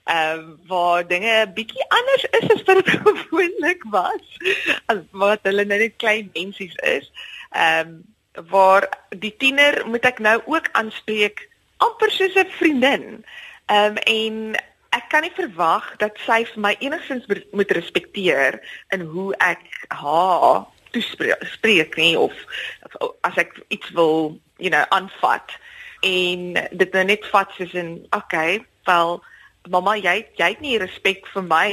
ehm 0.03 0.39
uh, 0.39 0.67
waar 0.67 1.07
dinge 1.07 1.51
bietjie 1.55 1.85
anders 1.87 2.25
is 2.39 2.49
as 2.51 2.63
wat 2.67 2.85
dit 2.85 2.89
gewoonlik 2.99 3.83
was. 3.91 4.25
As 4.85 4.99
wat 5.11 5.39
hulle 5.47 5.65
nou 5.65 5.79
net 5.79 5.95
klein 5.97 6.29
mensies 6.33 6.75
is. 6.75 7.11
Ehm 7.51 7.87
um, 7.87 8.01
waar 8.49 8.89
die 9.09 9.35
tiener 9.37 9.83
moet 9.87 10.05
ek 10.05 10.19
nou 10.19 10.41
ook 10.45 10.69
aanspreek 10.71 11.49
amper 11.77 12.11
soos 12.11 12.35
'n 12.35 12.49
vriendin. 12.59 13.25
Ehm 13.73 13.97
um, 13.97 13.97
en 13.97 14.55
ek 14.93 15.05
kan 15.09 15.23
nie 15.25 15.33
verwag 15.33 15.85
dat 16.01 16.19
sy 16.27 16.43
vir 16.45 16.61
my 16.61 16.73
enigstens 16.85 17.25
moet 17.57 17.71
respekteer 17.73 18.59
in 18.93 19.05
hoe 19.09 19.31
ek 19.41 19.63
haar 19.89 20.67
toespreek 20.93 21.97
nie 21.97 22.13
of, 22.19 22.35
of 23.01 23.15
as 23.25 23.39
ek 23.41 23.55
iets 23.73 23.89
wil, 23.97 24.35
you 24.61 24.69
know, 24.69 24.85
aanvat 24.93 25.55
en 26.05 26.53
dit 26.53 26.93
nou 26.93 27.05
net 27.09 27.25
vat 27.33 27.55
soos 27.57 27.73
in 27.79 27.95
okay, 28.13 28.61
wel 28.85 29.17
mamma 29.73 29.95
jy 29.97 30.19
jy 30.37 30.51
het 30.53 30.61
nie 30.61 30.77
respek 30.77 31.25
vir 31.33 31.47
my 31.49 31.67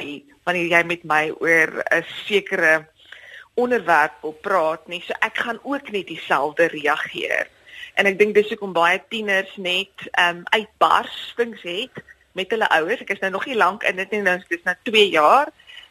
wanneer 0.48 0.72
jy 0.72 0.82
met 0.94 1.05
my 1.05 1.22
oor 1.36 1.82
'n 1.84 2.05
sekere 2.24 2.74
onderwerp 3.61 4.22
wil 4.22 4.36
praat 4.40 4.88
nie. 4.88 5.03
So 5.05 5.12
ek 5.20 5.36
gaan 5.44 5.61
ook 5.62 5.90
net 5.90 6.07
dieselfde 6.07 6.72
reageer. 6.72 7.51
En 7.95 8.07
ek 8.07 8.18
dink 8.18 8.34
dis 8.34 8.49
hoekom 8.53 8.72
baie 8.76 9.01
tieners 9.09 9.57
net 9.57 10.07
ehm 10.12 10.43
um, 10.43 10.45
uitbarstings 10.55 11.62
het 11.62 12.05
met 12.38 12.51
hulle 12.51 12.68
ouers. 12.68 13.01
Ek 13.03 13.16
is 13.16 13.22
nou 13.24 13.32
nog 13.34 13.47
nie 13.47 13.59
lank 13.59 13.82
in 13.82 13.97
dit 13.97 14.11
nie, 14.11 14.22
nou 14.22 14.38
dis 14.49 14.64
nou 14.64 14.76
2 14.88 15.09
jaar. 15.11 15.51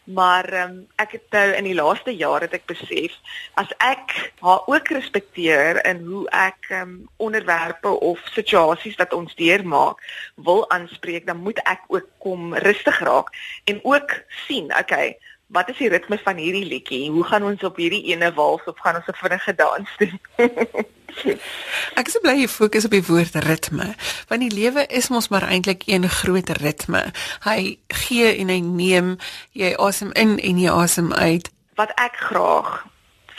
Maar 0.10 0.48
ehm 0.50 0.72
um, 0.72 0.78
ek 0.96 1.12
het 1.12 1.26
nou 1.36 1.48
in 1.54 1.68
die 1.70 1.76
laaste 1.78 2.16
jare 2.16 2.48
het 2.48 2.56
ek 2.58 2.66
besef 2.66 3.14
as 3.62 3.70
ek 3.78 4.16
haar 4.42 4.64
ook 4.66 4.88
respekteer 4.96 5.84
in 5.86 6.02
hoe 6.08 6.24
ek 6.34 6.72
ehm 6.72 6.82
um, 6.82 6.94
onderwerpe 7.18 7.92
of 8.12 8.24
situasies 8.34 8.98
wat 8.98 9.14
ons 9.14 9.36
deurmaak 9.36 10.02
wil 10.36 10.66
aanspreek, 10.70 11.28
dan 11.28 11.44
moet 11.46 11.62
ek 11.70 11.86
ook 11.88 12.08
kom 12.18 12.56
rustig 12.56 13.00
raak 13.00 13.30
en 13.70 13.84
ook 13.84 14.16
sien, 14.48 14.74
okay, 14.80 15.18
wat 15.50 15.70
is 15.70 15.78
die 15.82 15.90
ritme 15.90 16.20
van 16.24 16.38
hierdie 16.38 16.66
liedjie? 16.66 17.10
Hoe 17.12 17.24
gaan 17.24 17.44
ons 17.44 17.64
op 17.66 17.78
hierdie 17.82 18.04
ene 18.14 18.30
wals 18.38 18.66
of 18.70 18.78
gaan 18.80 18.96
ons 19.02 19.08
'n 19.08 19.18
vinnige 19.22 19.56
dans 19.56 19.90
doen? 19.98 20.20
Ek 22.00 22.08
is 22.08 22.20
bly 22.22 22.36
jy 22.38 22.48
fokus 22.48 22.86
op 22.86 22.94
die 22.94 23.06
woord 23.06 23.36
ritme, 23.46 23.96
want 24.30 24.42
die 24.46 24.54
lewe 24.54 24.86
is 24.88 25.10
mos 25.10 25.30
maar 25.34 25.48
eintlik 25.50 25.88
een 25.88 26.10
groot 26.10 26.50
ritme. 26.62 27.12
Hy 27.44 27.80
gee 27.88 28.36
en 28.38 28.50
hy 28.54 28.60
neem, 28.60 29.18
jy 29.52 29.74
asem 29.78 30.12
in 30.14 30.38
en 30.38 30.62
jy 30.62 30.70
asem 30.70 31.14
uit. 31.14 31.50
Wat 31.76 31.92
ek 31.98 32.16
graag 32.30 32.86